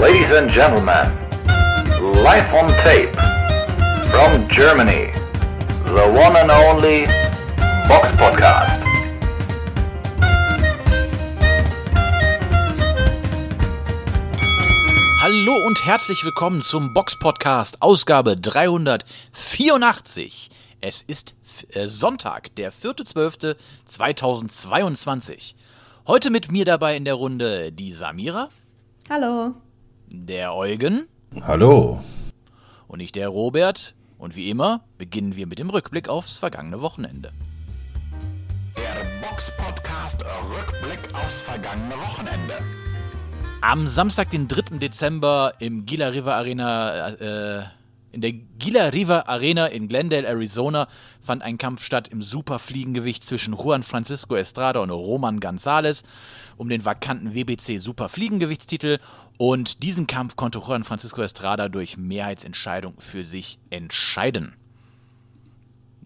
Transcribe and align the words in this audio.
Ladies 0.00 0.30
and 0.30 0.48
gentlemen, 0.48 1.10
live 2.22 2.54
on 2.54 2.68
tape 2.84 3.12
from 4.12 4.46
Germany, 4.48 5.10
the 5.86 6.06
one 6.14 6.36
and 6.36 6.52
only 6.52 7.06
Box 7.88 8.06
Podcast. 8.16 8.80
Hallo 15.20 15.56
und 15.66 15.84
herzlich 15.84 16.24
willkommen 16.24 16.62
zum 16.62 16.94
Box 16.94 17.18
Podcast, 17.18 17.82
Ausgabe 17.82 18.36
384. 18.36 20.48
Es 20.80 21.02
ist 21.02 21.34
äh, 21.74 21.88
Sonntag, 21.88 22.54
der 22.54 22.72
4.12.2022. 22.72 25.54
Heute 26.06 26.30
mit 26.30 26.52
mir 26.52 26.64
dabei 26.64 26.96
in 26.96 27.04
der 27.04 27.14
Runde 27.14 27.72
die 27.72 27.92
Samira. 27.92 28.48
Hallo. 29.10 29.56
Der 30.10 30.54
Eugen. 30.54 31.06
Hallo. 31.42 32.02
Und 32.86 33.00
ich, 33.00 33.12
der 33.12 33.28
Robert. 33.28 33.94
Und 34.16 34.36
wie 34.36 34.48
immer 34.48 34.80
beginnen 34.96 35.36
wir 35.36 35.46
mit 35.46 35.58
dem 35.58 35.68
Rückblick 35.68 36.08
aufs 36.08 36.38
vergangene 36.38 36.80
Wochenende. 36.80 37.30
Der 38.74 39.04
Box 39.20 39.52
Podcast 39.58 40.24
Rückblick 40.24 41.14
aufs 41.14 41.42
vergangene 41.42 41.94
Wochenende. 41.94 42.54
Am 43.60 43.86
Samstag, 43.86 44.30
den 44.30 44.48
3. 44.48 44.78
Dezember 44.78 45.52
im 45.58 45.84
Gila 45.84 46.08
River 46.08 46.36
Arena, 46.36 47.08
äh, 47.10 47.64
in 48.12 48.22
der 48.22 48.32
Gila 48.32 48.86
River 48.86 49.28
Arena 49.28 49.66
in 49.66 49.88
Glendale, 49.88 50.26
Arizona, 50.26 50.88
fand 51.20 51.42
ein 51.42 51.58
Kampf 51.58 51.82
statt 51.82 52.08
im 52.08 52.22
Superfliegengewicht 52.22 53.24
zwischen 53.24 53.52
Juan 53.52 53.82
Francisco 53.82 54.36
Estrada 54.36 54.80
und 54.80 54.90
Roman 54.90 55.38
González 55.38 56.04
um 56.58 56.68
den 56.68 56.84
vakanten 56.84 57.34
WBC 57.34 57.78
Superfliegengewichtstitel. 57.78 58.98
Und 59.38 59.82
diesen 59.82 60.06
Kampf 60.06 60.36
konnte 60.36 60.58
Juan 60.58 60.84
Francisco 60.84 61.22
Estrada 61.22 61.68
durch 61.68 61.96
Mehrheitsentscheidung 61.96 62.94
für 62.98 63.24
sich 63.24 63.58
entscheiden. 63.70 64.54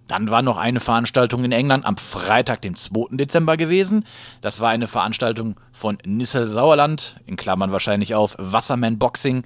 Dann 0.08 0.30
war 0.30 0.42
noch 0.42 0.58
eine 0.58 0.80
Veranstaltung 0.80 1.44
in 1.44 1.52
England 1.52 1.86
am 1.86 1.96
Freitag, 1.96 2.60
dem 2.60 2.77
2. 2.77 3.16
Dezember 3.16 3.56
gewesen. 3.56 4.04
Das 4.42 4.60
war 4.60 4.68
eine 4.68 4.86
Veranstaltung 4.86 5.58
von 5.72 5.96
Nissel 6.04 6.46
Sauerland, 6.46 7.16
in 7.24 7.36
Klammern 7.36 7.72
wahrscheinlich 7.72 8.14
auf 8.14 8.36
Wasserman 8.38 8.98
Boxing. 8.98 9.44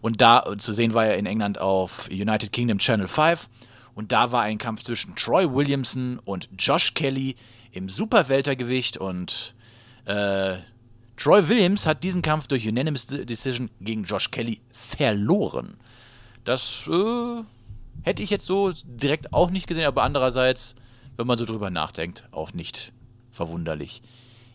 Und 0.00 0.22
da 0.22 0.44
zu 0.56 0.72
sehen 0.72 0.94
war 0.94 1.06
er 1.06 1.18
in 1.18 1.26
England 1.26 1.60
auf 1.60 2.08
United 2.10 2.52
Kingdom 2.52 2.78
Channel 2.78 3.08
5. 3.08 3.48
Und 3.94 4.12
da 4.12 4.30
war 4.30 4.42
ein 4.42 4.58
Kampf 4.58 4.84
zwischen 4.84 5.16
Troy 5.16 5.52
Williamson 5.52 6.20
und 6.24 6.48
Josh 6.58 6.94
Kelly 6.94 7.34
im 7.72 7.88
Superweltergewicht. 7.88 8.98
Und 8.98 9.55
äh, 10.06 10.56
Troy 11.16 11.48
Williams 11.48 11.86
hat 11.86 12.04
diesen 12.04 12.22
Kampf 12.22 12.46
durch 12.46 12.66
Unanimous 12.66 13.06
Decision 13.06 13.70
gegen 13.80 14.04
Josh 14.04 14.30
Kelly 14.30 14.60
verloren. 14.70 15.76
Das 16.44 16.88
äh, 16.92 17.42
hätte 18.02 18.22
ich 18.22 18.30
jetzt 18.30 18.46
so 18.46 18.72
direkt 18.84 19.32
auch 19.32 19.50
nicht 19.50 19.66
gesehen, 19.66 19.84
aber 19.84 20.02
andererseits, 20.02 20.74
wenn 21.16 21.26
man 21.26 21.38
so 21.38 21.44
drüber 21.44 21.70
nachdenkt, 21.70 22.28
auch 22.30 22.52
nicht 22.52 22.92
verwunderlich. 23.30 24.02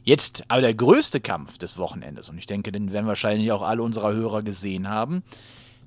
Jetzt 0.04 0.46
aber 0.48 0.62
der 0.62 0.74
größte 0.74 1.20
Kampf 1.20 1.58
des 1.58 1.78
Wochenendes, 1.78 2.30
und 2.30 2.38
ich 2.38 2.46
denke, 2.48 2.72
den 2.72 2.92
werden 2.92 3.08
wahrscheinlich 3.08 3.52
auch 3.52 3.62
alle 3.62 3.84
unserer 3.84 4.14
Hörer 4.14 4.42
gesehen 4.42 4.90
haben, 4.90 5.24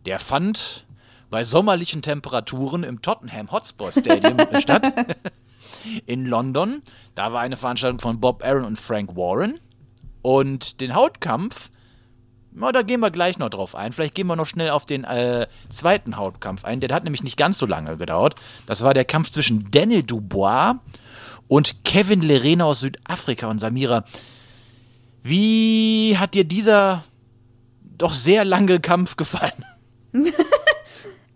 der 0.06 0.18
fand 0.18 0.84
bei 1.30 1.42
sommerlichen 1.42 2.02
Temperaturen 2.02 2.84
im 2.84 3.02
Tottenham 3.02 3.50
Hotspur 3.50 3.90
Stadium 3.90 4.36
statt. 4.60 4.92
In 6.06 6.26
London. 6.26 6.82
Da 7.14 7.32
war 7.32 7.40
eine 7.40 7.56
Veranstaltung 7.56 8.00
von 8.00 8.20
Bob 8.20 8.44
Aaron 8.44 8.64
und 8.64 8.78
Frank 8.78 9.16
Warren. 9.16 9.58
Und 10.22 10.80
den 10.80 10.94
Hautkampf, 10.94 11.70
na, 12.52 12.70
da 12.72 12.82
gehen 12.82 13.00
wir 13.00 13.10
gleich 13.10 13.38
noch 13.38 13.50
drauf 13.50 13.74
ein. 13.74 13.92
Vielleicht 13.92 14.14
gehen 14.14 14.26
wir 14.28 14.36
noch 14.36 14.46
schnell 14.46 14.70
auf 14.70 14.86
den 14.86 15.04
äh, 15.04 15.46
zweiten 15.68 16.16
Hautkampf 16.16 16.64
ein. 16.64 16.80
Der 16.80 16.94
hat 16.94 17.04
nämlich 17.04 17.24
nicht 17.24 17.36
ganz 17.36 17.58
so 17.58 17.66
lange 17.66 17.96
gedauert. 17.96 18.36
Das 18.66 18.82
war 18.82 18.94
der 18.94 19.04
Kampf 19.04 19.30
zwischen 19.30 19.70
Daniel 19.70 20.04
Dubois 20.04 20.76
und 21.48 21.84
Kevin 21.84 22.22
Lerena 22.22 22.64
aus 22.64 22.80
Südafrika. 22.80 23.48
Und 23.48 23.58
Samira, 23.58 24.04
wie 25.22 26.16
hat 26.16 26.34
dir 26.34 26.44
dieser 26.44 27.02
doch 27.82 28.12
sehr 28.12 28.44
lange 28.44 28.78
Kampf 28.78 29.16
gefallen? 29.16 29.64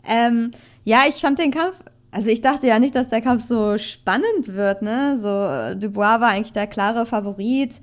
ähm, 0.05 0.53
ja, 0.84 1.03
ich 1.09 1.17
fand 1.17 1.38
den 1.38 1.50
Kampf, 1.50 1.77
also 2.10 2.30
ich 2.30 2.41
dachte 2.41 2.66
ja 2.66 2.78
nicht, 2.78 2.94
dass 2.94 3.08
der 3.08 3.20
Kampf 3.20 3.46
so 3.46 3.76
spannend 3.78 4.54
wird, 4.54 4.82
ne? 4.82 5.19
So, 5.19 5.78
Dubois 5.78 6.20
war 6.20 6.28
eigentlich 6.28 6.52
der 6.52 6.66
klare 6.66 7.06
Favorit. 7.06 7.80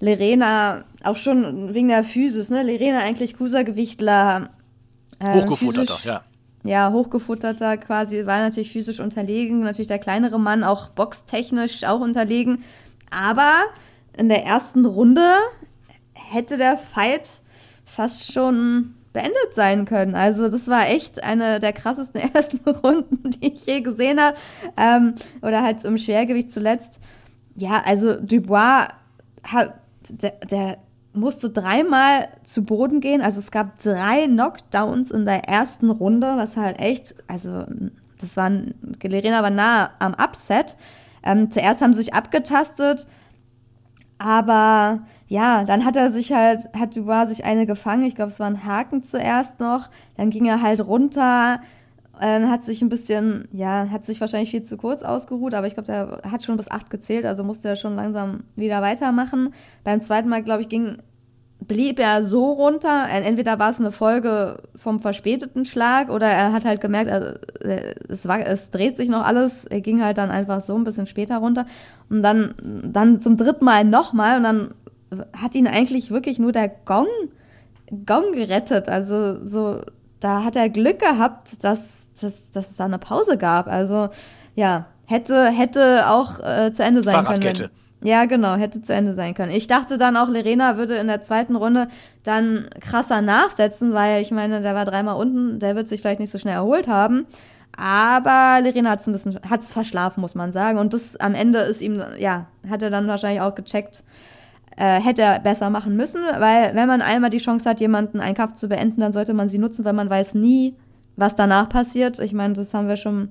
Lerena, 0.00 0.84
auch 1.02 1.16
schon 1.16 1.74
wegen 1.74 1.88
der 1.88 2.04
Physis, 2.04 2.50
ne? 2.50 2.62
Lerena 2.62 3.00
eigentlich 3.00 3.36
Cruisergewichtler. 3.36 4.50
Äh, 5.18 5.40
Hochgefutterter, 5.40 5.94
physisch, 5.94 6.04
ja. 6.04 6.22
Ja, 6.64 6.92
hochgefutterter 6.92 7.76
quasi, 7.76 8.26
war 8.26 8.40
natürlich 8.40 8.72
physisch 8.72 9.00
unterlegen, 9.00 9.60
natürlich 9.60 9.88
der 9.88 9.98
kleinere 9.98 10.38
Mann, 10.38 10.64
auch 10.64 10.88
boxtechnisch 10.88 11.84
auch 11.84 12.00
unterlegen. 12.00 12.64
Aber 13.10 13.52
in 14.16 14.28
der 14.28 14.44
ersten 14.44 14.84
Runde 14.84 15.34
hätte 16.12 16.56
der 16.56 16.76
Fight 16.76 17.28
fast 17.84 18.32
schon 18.32 18.94
beendet 19.18 19.54
sein 19.54 19.84
können. 19.84 20.14
Also 20.14 20.48
das 20.48 20.68
war 20.68 20.88
echt 20.88 21.24
eine 21.24 21.58
der 21.58 21.72
krassesten 21.72 22.20
ersten 22.34 22.68
Runden, 22.70 23.30
die 23.30 23.52
ich 23.52 23.66
je 23.66 23.80
gesehen 23.80 24.20
habe. 24.20 24.36
Ähm, 24.76 25.14
oder 25.42 25.62
halt 25.62 25.84
im 25.84 25.98
Schwergewicht 25.98 26.52
zuletzt. 26.52 27.00
Ja, 27.56 27.82
also 27.84 28.14
Dubois 28.14 28.86
hat, 29.42 29.74
der, 30.08 30.32
der 30.50 30.78
musste 31.12 31.50
dreimal 31.50 32.28
zu 32.44 32.62
Boden 32.64 33.00
gehen. 33.00 33.20
Also 33.20 33.40
es 33.40 33.50
gab 33.50 33.80
drei 33.80 34.26
Knockdowns 34.26 35.10
in 35.10 35.24
der 35.24 35.48
ersten 35.48 35.90
Runde, 35.90 36.34
was 36.36 36.56
halt 36.56 36.78
echt, 36.78 37.16
also 37.26 37.64
das 38.20 38.36
war, 38.36 38.50
Lerena 39.02 39.42
war 39.42 39.50
nah 39.50 39.90
am 39.98 40.14
Upset. 40.14 40.76
Ähm, 41.24 41.50
zuerst 41.50 41.82
haben 41.82 41.92
sie 41.92 42.04
sich 42.04 42.14
abgetastet, 42.14 43.06
aber 44.18 45.00
ja, 45.28 45.64
dann 45.64 45.84
hat 45.84 45.96
er 45.96 46.10
sich 46.10 46.32
halt, 46.32 46.68
hat 46.74 46.96
Dubois 46.96 47.26
sich 47.26 47.44
eine 47.44 47.66
gefangen. 47.66 48.04
Ich 48.04 48.14
glaube, 48.14 48.30
es 48.30 48.40
war 48.40 48.48
ein 48.48 48.64
Haken 48.64 49.02
zuerst 49.02 49.60
noch. 49.60 49.90
Dann 50.16 50.30
ging 50.30 50.46
er 50.46 50.60
halt 50.62 50.80
runter, 50.80 51.60
äh, 52.20 52.42
hat 52.42 52.64
sich 52.64 52.82
ein 52.82 52.88
bisschen, 52.88 53.46
ja, 53.52 53.88
hat 53.90 54.04
sich 54.04 54.20
wahrscheinlich 54.20 54.50
viel 54.50 54.62
zu 54.62 54.76
kurz 54.76 55.02
ausgeruht, 55.02 55.54
aber 55.54 55.66
ich 55.66 55.74
glaube, 55.74 55.86
der 55.86 56.30
hat 56.30 56.42
schon 56.42 56.56
bis 56.56 56.70
acht 56.70 56.90
gezählt, 56.90 57.24
also 57.24 57.44
musste 57.44 57.68
er 57.68 57.76
schon 57.76 57.94
langsam 57.94 58.44
wieder 58.56 58.82
weitermachen. 58.82 59.54
Beim 59.84 60.02
zweiten 60.02 60.28
Mal, 60.28 60.42
glaube 60.42 60.62
ich, 60.62 60.68
ging, 60.68 60.98
blieb 61.60 61.98
er 61.98 62.22
so 62.22 62.52
runter. 62.52 63.06
Entweder 63.10 63.58
war 63.58 63.70
es 63.70 63.80
eine 63.80 63.92
Folge 63.92 64.62
vom 64.76 65.00
verspäteten 65.00 65.64
Schlag 65.64 66.08
oder 66.08 66.26
er 66.26 66.52
hat 66.52 66.64
halt 66.64 66.80
gemerkt, 66.80 67.10
also, 67.10 67.32
es, 68.08 68.26
war, 68.28 68.40
es 68.40 68.70
dreht 68.70 68.96
sich 68.96 69.08
noch 69.08 69.24
alles. 69.24 69.64
Er 69.64 69.80
ging 69.80 70.02
halt 70.02 70.18
dann 70.18 70.30
einfach 70.30 70.60
so 70.60 70.74
ein 70.76 70.84
bisschen 70.84 71.06
später 71.06 71.38
runter. 71.38 71.66
Und 72.08 72.22
dann, 72.22 72.54
dann 72.62 73.20
zum 73.20 73.36
dritten 73.36 73.64
Mal 73.64 73.84
nochmal 73.84 74.38
und 74.38 74.44
dann 74.44 74.74
hat 75.36 75.54
ihn 75.54 75.66
eigentlich 75.66 76.10
wirklich 76.10 76.38
nur 76.38 76.52
der 76.52 76.68
Gong, 76.68 77.06
Gong 78.06 78.32
gerettet. 78.32 78.88
Also 78.88 79.44
so, 79.44 79.82
da 80.20 80.44
hat 80.44 80.56
er 80.56 80.68
Glück 80.68 81.00
gehabt, 81.00 81.64
dass, 81.64 82.08
dass, 82.20 82.50
dass 82.50 82.70
es 82.70 82.76
da 82.76 82.84
eine 82.84 82.98
Pause 82.98 83.36
gab. 83.36 83.66
Also 83.66 84.08
ja, 84.54 84.86
hätte, 85.06 85.46
hätte 85.46 86.08
auch 86.08 86.38
äh, 86.40 86.72
zu 86.72 86.82
Ende 86.82 87.02
sein 87.02 87.24
können. 87.24 87.68
Ja, 88.02 88.26
genau, 88.26 88.54
hätte 88.54 88.80
zu 88.80 88.94
Ende 88.94 89.14
sein 89.14 89.34
können. 89.34 89.50
Ich 89.50 89.66
dachte 89.66 89.98
dann 89.98 90.16
auch, 90.16 90.28
Lerena 90.28 90.76
würde 90.76 90.94
in 90.96 91.08
der 91.08 91.22
zweiten 91.22 91.56
Runde 91.56 91.88
dann 92.22 92.68
krasser 92.80 93.22
nachsetzen, 93.22 93.92
weil 93.92 94.22
ich 94.22 94.30
meine, 94.30 94.60
der 94.60 94.74
war 94.74 94.84
dreimal 94.84 95.16
unten, 95.16 95.58
der 95.58 95.74
wird 95.74 95.88
sich 95.88 96.00
vielleicht 96.00 96.20
nicht 96.20 96.30
so 96.30 96.38
schnell 96.38 96.54
erholt 96.54 96.86
haben. 96.86 97.26
Aber 97.76 98.60
Lerena 98.62 98.90
hat 98.90 99.00
es 99.00 99.06
ein 99.08 99.12
bisschen, 99.12 99.38
hat 99.48 99.64
verschlafen, 99.64 100.20
muss 100.20 100.34
man 100.36 100.52
sagen. 100.52 100.78
Und 100.78 100.94
das 100.94 101.16
am 101.16 101.34
Ende 101.34 101.60
ist 101.60 101.82
ihm, 101.82 102.02
ja, 102.18 102.46
hat 102.68 102.82
er 102.82 102.90
dann 102.90 103.08
wahrscheinlich 103.08 103.40
auch 103.40 103.54
gecheckt, 103.54 104.04
äh, 104.76 105.00
hätte 105.00 105.22
er 105.22 105.40
besser 105.40 105.70
machen 105.70 105.96
müssen, 105.96 106.22
weil 106.38 106.74
wenn 106.74 106.86
man 106.86 107.02
einmal 107.02 107.30
die 107.30 107.38
Chance 107.38 107.68
hat, 107.68 107.80
jemanden 107.80 108.20
einen 108.20 108.36
Kampf 108.36 108.54
zu 108.54 108.68
beenden, 108.68 109.00
dann 109.00 109.12
sollte 109.12 109.34
man 109.34 109.48
sie 109.48 109.58
nutzen, 109.58 109.84
weil 109.84 109.92
man 109.92 110.08
weiß 110.08 110.34
nie, 110.34 110.76
was 111.16 111.34
danach 111.34 111.68
passiert. 111.68 112.20
Ich 112.20 112.32
meine, 112.32 112.54
das 112.54 112.72
haben 112.72 112.88
wir 112.88 112.96
schon, 112.96 113.28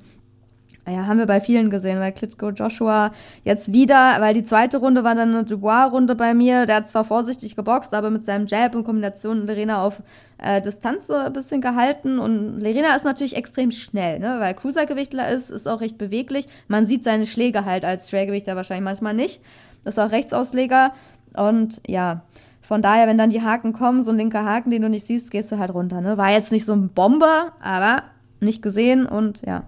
ja, 0.90 1.06
haben 1.06 1.20
wir 1.20 1.26
bei 1.26 1.42
vielen 1.42 1.70
gesehen, 1.70 2.00
bei 2.00 2.12
Klitschko 2.12 2.50
Joshua 2.50 3.12
jetzt 3.44 3.74
wieder, 3.74 4.16
weil 4.20 4.34
die 4.34 4.46
zweite 4.46 4.78
Runde 4.78 5.04
war 5.04 5.16
dann 5.16 5.30
eine 5.30 5.44
Dubois-Runde 5.44 6.16
bei 6.16 6.34
mir. 6.34 6.66
Der 6.66 6.78
hat 6.78 6.90
zwar 6.90 7.04
vorsichtig 7.04 7.58
geboxt, 7.58 7.94
aber 7.94 8.10
mit 8.10 8.24
seinem 8.24 8.48
Jab 8.48 8.74
in 8.74 8.86
Kombination 8.86 9.40
mit 9.40 9.48
Lerena 9.48 9.84
auf 9.84 10.02
äh, 10.42 10.62
Distanz 10.62 11.08
so 11.08 11.14
ein 11.14 11.34
bisschen 11.34 11.60
gehalten. 11.60 12.20
Und 12.20 12.62
Lerena 12.62 12.96
ist 12.96 13.04
natürlich 13.04 13.36
extrem 13.36 13.72
schnell, 13.72 14.20
ne? 14.20 14.38
weil 14.40 14.54
Cruisergewichtler 14.54 15.30
ist, 15.30 15.52
ist 15.52 15.68
auch 15.68 15.82
recht 15.82 15.98
beweglich. 15.98 16.48
Man 16.70 16.86
sieht 16.86 17.04
seine 17.04 17.26
Schläge 17.26 17.66
halt 17.66 17.84
als 17.84 18.10
Schwergewichter 18.10 18.56
wahrscheinlich 18.56 18.86
manchmal 18.86 19.14
nicht. 19.14 19.42
Ist 19.84 20.00
auch 20.00 20.12
Rechtsausleger. 20.12 20.94
Und 21.36 21.82
ja, 21.86 22.22
von 22.62 22.82
daher, 22.82 23.08
wenn 23.08 23.18
dann 23.18 23.30
die 23.30 23.42
Haken 23.42 23.74
kommen, 23.74 24.04
so 24.04 24.12
ein 24.12 24.18
linker 24.18 24.46
Haken, 24.46 24.70
den 24.70 24.82
du 24.82 24.90
nicht 24.90 25.06
siehst, 25.06 25.32
gehst 25.32 25.52
du 25.52 25.58
halt 25.58 25.74
runter. 25.74 26.00
Ne? 26.00 26.18
War 26.18 26.32
jetzt 26.32 26.52
nicht 26.52 26.66
so 26.66 26.74
ein 26.74 26.90
Bomber, 26.90 27.52
aber 27.62 28.04
nicht 28.40 28.62
gesehen 28.62 29.06
und 29.06 29.42
ja. 29.46 29.64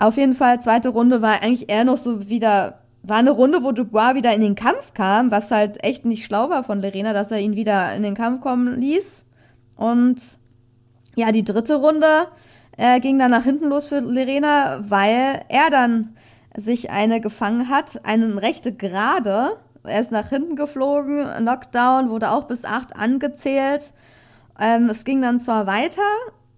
Auf 0.00 0.16
jeden 0.16 0.34
Fall, 0.34 0.62
zweite 0.62 0.88
Runde 0.88 1.20
war 1.20 1.42
eigentlich 1.42 1.70
eher 1.70 1.84
noch 1.84 1.98
so 1.98 2.26
wieder, 2.30 2.78
war 3.02 3.18
eine 3.18 3.32
Runde, 3.32 3.62
wo 3.62 3.72
Dubois 3.72 4.14
wieder 4.14 4.34
in 4.34 4.40
den 4.40 4.54
Kampf 4.54 4.94
kam, 4.94 5.30
was 5.30 5.50
halt 5.50 5.84
echt 5.84 6.06
nicht 6.06 6.24
schlau 6.24 6.48
war 6.48 6.64
von 6.64 6.80
Lerena, 6.80 7.12
dass 7.12 7.30
er 7.30 7.38
ihn 7.38 7.54
wieder 7.54 7.94
in 7.94 8.02
den 8.02 8.14
Kampf 8.14 8.40
kommen 8.40 8.80
ließ. 8.80 9.26
Und 9.76 10.38
ja, 11.16 11.32
die 11.32 11.44
dritte 11.44 11.74
Runde 11.74 12.28
äh, 12.78 12.98
ging 13.00 13.18
dann 13.18 13.30
nach 13.30 13.44
hinten 13.44 13.68
los 13.68 13.90
für 13.90 14.00
Lerena, 14.00 14.82
weil 14.88 15.42
er 15.50 15.68
dann 15.68 16.16
sich 16.56 16.90
eine 16.90 17.20
gefangen 17.20 17.68
hat, 17.68 18.00
einen 18.06 18.38
rechte 18.38 18.72
Gerade. 18.72 19.58
Er 19.82 20.00
ist 20.00 20.12
nach 20.12 20.30
hinten 20.30 20.56
geflogen, 20.56 21.26
Knockdown, 21.36 22.08
wurde 22.08 22.30
auch 22.30 22.44
bis 22.44 22.64
8 22.64 22.96
angezählt. 22.96 23.92
Ähm, 24.58 24.86
es 24.86 25.04
ging 25.04 25.20
dann 25.20 25.40
zwar 25.40 25.66
weiter, 25.66 26.00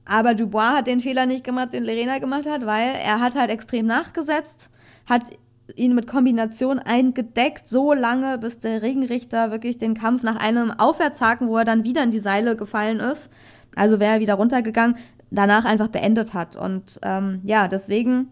aber 0.05 0.35
Dubois 0.35 0.75
hat 0.75 0.87
den 0.87 1.01
Fehler 1.01 1.27
nicht 1.27 1.45
gemacht, 1.45 1.73
den 1.73 1.85
Lerena 1.85 2.19
gemacht 2.19 2.47
hat, 2.47 2.67
weil 2.67 2.95
er 3.05 3.21
hat 3.21 3.35
halt 3.35 3.51
extrem 3.51 3.87
nachgesetzt, 3.87 4.71
hat 5.09 5.23
ihn 5.77 5.95
mit 5.95 6.07
Kombination 6.07 6.79
eingedeckt, 6.79 7.69
so 7.69 7.93
lange, 7.93 8.39
bis 8.39 8.59
der 8.59 8.83
Regenrichter 8.83 9.51
wirklich 9.51 9.79
den 9.79 9.95
Kampf 9.95 10.23
nach 10.23 10.37
einem 10.37 10.71
Aufwärtshaken, 10.71 11.49
wo 11.49 11.57
er 11.57 11.65
dann 11.65 11.85
wieder 11.85 12.03
in 12.03 12.11
die 12.11 12.19
Seile 12.19 12.57
gefallen 12.57 13.01
ist, 13.01 13.31
also 13.77 14.01
wäre 14.01 14.15
er 14.15 14.21
wieder 14.21 14.35
runtergegangen, 14.35 14.97
danach 15.31 15.65
einfach 15.65 15.89
beendet 15.89 16.35
hat. 16.35 16.57
Und 16.57 16.99
ähm, 17.03 17.41
ja, 17.45 17.69
deswegen 17.69 18.31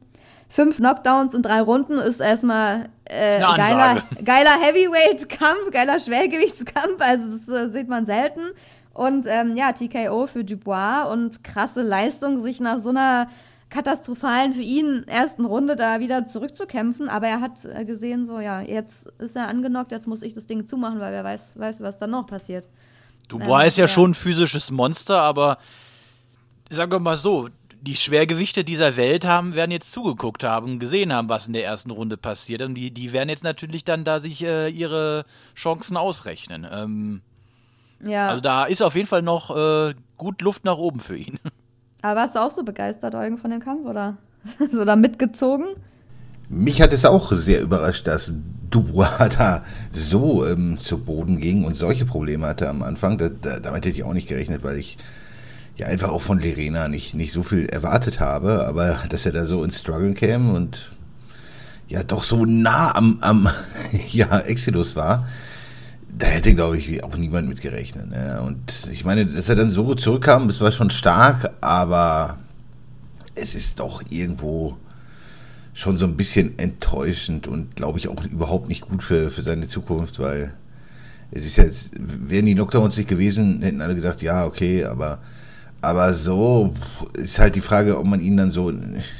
fünf 0.48 0.76
Knockdowns 0.78 1.34
in 1.34 1.42
drei 1.42 1.60
Runden 1.60 1.98
ist 1.98 2.20
erstmal 2.20 2.90
äh, 3.04 3.38
geiler, 3.38 3.96
geiler 4.24 4.60
Heavyweight-Kampf, 4.60 5.70
geiler 5.70 6.00
Schwergewichtskampf, 6.00 6.96
also 6.98 7.38
das 7.38 7.48
äh, 7.48 7.72
sieht 7.72 7.88
man 7.88 8.04
selten. 8.04 8.40
Und 8.92 9.26
ähm, 9.28 9.56
ja, 9.56 9.72
TKO 9.72 10.26
für 10.26 10.44
Dubois 10.44 11.10
und 11.10 11.44
krasse 11.44 11.82
Leistung, 11.82 12.42
sich 12.42 12.60
nach 12.60 12.80
so 12.80 12.90
einer 12.90 13.28
katastrophalen 13.70 14.52
für 14.52 14.62
ihn 14.62 15.04
ersten 15.06 15.44
Runde 15.44 15.76
da 15.76 16.00
wieder 16.00 16.26
zurückzukämpfen. 16.26 17.08
Aber 17.08 17.28
er 17.28 17.40
hat 17.40 17.64
äh, 17.64 17.84
gesehen, 17.84 18.26
so 18.26 18.40
ja, 18.40 18.60
jetzt 18.60 19.06
ist 19.18 19.36
er 19.36 19.48
angenockt, 19.48 19.92
jetzt 19.92 20.08
muss 20.08 20.22
ich 20.22 20.34
das 20.34 20.46
Ding 20.46 20.66
zumachen, 20.68 20.98
weil 21.00 21.12
wer 21.12 21.24
weiß, 21.24 21.58
weiß 21.58 21.76
was 21.80 21.98
dann 21.98 22.10
noch 22.10 22.26
passiert. 22.26 22.68
Dubois 23.28 23.62
ähm, 23.62 23.68
ist 23.68 23.78
ja, 23.78 23.84
ja 23.84 23.88
schon 23.88 24.10
ein 24.10 24.14
physisches 24.14 24.70
Monster, 24.70 25.22
aber 25.22 25.58
sagen 26.68 26.90
wir 26.90 26.98
mal 26.98 27.16
so, 27.16 27.48
die 27.82 27.94
Schwergewichte 27.94 28.64
dieser 28.64 28.96
Welt 28.96 29.24
haben, 29.24 29.54
werden 29.54 29.70
jetzt 29.70 29.92
zugeguckt 29.92 30.44
haben, 30.44 30.78
gesehen 30.78 31.12
haben, 31.12 31.28
was 31.28 31.46
in 31.46 31.54
der 31.54 31.64
ersten 31.64 31.90
Runde 31.90 32.16
passiert. 32.16 32.60
Und 32.62 32.74
die, 32.74 32.90
die 32.90 33.12
werden 33.12 33.30
jetzt 33.30 33.44
natürlich 33.44 33.84
dann 33.84 34.04
da 34.04 34.20
sich 34.20 34.44
äh, 34.44 34.68
ihre 34.68 35.24
Chancen 35.54 35.96
ausrechnen. 35.96 36.66
Ähm, 36.70 37.22
ja. 38.04 38.28
Also 38.28 38.42
da 38.42 38.64
ist 38.64 38.82
auf 38.82 38.94
jeden 38.94 39.06
Fall 39.06 39.22
noch 39.22 39.56
äh, 39.56 39.94
gut 40.16 40.42
Luft 40.42 40.64
nach 40.64 40.76
oben 40.76 41.00
für 41.00 41.16
ihn. 41.16 41.38
Aber 42.02 42.20
warst 42.20 42.34
du 42.34 42.40
auch 42.40 42.50
so 42.50 42.62
begeistert, 42.62 43.14
Eugen, 43.14 43.38
von 43.38 43.50
dem 43.50 43.60
Kampf, 43.60 43.86
oder? 43.86 44.16
so 44.72 44.84
da 44.84 44.96
mitgezogen? 44.96 45.66
Mich 46.48 46.80
hat 46.80 46.92
es 46.92 47.04
auch 47.04 47.30
sehr 47.32 47.60
überrascht, 47.60 48.06
dass 48.06 48.32
Dubois 48.70 49.28
da 49.38 49.64
so 49.92 50.46
ähm, 50.46 50.78
zu 50.80 50.98
Boden 50.98 51.40
ging 51.40 51.64
und 51.64 51.76
solche 51.76 52.06
Probleme 52.06 52.46
hatte 52.46 52.68
am 52.68 52.82
Anfang. 52.82 53.18
Da, 53.18 53.28
da, 53.28 53.60
damit 53.60 53.84
hätte 53.84 53.96
ich 53.96 54.04
auch 54.04 54.14
nicht 54.14 54.28
gerechnet, 54.28 54.64
weil 54.64 54.78
ich 54.78 54.98
ja 55.76 55.86
einfach 55.86 56.08
auch 56.10 56.22
von 56.22 56.40
Lerena 56.40 56.88
nicht, 56.88 57.14
nicht 57.14 57.32
so 57.32 57.42
viel 57.42 57.66
erwartet 57.66 58.20
habe. 58.20 58.66
Aber 58.66 59.00
dass 59.08 59.26
er 59.26 59.32
da 59.32 59.44
so 59.44 59.62
ins 59.62 59.78
Struggle 59.78 60.14
käme 60.14 60.52
und 60.52 60.92
ja 61.88 62.02
doch 62.02 62.24
so 62.24 62.44
nah 62.44 62.94
am, 62.94 63.18
am 63.20 63.50
ja, 64.08 64.38
Exodus 64.40 64.96
war, 64.96 65.26
da 66.18 66.26
hätte, 66.26 66.54
glaube 66.54 66.78
ich, 66.78 67.02
auch 67.04 67.16
niemand 67.16 67.48
mit 67.48 67.60
gerechnet. 67.60 68.10
Ne? 68.10 68.42
Und 68.42 68.88
ich 68.90 69.04
meine, 69.04 69.26
dass 69.26 69.48
er 69.48 69.56
dann 69.56 69.70
so 69.70 69.94
zurückkam, 69.94 70.48
das 70.48 70.60
war 70.60 70.72
schon 70.72 70.90
stark, 70.90 71.50
aber 71.60 72.38
es 73.34 73.54
ist 73.54 73.80
doch 73.80 74.02
irgendwo 74.10 74.76
schon 75.72 75.96
so 75.96 76.06
ein 76.06 76.16
bisschen 76.16 76.58
enttäuschend 76.58 77.46
und 77.46 77.76
glaube 77.76 77.98
ich 77.98 78.08
auch 78.08 78.24
überhaupt 78.24 78.68
nicht 78.68 78.82
gut 78.82 79.02
für, 79.02 79.30
für 79.30 79.42
seine 79.42 79.68
Zukunft, 79.68 80.18
weil 80.18 80.52
es 81.30 81.46
ist 81.46 81.56
jetzt, 81.56 81.92
wären 81.96 82.46
die 82.46 82.54
Knockdowns 82.54 82.96
nicht 82.96 83.08
gewesen, 83.08 83.62
hätten 83.62 83.80
alle 83.80 83.94
gesagt, 83.94 84.20
ja, 84.20 84.44
okay, 84.44 84.84
aber, 84.84 85.18
aber 85.80 86.12
so 86.12 86.74
ist 87.14 87.38
halt 87.38 87.54
die 87.54 87.60
Frage, 87.60 87.98
ob 87.98 88.04
man 88.04 88.20
ihn 88.20 88.36
dann 88.36 88.50
so 88.50 88.72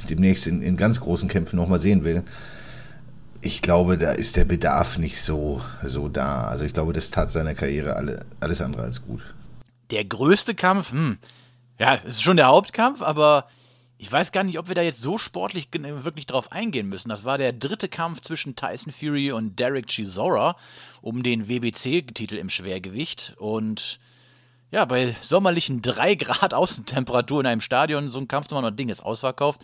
demnächst 0.09 0.45
in, 0.45 0.61
in 0.61 0.75
ganz 0.75 0.99
großen 0.99 1.29
Kämpfen 1.29 1.55
nochmal 1.55 1.79
sehen 1.79 2.03
will 2.03 2.23
ich 3.41 3.61
glaube, 3.61 3.97
da 3.97 4.11
ist 4.11 4.35
der 4.35 4.45
Bedarf 4.45 4.97
nicht 4.97 5.21
so, 5.21 5.61
so 5.83 6.07
da. 6.07 6.45
Also 6.45 6.63
ich 6.63 6.73
glaube, 6.73 6.93
das 6.93 7.09
tat 7.09 7.31
seiner 7.31 7.55
Karriere 7.55 7.95
alle, 7.95 8.25
alles 8.39 8.61
andere 8.61 8.83
als 8.83 9.01
gut. 9.01 9.21
Der 9.89 10.05
größte 10.05 10.55
Kampf, 10.55 10.91
hm, 10.91 11.17
ja, 11.79 11.95
es 11.95 12.05
ist 12.05 12.23
schon 12.23 12.37
der 12.37 12.47
Hauptkampf, 12.47 13.01
aber 13.01 13.47
ich 13.97 14.11
weiß 14.11 14.31
gar 14.31 14.43
nicht, 14.43 14.57
ob 14.57 14.67
wir 14.67 14.75
da 14.75 14.81
jetzt 14.81 15.01
so 15.01 15.17
sportlich 15.17 15.69
wirklich 15.71 16.27
drauf 16.27 16.51
eingehen 16.51 16.87
müssen. 16.87 17.09
Das 17.09 17.25
war 17.25 17.37
der 17.37 17.53
dritte 17.53 17.89
Kampf 17.89 18.21
zwischen 18.21 18.55
Tyson 18.55 18.93
Fury 18.93 19.31
und 19.31 19.59
Derek 19.59 19.87
Chisora 19.87 20.55
um 21.01 21.23
den 21.23 21.49
WBC-Titel 21.49 22.35
im 22.35 22.49
Schwergewicht. 22.49 23.33
Und 23.37 23.99
ja, 24.71 24.85
bei 24.85 25.15
sommerlichen 25.19 25.81
3 25.81 26.15
Grad 26.15 26.53
Außentemperatur 26.53 27.41
in 27.41 27.47
einem 27.47 27.61
Stadion, 27.61 28.09
so 28.09 28.19
ein 28.19 28.27
Kampf, 28.27 28.47
das 28.47 28.75
Ding 28.75 28.89
ist 28.89 29.01
ausverkauft 29.01 29.61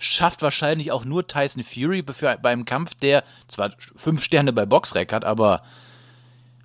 schafft 0.00 0.42
wahrscheinlich 0.42 0.90
auch 0.90 1.04
nur 1.04 1.28
Tyson 1.28 1.62
Fury 1.62 2.02
beim 2.42 2.64
Kampf, 2.64 2.94
der 2.94 3.22
zwar 3.46 3.70
fünf 3.94 4.24
Sterne 4.24 4.52
bei 4.52 4.66
Boxrec 4.66 5.12
hat, 5.12 5.24
aber 5.24 5.62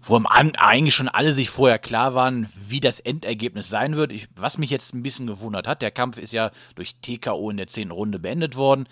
wo 0.01 0.17
eigentlich 0.17 0.95
schon 0.95 1.09
alle 1.09 1.33
sich 1.33 1.49
vorher 1.49 1.79
klar 1.79 2.15
waren, 2.15 2.47
wie 2.55 2.79
das 2.79 2.99
Endergebnis 2.99 3.69
sein 3.69 3.95
wird. 3.95 4.11
Ich, 4.11 4.27
was 4.35 4.57
mich 4.57 4.69
jetzt 4.69 4.93
ein 4.93 5.03
bisschen 5.03 5.27
gewundert 5.27 5.67
hat, 5.67 5.81
der 5.81 5.91
Kampf 5.91 6.17
ist 6.17 6.31
ja 6.31 6.51
durch 6.75 6.95
TKO 7.01 7.49
in 7.49 7.57
der 7.57 7.67
zehnten 7.67 7.91
Runde 7.91 8.19
beendet 8.19 8.55
worden, 8.55 8.87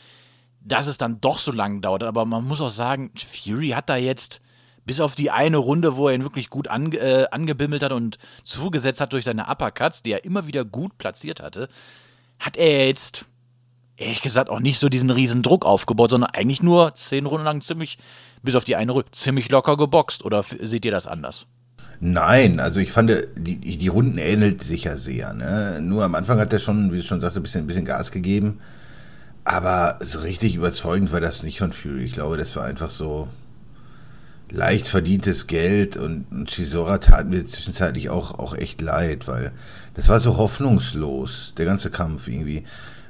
dass 0.60 0.88
es 0.88 0.98
dann 0.98 1.22
doch 1.22 1.38
so 1.38 1.51
lange 1.51 1.81
dauert. 1.81 2.04
Aber 2.04 2.25
man 2.25 2.44
muss 2.44 2.62
auch 2.62 2.69
sagen, 2.69 3.12
Fury 3.16 3.69
hat 3.69 3.90
da 3.90 3.95
jetzt 3.95 4.42
bis 4.86 5.00
auf 5.00 5.16
die 5.16 5.31
eine 5.31 5.57
Runde, 5.57 5.95
wo 5.95 6.10
er 6.10 6.16
ihn 6.16 6.24
wirklich 6.24 6.50
gut 6.50 6.68
ange, 6.68 6.98
äh, 6.98 7.28
angebimmelt 7.31 7.84
hat 7.84 7.92
und 7.94 8.18
zugesetzt 8.44 9.00
hat 9.00 9.13
durch 9.13 9.24
seine 9.24 9.48
Uppercuts, 9.48 10.01
die 10.04 10.12
er 10.12 10.25
immer 10.25 10.48
wieder 10.48 10.66
gut 10.66 10.98
platziert 10.98 11.42
hatte, 11.42 11.69
hat 12.40 12.57
er 12.57 12.88
jetzt 12.88 13.25
ehrlich 14.04 14.22
gesagt 14.22 14.50
auch 14.50 14.60
nicht 14.60 14.80
so 14.80 14.90
diesen 14.90 15.10
riesen 15.10 15.42
Druck 15.42 15.66
aufgebaut, 15.66 16.12
sondern 16.12 16.30
eigentlich 16.32 16.62
nur 16.62 16.94
zehn 16.96 17.26
Runden 17.26 17.46
lang 17.46 17.62
ziemlich, 17.62 17.98
bis 18.42 18.56
auf 18.56 18.64
die 18.64 18.76
eine 18.76 18.92
Runde, 18.92 19.12
ziemlich 19.12 19.50
locker 19.50 19.78
geboxt. 19.78 20.24
Oder 20.26 20.44
seht 20.44 20.86
ihr 20.86 20.92
das 20.92 21.08
anders? 21.08 21.48
Nein, 22.00 22.60
also 22.60 22.80
ich 22.80 22.92
fand, 22.92 23.12
die, 23.38 23.58
die 23.58 23.88
Runden 23.88 24.18
ähnelt 24.18 24.64
sich 24.64 24.84
ja 24.86 24.98
sehr. 24.98 25.34
Ne? 25.34 25.80
Nur 25.82 26.04
am 26.04 26.16
Anfang 26.16 26.40
hat 26.40 26.52
er 26.52 26.60
schon, 26.60 26.92
wie 26.92 26.98
du 26.98 27.04
schon 27.04 27.22
sagst, 27.22 27.38
ein 27.38 27.44
bisschen, 27.44 27.64
ein 27.64 27.68
bisschen 27.68 27.86
Gas 27.86 28.12
gegeben. 28.12 28.60
Aber 29.46 30.00
so 30.02 30.20
richtig 30.20 30.56
überzeugend 30.56 31.12
war 31.12 31.22
das 31.22 31.44
nicht 31.44 31.60
von 31.60 31.74
Fury. 31.74 32.04
Ich 32.04 32.14
glaube, 32.14 32.38
das 32.38 32.56
war 32.56 32.66
einfach 32.66 32.90
so 32.90 33.28
leicht 34.50 34.88
verdientes 34.88 35.48
Geld 35.48 35.98
und, 35.98 36.28
und 36.32 36.50
Chisora 36.50 37.00
tat 37.00 37.28
mir 37.28 37.46
zwischenzeitlich 37.46 38.10
auch, 38.10 38.38
auch 38.38 38.56
echt 38.56 38.82
leid, 38.82 39.28
weil 39.28 39.52
das 39.95 40.10
war 40.10 40.19
so 40.19 40.38
hoffnungslos, 40.38 41.54
der 41.57 41.66
ganze 41.66 41.90
Kampf 41.90 42.28
irgendwie 42.28 42.64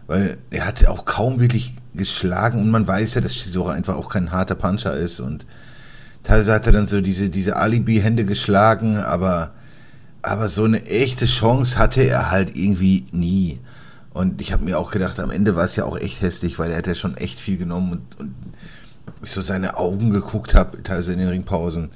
weil 0.08 0.38
er 0.50 0.66
hat 0.66 0.86
auch 0.88 1.06
kaum 1.06 1.40
wirklich 1.40 1.76
geschlagen 1.94 2.60
und 2.60 2.72
man 2.72 2.88
weiß 2.88 3.16
ja, 3.16 3.22
dass 3.22 3.34
Chisora 3.34 3.74
einfach 3.74 3.96
auch 3.96 4.10
kein 4.10 4.32
harter 4.32 4.56
Puncher 4.56 4.94
ist 4.96 5.20
und 5.20 5.46
teilweise 6.24 6.54
hat 6.54 6.66
er 6.66 6.74
dann 6.74 6.88
so 6.88 7.02
diese, 7.02 7.30
diese 7.30 7.56
Alibi-Hände 7.58 8.26
geschlagen, 8.26 8.98
aber, 8.98 9.52
aber 10.22 10.48
so 10.50 10.64
eine 10.64 10.86
echte 10.86 11.26
Chance 11.26 11.78
hatte 11.78 12.02
er 12.02 12.32
halt 12.32 12.56
irgendwie 12.56 13.06
nie. 13.12 13.60
Und 14.14 14.42
ich 14.42 14.54
habe 14.54 14.64
mir 14.64 14.78
auch 14.78 14.92
gedacht, 14.92 15.20
am 15.20 15.32
Ende 15.32 15.56
war 15.56 15.66
es 15.66 15.76
ja 15.76 15.86
auch 15.86 15.98
echt 15.98 16.22
hässlich, 16.22 16.60
weil 16.60 16.72
er 16.72 16.78
hat 16.78 16.88
ja 16.88 16.96
schon 16.96 17.18
echt 17.18 17.40
viel 17.40 17.58
genommen 17.58 17.94
und, 17.94 18.20
und 18.20 18.36
ich 19.24 19.32
so 19.32 19.42
seine 19.42 19.78
Augen 19.78 20.12
geguckt 20.12 20.54
habe, 20.54 20.84
teilweise 20.84 21.14
in 21.14 21.20
den 21.20 21.30
Ringpausen. 21.30 21.90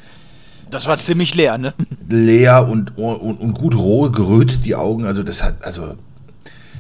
Das 0.69 0.87
war 0.87 0.97
ziemlich 0.97 1.35
leer, 1.35 1.57
ne? 1.57 1.73
Leer 2.09 2.67
und, 2.67 2.97
und, 2.97 3.37
und 3.37 3.53
gut 3.53 3.75
roh 3.75 4.09
gerötet 4.09 4.65
die 4.65 4.75
Augen. 4.75 5.05
Also 5.05 5.23
das 5.23 5.43
hat, 5.43 5.63
also 5.63 5.95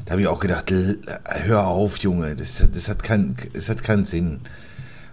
da 0.07 0.11
habe 0.11 0.21
ich 0.21 0.27
auch 0.27 0.39
gedacht, 0.39 0.71
hör 1.25 1.67
auf, 1.67 1.97
Junge, 1.97 2.33
das, 2.37 2.63
das, 2.73 2.87
hat 2.87 3.03
kein, 3.03 3.35
das 3.51 3.67
hat 3.67 3.83
keinen 3.83 4.05
Sinn. 4.05 4.39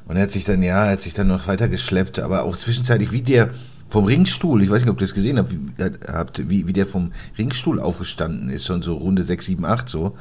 Und 0.07 0.17
er 0.17 0.23
hat 0.23 0.31
sich 0.31 0.45
dann, 0.45 0.63
ja, 0.63 0.85
er 0.85 0.93
hat 0.93 1.01
sich 1.01 1.15
dann 1.15 1.27
noch 1.27 1.49
weiter 1.49 1.67
geschleppt, 1.67 2.21
aber 2.21 2.45
auch 2.45 2.57
zwischenzeitlich, 2.57 3.11
wie 3.11 3.23
der 3.23 3.51
vom 3.89 4.05
Ringstuhl, 4.05 4.63
ich 4.63 4.71
weiß 4.71 4.83
nicht, 4.83 4.91
ob 4.91 4.99
ihr 4.99 5.07
das 5.07 5.15
gesehen 5.15 5.45
habt, 6.07 6.49
wie, 6.49 6.69
wie 6.69 6.73
der 6.73 6.87
vom 6.87 7.11
Ringstuhl 7.37 7.81
aufgestanden 7.81 8.51
ist, 8.51 8.67
schon 8.67 8.83
so 8.83 8.95
Runde 8.95 9.25
6, 9.25 9.47
7, 9.47 9.65
8 9.65 9.89
so, 9.89 10.17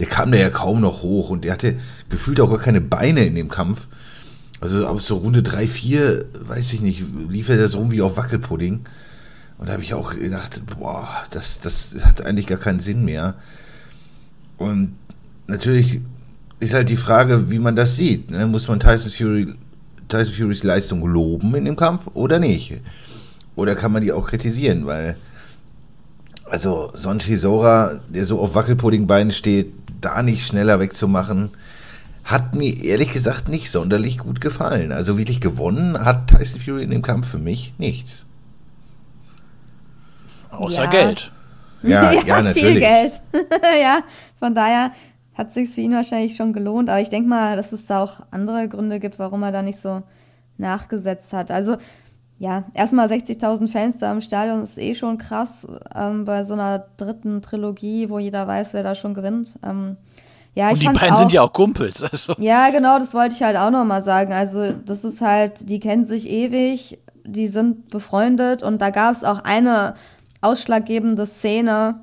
der 0.00 0.06
kam 0.06 0.32
da 0.32 0.36
ja 0.36 0.50
kaum 0.50 0.82
noch 0.82 1.02
hoch 1.02 1.30
und 1.30 1.46
der 1.46 1.54
hatte 1.54 1.76
gefühlt 2.10 2.40
auch 2.40 2.50
gar 2.50 2.58
keine 2.58 2.82
Beine 2.82 3.24
in 3.24 3.34
dem 3.34 3.48
Kampf. 3.48 3.88
Also 4.60 4.86
ab 4.86 5.00
so 5.00 5.16
Runde 5.16 5.42
3, 5.42 5.66
4, 5.66 6.26
weiß 6.40 6.74
ich 6.74 6.82
nicht, 6.82 7.02
lief 7.30 7.48
er 7.48 7.56
da 7.56 7.68
so 7.68 7.78
rum 7.78 7.90
wie 7.90 8.02
auf 8.02 8.18
Wackelpudding. 8.18 8.80
Und 9.56 9.66
da 9.66 9.72
habe 9.72 9.82
ich 9.82 9.94
auch 9.94 10.14
gedacht, 10.14 10.60
boah, 10.78 11.08
das, 11.30 11.60
das 11.60 11.94
hat 12.02 12.20
eigentlich 12.20 12.46
gar 12.46 12.58
keinen 12.58 12.80
Sinn 12.80 13.02
mehr. 13.02 13.36
Und 14.60 14.94
natürlich 15.46 16.02
ist 16.60 16.74
halt 16.74 16.90
die 16.90 16.96
Frage, 16.96 17.50
wie 17.50 17.58
man 17.58 17.74
das 17.74 17.96
sieht. 17.96 18.30
Ne? 18.30 18.46
Muss 18.46 18.68
man 18.68 18.78
Tyson, 18.78 19.10
Fury, 19.10 19.54
Tyson 20.06 20.34
Furys 20.34 20.62
Leistung 20.62 21.02
loben 21.06 21.54
in 21.54 21.64
dem 21.64 21.76
Kampf 21.76 22.08
oder 22.12 22.38
nicht? 22.38 22.74
Oder 23.56 23.74
kann 23.74 23.90
man 23.90 24.02
die 24.02 24.12
auch 24.12 24.26
kritisieren? 24.26 24.84
Weil, 24.84 25.16
also, 26.44 26.92
Sonchi 26.94 27.38
Sora, 27.38 28.00
der 28.10 28.26
so 28.26 28.38
auf 28.38 28.54
Wackelpuddingbeinen 28.54 29.32
steht, 29.32 29.72
da 30.02 30.22
nicht 30.22 30.46
schneller 30.46 30.78
wegzumachen, 30.78 31.52
hat 32.24 32.54
mir 32.54 32.84
ehrlich 32.84 33.12
gesagt 33.12 33.48
nicht 33.48 33.70
sonderlich 33.70 34.18
gut 34.18 34.42
gefallen. 34.42 34.92
Also 34.92 35.16
wirklich 35.16 35.40
gewonnen 35.40 36.04
hat 36.04 36.28
Tyson 36.28 36.60
Fury 36.60 36.82
in 36.84 36.90
dem 36.90 37.00
Kampf 37.00 37.28
für 37.28 37.38
mich 37.38 37.72
nichts. 37.78 38.26
Außer 40.50 40.84
ja. 40.84 40.90
Geld. 40.90 41.32
Ja, 41.82 42.12
ja, 42.26 42.42
natürlich. 42.42 42.64
Viel 42.64 42.80
Geld. 42.80 43.12
ja, 43.82 44.00
von 44.40 44.54
daher 44.54 44.90
hat 45.34 45.54
sich 45.54 45.70
für 45.70 45.80
ihn 45.82 45.92
wahrscheinlich 45.92 46.34
schon 46.34 46.52
gelohnt. 46.52 46.88
Aber 46.88 47.00
ich 47.00 47.08
denke 47.08 47.28
mal, 47.28 47.56
dass 47.56 47.70
es 47.72 47.86
da 47.86 48.02
auch 48.02 48.20
andere 48.32 48.68
Gründe 48.68 48.98
gibt, 48.98 49.20
warum 49.20 49.44
er 49.44 49.52
da 49.52 49.62
nicht 49.62 49.80
so 49.80 50.02
nachgesetzt 50.58 51.32
hat. 51.32 51.50
Also 51.52 51.76
ja, 52.38 52.64
erstmal 52.72 53.06
60.000 53.06 53.70
Fans 53.70 53.98
da 53.98 54.10
im 54.10 54.22
Stadion 54.22 54.64
ist 54.64 54.78
eh 54.78 54.94
schon 54.94 55.18
krass 55.18 55.66
ähm, 55.94 56.24
bei 56.24 56.42
so 56.44 56.54
einer 56.54 56.78
dritten 56.96 57.42
Trilogie, 57.42 58.08
wo 58.08 58.18
jeder 58.18 58.48
weiß, 58.48 58.72
wer 58.72 58.82
da 58.82 58.94
schon 58.94 59.12
gewinnt. 59.12 59.58
Ähm, 59.62 59.98
ja, 60.54 60.70
Und 60.70 60.82
die 60.82 60.86
beiden 60.86 61.12
auch, 61.12 61.18
sind 61.18 61.32
ja 61.32 61.42
auch 61.42 61.52
Kumpels. 61.52 62.02
Also. 62.10 62.34
Ja, 62.38 62.70
genau, 62.70 62.98
das 62.98 63.12
wollte 63.12 63.34
ich 63.34 63.42
halt 63.42 63.58
auch 63.58 63.70
nochmal 63.70 64.02
sagen. 64.02 64.32
Also, 64.32 64.72
das 64.72 65.04
ist 65.04 65.20
halt, 65.20 65.68
die 65.68 65.80
kennen 65.80 66.06
sich 66.06 66.28
ewig, 66.28 66.98
die 67.24 67.46
sind 67.46 67.88
befreundet 67.88 68.62
und 68.62 68.80
da 68.80 68.88
gab 68.88 69.14
es 69.14 69.22
auch 69.22 69.44
eine 69.44 69.94
ausschlaggebende 70.40 71.26
Szene. 71.26 72.00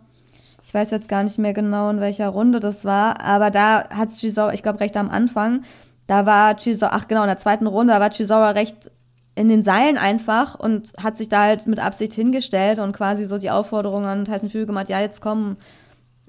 Ich 0.67 0.73
weiß 0.73 0.91
jetzt 0.91 1.07
gar 1.07 1.23
nicht 1.23 1.37
mehr 1.37 1.53
genau, 1.53 1.89
in 1.89 2.01
welcher 2.01 2.27
Runde 2.27 2.59
das 2.59 2.83
war, 2.83 3.21
aber 3.21 3.51
da 3.51 3.87
hat 3.89 4.09
Chisora, 4.11 4.51
ich 4.51 4.63
glaube, 4.63 4.81
recht 4.81 4.97
am 4.97 5.09
Anfang, 5.09 5.63
da 6.07 6.25
war 6.25 6.57
Chisora, 6.57 6.91
ach 6.93 7.07
genau, 7.07 7.21
in 7.21 7.29
der 7.29 7.37
zweiten 7.37 7.67
Runde, 7.67 7.93
da 7.93 8.01
war 8.01 8.09
Chisora 8.09 8.49
recht 8.49 8.91
in 9.33 9.47
den 9.47 9.63
Seilen 9.63 9.97
einfach 9.97 10.55
und 10.55 10.91
hat 11.01 11.17
sich 11.17 11.29
da 11.29 11.43
halt 11.43 11.67
mit 11.67 11.79
Absicht 11.79 12.13
hingestellt 12.13 12.79
und 12.79 12.91
quasi 12.91 13.23
so 13.23 13.37
die 13.37 13.49
Aufforderung 13.49 14.05
an 14.07 14.25
Tyson 14.25 14.49
Fury 14.49 14.65
gemacht, 14.65 14.89
ja, 14.89 14.99
jetzt 14.99 15.21
komm, 15.21 15.55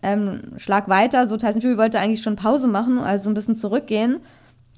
ähm, 0.04 0.52
schlag 0.56 0.88
weiter. 0.88 1.26
So 1.26 1.36
Tyson 1.36 1.60
Fury 1.60 1.76
wollte 1.76 1.98
eigentlich 1.98 2.22
schon 2.22 2.36
Pause 2.36 2.68
machen, 2.68 3.00
also 3.00 3.24
so 3.24 3.30
ein 3.30 3.34
bisschen 3.34 3.56
zurückgehen, 3.56 4.20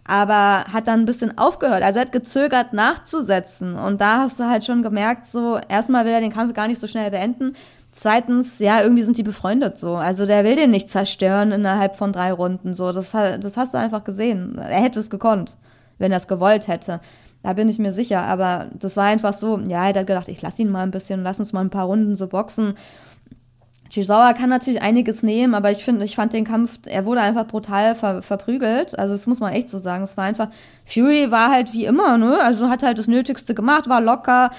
aber 0.07 0.73
hat 0.73 0.87
dann 0.87 1.01
ein 1.01 1.07
bisschen 1.07 1.37
aufgehört. 1.37 1.83
Also 1.83 1.99
er 1.99 2.07
hat 2.07 2.13
gezögert 2.13 2.73
nachzusetzen 2.73 3.75
und 3.75 4.01
da 4.01 4.21
hast 4.21 4.41
du 4.41 4.45
halt 4.45 4.65
schon 4.65 4.83
gemerkt, 4.83 5.27
so 5.27 5.59
erstmal 5.69 6.07
will 6.07 6.13
er 6.13 6.21
den 6.21 6.33
Kampf 6.33 6.55
gar 6.55 6.67
nicht 6.67 6.81
so 6.81 6.87
schnell 6.87 7.11
beenden. 7.11 7.55
Zweitens, 7.93 8.61
ja, 8.61 8.83
irgendwie 8.83 9.03
sind 9.03 9.19
die 9.19 9.23
befreundet 9.23 9.79
so. 9.79 9.97
Also 9.97 10.25
der 10.25 10.45
will 10.45 10.57
den 10.57 10.71
nicht 10.71 10.91
zerstören 10.91 11.51
innerhalb 11.51 11.97
von 11.97 12.13
drei 12.13 12.33
Runden. 12.33 12.73
So, 12.73 12.93
das, 12.93 13.11
das 13.11 13.57
hast 13.57 13.75
du 13.75 13.79
einfach 13.79 14.05
gesehen. 14.05 14.59
Er 14.59 14.83
hätte 14.83 15.01
es 15.01 15.11
gekonnt, 15.11 15.57
wenn 15.99 16.13
er 16.13 16.19
es 16.19 16.29
gewollt 16.29 16.69
hätte. 16.69 17.01
Da 17.43 17.53
bin 17.55 17.69
ich 17.69 17.79
mir 17.79 17.93
sicher. 17.93 18.23
Aber 18.23 18.67
das 18.79 18.97
war 18.97 19.05
einfach 19.05 19.35
so, 19.35 19.59
ja, 19.59 19.89
er 19.89 20.01
hat 20.01 20.07
gedacht, 20.07 20.29
ich 20.29 20.41
lass 20.41 20.59
ihn 20.59 20.71
mal 20.71 20.83
ein 20.83 20.93
bisschen, 20.93 21.25
lass 21.25 21.41
uns 21.41 21.53
mal 21.53 21.63
ein 21.63 21.71
paar 21.71 21.87
Runden 21.87 22.17
so 22.17 22.29
boxen. 22.29 22.75
Chisawa 23.91 24.35
kann 24.35 24.51
natürlich 24.51 24.83
einiges 24.83 25.25
nehmen, 25.25 25.55
aber 25.55 25.73
ich 25.73 25.83
finde, 25.85 26.05
ich 26.05 26.15
fand 26.15 26.33
den 26.33 26.45
Kampf, 26.45 26.79
er 26.87 27.05
wurde 27.05 27.23
einfach 27.23 27.47
brutal 27.47 27.97
ver 27.97 28.23
verprügelt. 28.23 28.97
Also 28.97 29.15
das 29.15 29.27
muss 29.27 29.41
man 29.41 29.53
echt 29.53 29.69
so 29.69 29.79
sagen. 29.79 30.05
Es 30.05 30.17
war 30.17 30.25
einfach, 30.25 30.49
Fury 30.87 31.33
war 31.33 31.51
halt 31.51 31.73
wie 31.73 31.87
immer, 31.87 32.17
ne? 32.17 32.39
Also 32.41 32.69
hat 32.69 32.85
halt 32.85 32.99
das 32.99 33.09
Nötigste 33.09 33.53
gemacht, 33.53 33.89
war 33.89 34.01
locker, 34.01 34.53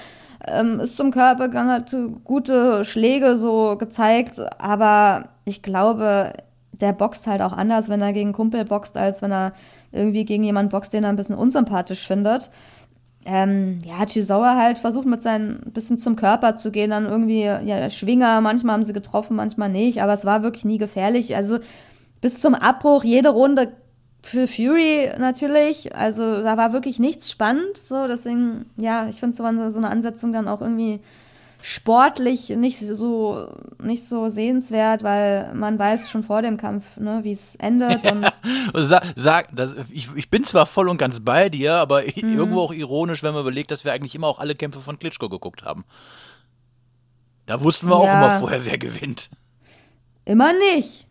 ähm, 0.48 0.80
ist 0.80 0.96
zum 0.96 1.10
Körper 1.10 1.48
gegangen, 1.48 1.70
hat 1.70 1.96
gute 2.24 2.84
Schläge 2.84 3.36
so 3.36 3.76
gezeigt, 3.76 4.40
aber 4.58 5.28
ich 5.44 5.62
glaube, 5.62 6.32
der 6.72 6.92
boxt 6.92 7.26
halt 7.26 7.42
auch 7.42 7.52
anders, 7.52 7.88
wenn 7.88 8.02
er 8.02 8.12
gegen 8.12 8.32
Kumpel 8.32 8.64
boxt, 8.64 8.96
als 8.96 9.22
wenn 9.22 9.32
er 9.32 9.52
irgendwie 9.92 10.24
gegen 10.24 10.42
jemanden 10.42 10.70
boxt, 10.70 10.92
den 10.92 11.04
er 11.04 11.10
ein 11.10 11.16
bisschen 11.16 11.36
unsympathisch 11.36 12.06
findet 12.06 12.50
ähm, 13.24 13.80
ja, 13.84 14.04
Chisawa 14.06 14.56
halt 14.56 14.78
versucht 14.78 15.06
mit 15.06 15.22
seinem 15.22 15.60
bisschen 15.66 15.98
zum 15.98 16.16
Körper 16.16 16.56
zu 16.56 16.70
gehen, 16.72 16.90
dann 16.90 17.06
irgendwie, 17.06 17.42
ja, 17.42 17.60
der 17.60 17.90
Schwinger, 17.90 18.40
manchmal 18.40 18.74
haben 18.74 18.84
sie 18.84 18.92
getroffen, 18.92 19.36
manchmal 19.36 19.68
nicht, 19.68 20.02
aber 20.02 20.12
es 20.12 20.24
war 20.24 20.42
wirklich 20.42 20.64
nie 20.64 20.78
gefährlich. 20.78 21.36
Also 21.36 21.58
bis 22.20 22.40
zum 22.40 22.54
Abbruch, 22.54 23.04
jede 23.04 23.30
Runde 23.30 23.72
für 24.22 24.46
Fury 24.46 25.10
natürlich, 25.18 25.94
also 25.96 26.42
da 26.42 26.56
war 26.56 26.72
wirklich 26.72 26.98
nichts 26.98 27.30
spannend, 27.30 27.76
so, 27.76 28.06
deswegen, 28.06 28.66
ja, 28.76 29.08
ich 29.08 29.16
finde 29.20 29.36
so 29.36 29.42
eine, 29.44 29.70
so 29.72 29.78
eine 29.78 29.90
Ansetzung 29.90 30.32
dann 30.32 30.46
auch 30.48 30.60
irgendwie 30.60 31.00
sportlich 31.64 32.48
nicht 32.50 32.80
so, 32.80 33.48
nicht 33.80 34.08
so 34.08 34.28
sehenswert, 34.28 35.02
weil 35.04 35.54
man 35.54 35.78
weiß 35.78 36.10
schon 36.10 36.24
vor 36.24 36.42
dem 36.42 36.56
Kampf, 36.56 36.96
ne, 36.96 37.20
wie 37.22 37.30
es 37.32 37.54
endet. 37.56 38.00
Und 38.12 38.82
sag, 38.82 39.04
sag 39.14 39.54
das, 39.54 39.76
ich, 39.92 40.08
ich 40.16 40.28
bin 40.28 40.42
zwar 40.42 40.66
voll 40.66 40.88
und 40.88 40.98
ganz 40.98 41.20
bei 41.20 41.48
dir, 41.48 41.74
aber 41.74 42.02
Mhm. 42.02 42.36
irgendwo 42.36 42.60
auch 42.62 42.72
ironisch, 42.72 43.22
wenn 43.22 43.32
man 43.32 43.42
überlegt, 43.42 43.70
dass 43.70 43.84
wir 43.84 43.92
eigentlich 43.92 44.14
immer 44.16 44.26
auch 44.26 44.40
alle 44.40 44.56
Kämpfe 44.56 44.80
von 44.80 44.98
Klitschko 44.98 45.28
geguckt 45.28 45.62
haben. 45.64 45.84
Da 47.46 47.60
wussten 47.62 47.88
wir 47.88 47.96
auch 47.96 48.04
Ja. 48.06 48.14
immer 48.14 48.38
vorher, 48.40 48.64
wer 48.64 48.78
gewinnt. 48.78 49.30
immer 50.24 50.52
nicht. 50.52 51.06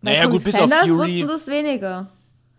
Naja, 0.00 0.26
gut, 0.26 0.44
bis 0.44 0.54
auf 0.60 0.72
Fury. 0.72 1.22
wussten 1.22 1.28
das 1.28 1.46
wenige. 1.48 2.06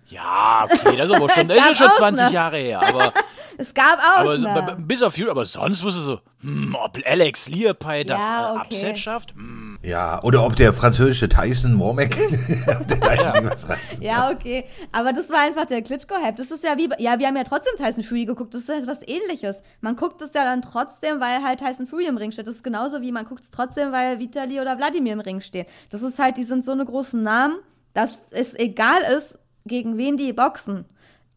Ja, 0.08 0.66
okay, 0.66 0.96
das 0.96 1.10
ist 1.10 1.16
aber 1.16 1.30
schon, 1.30 1.48
das 1.48 1.58
ist 1.72 1.78
schon 1.78 1.88
Ausnahmen. 1.88 2.16
20 2.18 2.32
Jahre 2.34 2.58
her. 2.58 2.82
Aber, 2.82 3.14
Es 3.60 3.74
gab 3.74 3.98
aber 4.20 4.38
so, 4.38 4.48
b- 4.48 4.76
bis 4.84 5.02
auf 5.02 5.16
Fury, 5.16 5.32
aber 5.32 5.44
sonst 5.44 5.84
wusstest 5.84 6.08
du 6.08 6.12
so, 6.14 6.20
hm, 6.44 6.78
ob 6.80 6.96
Alex 7.04 7.50
Learpy 7.50 8.06
das 8.06 8.30
Ja, 8.30 8.50
äh, 8.52 8.52
okay. 8.58 8.62
Upset 8.66 9.00
schafft? 9.00 9.32
Hm. 9.34 9.80
Ja, 9.82 10.22
oder 10.22 10.46
ob 10.46 10.56
der 10.56 10.74
französische 10.74 11.28
Tyson 11.28 11.80
was 11.80 13.70
reißt. 13.70 14.02
Ja, 14.02 14.30
okay. 14.30 14.66
Aber 14.92 15.14
das 15.14 15.30
war 15.30 15.40
einfach 15.40 15.66
der 15.66 15.82
Klitschko-Hype. 15.82 16.36
Das 16.36 16.52
ist 16.52 16.64
ja 16.64 16.78
wie, 16.78 16.90
ja, 17.00 17.18
wir 17.20 17.28
haben 17.28 17.36
ja 17.38 17.44
trotzdem 17.44 17.74
Tyson 17.78 18.04
Fury 18.04 18.26
geguckt. 18.26 18.54
Das 18.54 18.62
ist 18.62 18.70
ja 18.70 18.76
etwas 18.76 19.08
ähnliches. 19.08 19.64
Man 19.82 19.96
guckt 19.96 20.22
es 20.22 20.34
ja 20.34 20.44
dann 20.44 20.62
trotzdem, 20.62 21.20
weil 21.20 21.44
halt 21.44 21.60
Tyson 21.60 21.88
Fury 21.88 22.06
im 22.06 22.18
Ring 22.18 22.32
steht. 22.32 22.48
Das 22.48 22.56
ist 22.56 22.64
genauso 22.64 23.02
wie 23.02 23.12
man 23.12 23.26
guckt 23.26 23.44
es 23.44 23.52
trotzdem, 23.52 23.92
weil 23.92 24.20
Vitali 24.20 24.60
oder 24.60 24.78
Wladimir 24.78 25.14
im 25.14 25.20
Ring 25.20 25.42
stehen. 25.42 25.66
Das 25.90 26.02
ist 26.02 26.20
halt, 26.20 26.38
die 26.38 26.44
sind 26.44 26.64
so 26.66 26.72
eine 26.72 26.86
großen 26.86 27.22
Namen, 27.22 27.56
dass 27.94 28.12
es 28.32 28.54
egal 28.54 29.02
ist, 29.18 29.40
gegen 29.68 29.98
wen 29.98 30.18
die 30.18 30.34
boxen. 30.34 30.86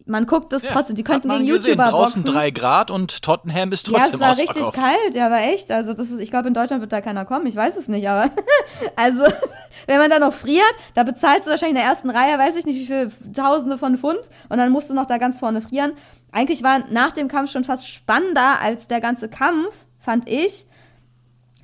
Man 0.07 0.27
guckt 0.27 0.53
es 0.53 0.63
Ja, 0.63 0.73
trotzdem. 0.73 0.97
Die 0.97 1.05
könnten 1.05 1.29
gegen 1.29 1.47
gesehen, 1.47 1.73
YouTuber 1.73 1.91
draußen 1.91 2.23
boxen. 2.23 2.35
drei 2.35 2.51
Grad 2.51 2.91
und 2.91 3.23
Tottenham 3.23 3.71
ist 3.71 3.87
Ja, 3.89 3.99
es 3.99 4.11
trotzdem 4.11 4.21
war 4.21 4.37
richtig 4.37 4.73
kalt, 4.73 5.15
ja, 5.15 5.27
aber 5.27 5.41
echt. 5.41 5.71
Also, 5.71 5.95
das 5.95 6.11
ist, 6.11 6.21
ich 6.21 6.31
glaube, 6.31 6.49
in 6.49 6.55
Deutschland 6.55 6.81
wird 6.81 6.93
da 6.93 7.01
keiner 7.01 7.25
kommen, 7.25 7.47
ich 7.47 7.55
weiß 7.55 7.77
es 7.77 7.87
nicht, 7.87 8.09
aber 8.09 8.31
also, 8.97 9.23
wenn 9.87 9.99
man 9.99 10.11
da 10.11 10.19
noch 10.19 10.33
friert, 10.35 10.65
da 10.95 11.05
bezahlst 11.05 11.47
du 11.47 11.51
wahrscheinlich 11.51 11.77
in 11.77 11.83
der 11.83 11.93
ersten 11.93 12.11
Reihe, 12.11 12.39
weiß 12.39 12.57
ich 12.57 12.67
nicht, 12.67 12.77
wie 12.77 12.87
viel 12.87 13.13
Tausende 13.35 13.79
von 13.79 13.99
Pfund 13.99 14.21
und 14.49 14.59
dann 14.59 14.73
musst 14.73 14.91
du 14.91 14.95
noch 14.95 15.07
da 15.07 15.19
ganz 15.19 15.39
vorne 15.39 15.61
frieren. 15.61 15.93
Eigentlich 16.33 16.63
war 16.63 16.81
nach 16.91 17.13
dem 17.13 17.29
Kampf 17.29 17.51
schon 17.53 17.65
fast 17.65 17.87
spannender 17.87 18.61
als 18.63 18.89
der 18.89 19.01
ganze 19.01 19.29
Kampf, 19.29 19.75
fand 19.99 20.29
ich. 20.29 20.67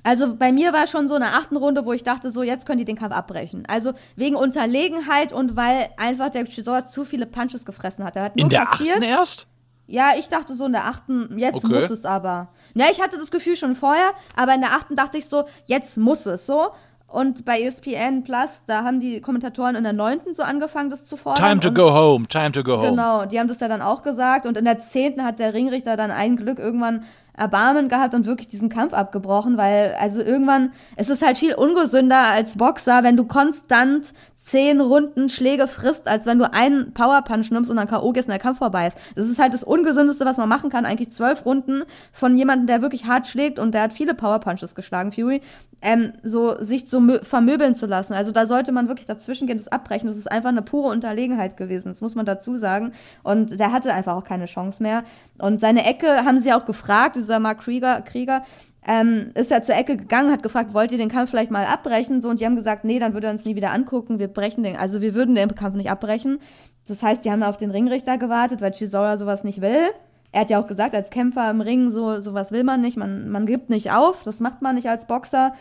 Also 0.07 0.37
bei 0.37 0.53
mir 0.53 0.73
war 0.73 0.87
schon 0.87 1.09
so 1.09 1.15
eine 1.17 1.27
achten 1.35 1.57
Runde, 1.57 1.85
wo 1.85 1.93
ich 1.93 2.05
dachte, 2.05 2.31
so 2.31 2.45
jetzt 2.45 2.65
können 2.65 2.79
die 2.79 2.85
den 2.85 2.95
Kampf 2.97 3.13
abbrechen. 3.13 3.65
Also 3.67 3.93
wegen 4.15 4.37
Unterlegenheit 4.37 5.33
und 5.33 5.57
weil 5.57 5.89
einfach 5.97 6.31
der 6.31 6.45
Chisora 6.45 6.87
zu 6.87 7.05
viele 7.05 7.27
Punches 7.27 7.65
gefressen 7.65 8.05
hat. 8.05 8.15
Er 8.15 8.23
hat 8.23 8.37
nur 8.37 8.45
In 8.45 8.49
der 8.51 8.67
kassiert. 8.67 8.93
achten 8.99 9.03
erst? 9.03 9.49
Ja, 9.89 10.13
ich 10.17 10.29
dachte 10.29 10.55
so 10.55 10.67
in 10.67 10.73
der 10.73 10.85
achten, 10.87 11.37
jetzt 11.39 11.57
Okay. 11.57 11.75
muss 11.75 11.91
es 11.91 12.05
aber. 12.05 12.49
Ja, 12.75 12.87
ich 12.93 13.01
hatte 13.01 13.19
das 13.19 13.33
Gefühl 13.33 13.57
schon 13.57 13.75
vorher, 13.75 14.11
aber 14.37 14.55
in 14.55 14.61
der 14.61 14.75
achten 14.75 14.95
dachte 14.95 15.19
ich 15.19 15.27
so, 15.27 15.45
jetzt 15.65 15.97
muss 15.97 16.25
es 16.27 16.47
so. 16.47 16.69
Und 17.09 17.45
bei 17.45 17.61
ESPN 17.61 18.25
Plus, 18.25 18.63
da 18.67 18.83
haben 18.83 18.99
die 19.01 19.21
Kommentatoren 19.21 19.77
in 19.77 19.85
der 19.85 19.93
neunten 19.93 20.35
so 20.35 20.43
angefangen, 20.43 20.91
das 20.91 21.05
zu 21.05 21.17
fordern. 21.17 21.45
Time 21.45 21.61
to 21.61 21.73
go 21.73 21.95
home, 21.95 22.27
time 22.27 22.53
to 22.53 22.65
go 22.65 22.79
home. 22.79 22.91
Genau, 22.91 23.25
die 23.27 23.39
haben 23.39 23.49
das 23.49 23.61
ja 23.61 23.69
dann 23.69 23.81
auch 23.81 24.03
gesagt. 24.03 24.45
Und 24.45 24.57
in 24.57 24.65
der 24.65 24.81
zehnten 24.81 25.25
hat 25.25 25.39
der 25.39 25.55
Ringrichter 25.55 25.97
dann 25.97 26.11
ein 26.11 26.37
Glück 26.37 26.59
irgendwann 26.59 27.05
Erbarmen 27.37 27.89
gehabt 27.89 28.15
und 28.15 28.27
wirklich 28.27 28.49
diesen 28.49 28.71
Kampf 28.71 28.95
abgebrochen, 28.95 29.57
weil 29.57 29.95
also 30.01 30.21
irgendwann, 30.21 30.73
es 30.97 31.09
ist 31.09 31.25
halt 31.25 31.37
viel 31.37 31.55
ungesünder 31.55 32.31
als 32.31 32.57
Boxer, 32.57 33.03
wenn 33.03 33.17
du 33.17 33.25
konstant 33.25 34.13
zehn 34.47 34.81
Runden 34.81 35.29
Schläge 35.29 35.67
frisst, 35.67 36.07
als 36.07 36.25
wenn 36.25 36.39
du 36.39 36.53
einen 36.53 36.95
Powerpunch 36.95 37.51
nimmst 37.51 37.69
und 37.69 37.77
dann 37.77 37.89
K.O. 37.89 38.13
gehst 38.13 38.29
und 38.29 38.33
der 38.33 38.39
Kampf 38.39 38.59
vorbei 38.59 38.87
ist. 38.87 38.97
Das 39.17 39.27
ist 39.27 39.41
halt 39.41 39.53
das 39.53 39.65
Ungesündeste, 39.65 40.25
was 40.25 40.37
man 40.37 40.49
machen 40.49 40.71
kann. 40.71 40.87
Eigentlich 40.87 41.11
zwölf 41.11 41.45
Runden 41.45 41.83
von 42.13 42.37
jemandem, 42.39 42.69
der 42.69 42.81
wirklich 42.81 43.07
hart 43.07 43.27
schlägt 43.27 43.59
und 43.59 43.75
der 43.75 43.83
hat 43.83 43.93
viele 43.93 44.15
Powerpunches 44.15 44.77
geschlagen, 44.77 45.11
Fury, 45.11 45.41
ähm, 45.83 46.13
so 46.23 46.55
sich 46.63 46.89
so 46.89 46.99
mö- 46.99 47.25
vermöbeln 47.25 47.75
zu 47.75 47.87
lassen. 47.87 48.15
Also 48.15 48.31
da 48.31 48.47
sollte 48.47 48.71
man 48.71 48.87
wirklich 48.87 49.07
dazwischen 49.07 49.49
gehen, 49.49 49.59
das 49.59 49.67
abbrechen. 49.69 50.07
Das 50.07 50.17
ist 50.17 50.31
einfach 50.31 50.51
eine 50.51 50.63
pure 50.63 50.91
Unterlegenheit 50.91 51.57
gewesen. 51.57 51.89
Das 51.89 52.01
muss 52.01 52.15
man 52.15 52.25
dazu 52.25 52.57
sagen. 52.57 52.93
Und 53.25 53.59
der 53.59 53.73
hatte 53.73 53.93
einfach 53.93 54.15
auch 54.15 54.25
keine 54.25 54.45
Chance 54.47 54.81
mehr. 54.81 55.03
Und 55.39 55.59
seine 55.59 55.85
Ecke 55.85 56.25
haben 56.25 56.39
sie 56.39 56.53
auch 56.53 56.67
gefragt, 56.67 57.17
dieser 57.17 57.41
Mark 57.41 57.63
Krieger, 57.63 58.01
Krieger 58.03 58.45
ähm, 58.87 59.31
ist 59.35 59.51
er 59.51 59.63
zur 59.63 59.75
Ecke 59.75 59.97
gegangen, 59.97 60.31
hat 60.31 60.43
gefragt, 60.43 60.73
wollt 60.73 60.93
ihr 60.93 60.99
den 60.99 61.09
Kampf 61.09 61.31
vielleicht 61.31 61.51
mal 61.51 61.67
abbrechen? 61.67 62.21
So, 62.21 62.29
und 62.29 62.41
die 62.41 62.47
haben 62.47 62.55
gesagt, 62.55 62.85
nee, 62.85 63.01
dann 63.01 63.15
würde 63.15 63.27
er 63.27 63.33
uns 63.33 63.45
nie 63.45 63.57
wieder 63.57 63.73
angucken. 63.73 64.19
Wir 64.21 64.29
brechen 64.29 64.63
den, 64.63 64.77
also 64.77 65.01
wir 65.01 65.15
würden 65.15 65.35
den 65.35 65.55
Kampf 65.55 65.77
nicht 65.77 65.91
abbrechen. 65.91 66.39
Das 66.87 67.03
heißt, 67.03 67.25
die 67.25 67.33
haben 67.33 67.43
auf 67.43 67.57
den 67.57 67.73
Ringrichter 67.73 68.17
gewartet, 68.17 68.61
weil 68.61 68.71
Chisora 68.71 69.17
sowas 69.17 69.43
nicht 69.43 69.61
will. 69.61 69.91
Er 70.31 70.43
hat 70.43 70.51
ja 70.51 70.61
auch 70.61 70.69
gesagt, 70.69 70.95
als 70.95 71.11
Kämpfer 71.11 71.51
im 71.51 71.61
Ring, 71.61 71.91
so 71.91 72.21
sowas 72.21 72.53
will 72.53 72.63
man 72.63 72.81
nicht. 72.81 72.97
Man, 72.97 73.29
man 73.29 73.47
gibt 73.47 73.71
nicht 73.71 73.91
auf. 73.91 74.23
Das 74.23 74.39
macht 74.39 74.63
man 74.63 74.77
nicht 74.77 74.89
als 74.89 75.07
Boxer. 75.07 75.55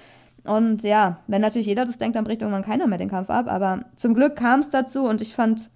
Und 0.44 0.84
ja, 0.84 1.17
wenn 1.25 1.41
natürlich 1.41 1.65
jeder 1.65 1.86
das 1.86 1.98
denkt, 1.98 2.15
dann 2.15 2.25
bricht 2.25 2.41
irgendwann 2.41 2.63
keiner 2.63 2.86
mehr 2.86 3.00
den 3.00 3.10
Kampf 3.10 3.32
ab. 3.32 3.48
Aber 3.48 3.86
zum 3.96 4.13
Glück 4.13 4.36
kam 4.36 4.60
es 4.60 4.70
dazu 4.70 5.05
und 5.05 5.22
ich 5.22 5.34
fand, 5.34 5.72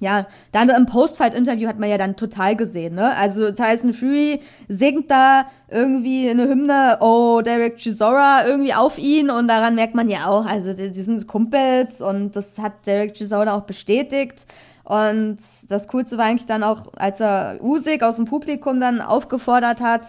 ja, 0.00 0.26
dann 0.52 0.70
im 0.70 0.86
Post-Fight-Interview 0.86 1.68
hat 1.68 1.78
man 1.78 1.90
ja 1.90 1.98
dann 1.98 2.16
total 2.16 2.56
gesehen, 2.56 2.94
ne? 2.94 3.14
Also 3.16 3.52
Tyson 3.52 3.92
Fury 3.92 4.40
singt 4.66 5.10
da 5.10 5.46
irgendwie 5.68 6.28
eine 6.28 6.48
Hymne, 6.48 6.98
oh, 7.00 7.42
Derek 7.44 7.76
Chisora 7.76 8.46
irgendwie 8.46 8.74
auf 8.74 8.98
ihn 8.98 9.30
und 9.30 9.46
daran 9.46 9.74
merkt 9.74 9.94
man 9.94 10.08
ja 10.08 10.26
auch, 10.26 10.46
also 10.46 10.72
die, 10.72 10.90
die 10.90 11.02
sind 11.02 11.26
Kumpels 11.26 12.00
und 12.00 12.34
das 12.34 12.58
hat 12.58 12.86
Derek 12.86 13.14
Chisora 13.14 13.54
auch 13.54 13.62
bestätigt. 13.62 14.46
Und 14.84 15.36
das 15.68 15.86
Coolste 15.86 16.18
war 16.18 16.24
eigentlich 16.24 16.46
dann 16.46 16.64
auch, 16.64 16.92
als 16.96 17.20
er 17.20 17.58
Usyk 17.62 18.02
aus 18.02 18.16
dem 18.16 18.24
Publikum 18.24 18.80
dann 18.80 19.00
aufgefordert 19.00 19.80
hat. 19.80 20.08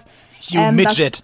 You 0.49 0.59
ähm, 0.59 0.75
Midget. 0.75 1.23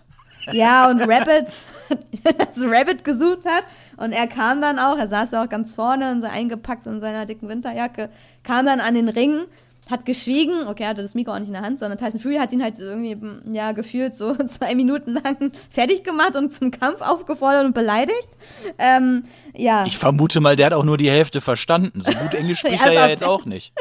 Ja, 0.53 0.89
und 0.89 1.01
Rabbit, 1.01 1.47
das 2.23 2.57
Rabbit 2.63 3.03
gesucht 3.03 3.45
hat. 3.45 3.63
Und 3.97 4.11
er 4.11 4.27
kam 4.27 4.61
dann 4.61 4.79
auch, 4.79 4.97
er 4.97 5.07
saß 5.07 5.31
ja 5.31 5.43
auch 5.43 5.49
ganz 5.49 5.75
vorne 5.75 6.11
und 6.11 6.21
so 6.21 6.27
eingepackt 6.27 6.85
in 6.87 6.99
seiner 6.99 7.25
dicken 7.25 7.49
Winterjacke, 7.49 8.09
kam 8.43 8.65
dann 8.65 8.79
an 8.79 8.93
den 8.95 9.09
Ring, 9.09 9.45
hat 9.89 10.05
geschwiegen, 10.05 10.67
okay, 10.67 10.83
er 10.83 10.89
hatte 10.89 11.01
das 11.01 11.15
Mikro 11.15 11.31
auch 11.33 11.39
nicht 11.39 11.47
in 11.47 11.53
der 11.53 11.61
Hand, 11.61 11.79
sondern 11.79 11.97
Tyson 11.97 12.19
Fury 12.19 12.35
hat 12.35 12.51
ihn 12.51 12.61
halt 12.61 12.77
irgendwie, 12.77 13.17
ja, 13.53 13.71
gefühlt 13.71 14.15
so 14.17 14.35
zwei 14.47 14.75
Minuten 14.75 15.13
lang 15.13 15.51
fertig 15.69 16.03
gemacht 16.03 16.35
und 16.35 16.53
zum 16.53 16.71
Kampf 16.71 16.99
aufgefordert 16.99 17.63
und 17.65 17.73
beleidigt. 17.73 18.27
Ähm, 18.77 19.23
ja. 19.55 19.85
Ich 19.85 19.97
vermute 19.97 20.41
mal, 20.41 20.57
der 20.57 20.65
hat 20.67 20.73
auch 20.73 20.83
nur 20.83 20.97
die 20.97 21.09
Hälfte 21.09 21.39
verstanden. 21.39 22.01
So 22.01 22.11
gut 22.11 22.33
Englisch 22.33 22.59
spricht 22.59 22.81
er 22.85 22.91
ja 22.91 23.07
jetzt 23.07 23.23
auch- 23.23 23.45
nicht. 23.45 23.71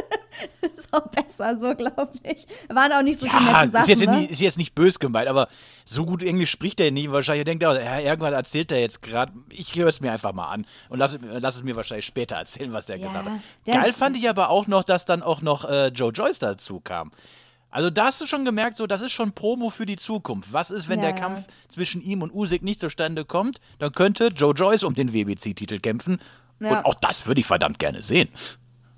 ist 0.77 0.87
auch 0.93 1.09
besser, 1.09 1.59
so 1.61 1.75
glaube 1.75 2.13
ich. 2.23 2.47
Waren 2.69 2.93
auch 2.93 3.03
nicht 3.03 3.19
so 3.21 3.27
viele 3.27 3.43
Ja, 3.45 3.59
nette 3.63 3.69
Sachen, 3.71 3.83
ist 3.83 3.89
jetzt, 3.89 4.07
ne? 4.07 4.17
nicht, 4.19 4.31
ist 4.31 4.41
jetzt 4.41 4.59
nicht 4.59 4.75
bös 4.77 5.01
gemeint, 5.01 5.27
aber 5.27 5.49
so 5.89 6.05
gut 6.05 6.23
Englisch 6.23 6.51
spricht 6.51 6.81
er 6.81 6.91
nicht. 6.91 7.11
Wahrscheinlich 7.13 7.45
denkt 7.45 7.63
er, 7.63 7.81
ja, 7.83 8.01
irgendwann 8.01 8.33
erzählt 8.33 8.73
er 8.73 8.81
jetzt 8.81 9.03
gerade. 9.03 9.33
Ich 9.51 9.75
höre 9.75 9.89
es 9.89 10.01
mir 10.01 10.11
einfach 10.13 10.33
mal 10.33 10.49
an 10.49 10.67
und 10.89 10.99
lass, 10.99 11.19
lass 11.23 11.57
es 11.57 11.63
mir 11.63 11.77
wahrscheinlich 11.77 12.07
später 12.07 12.37
erzählen, 12.37 12.73
was 12.73 12.87
der 12.87 12.99
Ja, 12.99 13.07
gesagt 13.07 13.27
hat. 13.31 13.41
Geil 13.65 13.93
fand 13.93 14.17
ich 14.17 14.29
aber 14.29 14.51
auch 14.51 14.67
noch, 14.67 14.83
dass 14.85 15.05
dann 15.05 15.23
auch 15.23 15.43
noch 15.43 15.65
äh, 15.65 15.89
Joe 15.89 16.11
Joyce 16.11 16.41
dazu 16.41 16.81
kam. 16.81 17.13
Also 17.71 17.91
da 17.91 18.07
hast 18.07 18.21
du 18.21 18.27
schon 18.27 18.45
gemerkt, 18.45 18.77
so 18.77 18.87
das 18.87 19.01
ist 19.01 19.13
schon 19.13 19.33
Promo 19.33 19.71
für 19.71 19.87
die 19.87 19.97
Zukunft. 19.97 20.53
Was 20.53 20.71
ist, 20.71 20.89
wenn 20.89 21.01
Ja, 21.03 21.13
der. 21.13 21.15
Kampf 21.15 21.47
zwischen 21.69 22.03
ihm 22.03 22.23
und 22.23 22.33
Usyk 22.35 22.63
nicht 22.63 22.81
zustande 22.81 23.25
kommt? 23.25 23.59
Dann 23.79 23.93
könnte 23.93 24.29
Joe 24.35 24.55
Joyce 24.55 24.83
um 24.85 24.95
den 24.95 25.13
WBC-Titel 25.13 25.79
kämpfen. 25.79 26.19
Ja. 26.59 26.71
Und 26.79 26.85
auch 26.87 26.95
das 26.95 27.27
würde 27.27 27.41
ich 27.41 27.47
verdammt 27.47 27.79
gerne 27.79 28.03
sehen. 28.03 28.29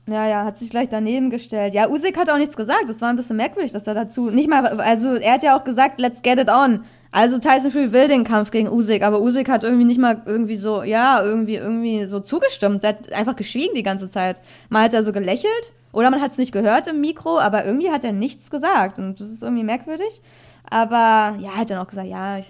Ja, 0.09 0.27
ja, 0.27 0.45
hat 0.45 0.59
sich 0.59 0.71
gleich 0.71 0.89
daneben 0.89 1.29
gestellt. 1.29 1.75
Ja, 1.75 1.89
Usyk 1.89 2.17
hat 2.17 2.31
auch 2.31 2.39
nichts 2.39 2.57
gesagt. 2.57 2.89
Das 2.89 3.03
war 3.03 3.11
ein 3.11 3.17
bisschen 3.17 3.37
merkwürdig, 3.37 3.73
dass 3.73 3.87
er 3.87 3.93
dazu 3.95 4.31
nicht 4.31 4.49
mal, 4.49 4.67
also 4.81 5.15
er 5.15 5.35
hat 5.35 5.43
ja 5.43 5.57
auch 5.57 5.65
gesagt, 5.65 6.01
let's 6.01 6.23
get 6.23 6.39
it 6.39 6.49
on. 6.49 6.85
Also 7.11 7.39
Tyson 7.39 7.71
Fury 7.71 7.93
will 7.93 8.09
den 8.09 8.25
Kampf 8.25 8.51
gegen 8.51 8.69
Usyk, 8.69 9.03
aber 9.03 9.21
Usyk 9.21 9.49
hat 9.49 9.65
irgendwie 9.65 9.85
nicht 9.85 10.01
mal 10.01 10.23
irgendwie 10.25 10.57
so, 10.57 10.83
ja, 10.83 11.23
irgendwie, 11.23 11.57
irgendwie 11.57 12.05
so 12.07 12.21
zugestimmt. 12.21 12.85
Er 12.85 12.91
hat 12.91 13.13
einfach 13.13 13.37
geschwiegen 13.37 13.75
die 13.75 13.83
ganze 13.83 14.11
Zeit. 14.11 14.41
Mal 14.71 14.85
hat 14.85 14.95
er 14.95 15.03
so 15.03 15.13
gelächelt 15.13 15.73
oder 15.93 16.11
man 16.11 16.23
hat 16.23 16.33
es 16.33 16.39
nicht 16.39 16.53
gehört 16.53 16.87
im 16.87 17.01
Mikro, 17.01 17.39
aber 17.39 17.67
irgendwie 17.67 17.91
hat 17.91 18.05
er 18.05 18.13
nichts 18.13 18.51
gesagt 18.51 18.99
und 18.99 19.21
das 19.21 19.31
ist 19.31 19.43
irgendwie 19.43 19.65
merkwürdig. 19.65 20.23
Aber 20.71 21.37
ja, 21.39 21.57
hat 21.57 21.71
dann 21.71 21.79
auch 21.79 21.89
gesagt, 21.89 22.09
ja, 22.09 22.39
ich 22.39 22.47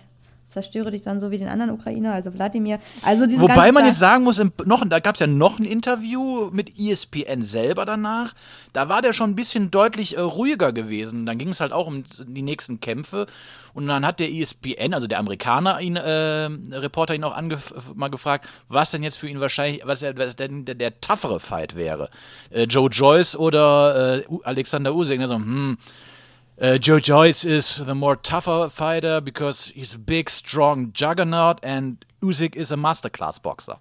zerstöre 0.49 0.91
dich 0.91 1.03
dann 1.03 1.21
so 1.21 1.31
wie 1.31 1.39
den 1.39 1.49
anderen 1.49 1.71
Ukrainer, 1.71 2.15
also 2.15 2.33
Wladimir. 2.33 2.79
Also 3.03 3.27
Wobei 3.41 3.71
man 3.71 3.85
jetzt 3.85 3.99
sagen 3.99 4.25
muss, 4.25 4.39
im, 4.39 4.53
noch, 4.65 4.85
da 4.89 4.99
gab 4.99 5.15
es 5.15 5.21
ja 5.21 5.27
noch 5.27 5.59
ein 5.59 5.65
Interview 5.65 6.51
mit 6.53 6.79
ESPN 6.79 7.43
selber 7.43 7.85
danach. 7.85 8.33
Da 8.73 8.89
war 8.89 9.03
der 9.03 9.13
schon 9.13 9.31
ein 9.31 9.35
bisschen 9.37 9.71
deutlich 9.71 10.17
äh, 10.17 10.21
ruhiger 10.21 10.73
gewesen. 10.73 11.27
Dann 11.27 11.39
ging 11.39 11.51
es 11.51 11.61
halt 11.61 11.73
auch 11.73 11.87
um 11.87 12.03
die 12.27 12.43
nächsten 12.43 12.81
Kämpfe. 12.81 13.27
Und 13.75 13.87
dann 13.87 14.07
hat 14.07 14.21
der 14.21 14.33
ESPN, 14.33 14.95
also 14.95 15.07
der 15.07 15.19
Amerikaner, 15.19 15.81
ihn, 15.81 15.97
äh, 15.97 16.49
Reporter 16.73 17.15
ihn 17.15 17.25
auch 17.25 17.37
mal 17.95 18.09
gefragt, 18.09 18.49
was 18.69 18.91
denn 18.91 19.03
jetzt 19.03 19.19
für 19.19 19.29
ihn 19.29 19.41
wahrscheinlich, 19.41 19.83
was, 19.85 20.03
er, 20.03 20.17
was 20.17 20.37
denn 20.37 20.65
der, 20.65 20.75
der 20.75 21.01
toughere 21.01 21.41
Fight 21.41 21.77
wäre. 21.77 22.09
Äh, 22.51 22.65
Joe 22.65 22.89
Joyce 22.89 23.37
oder 23.37 24.19
äh, 24.19 24.25
Alexander 24.45 24.95
Usyk. 24.95 25.21
So, 25.27 25.35
hm, 25.37 25.77
Uh, 26.61 26.77
Joe 26.77 26.99
Joyce 26.99 27.45
is 27.45 27.77
the 27.77 27.95
more 27.95 28.17
tougher 28.17 28.69
fighter 28.69 29.21
because 29.21 29.69
he's 29.77 29.95
a 29.95 29.99
big, 29.99 30.29
strong 30.29 30.93
juggernaut 30.93 31.61
and 31.63 32.05
Usyk 32.21 32.57
is 32.57 32.73
a 32.73 32.77
masterclass 32.77 33.41
boxer. 33.41 33.79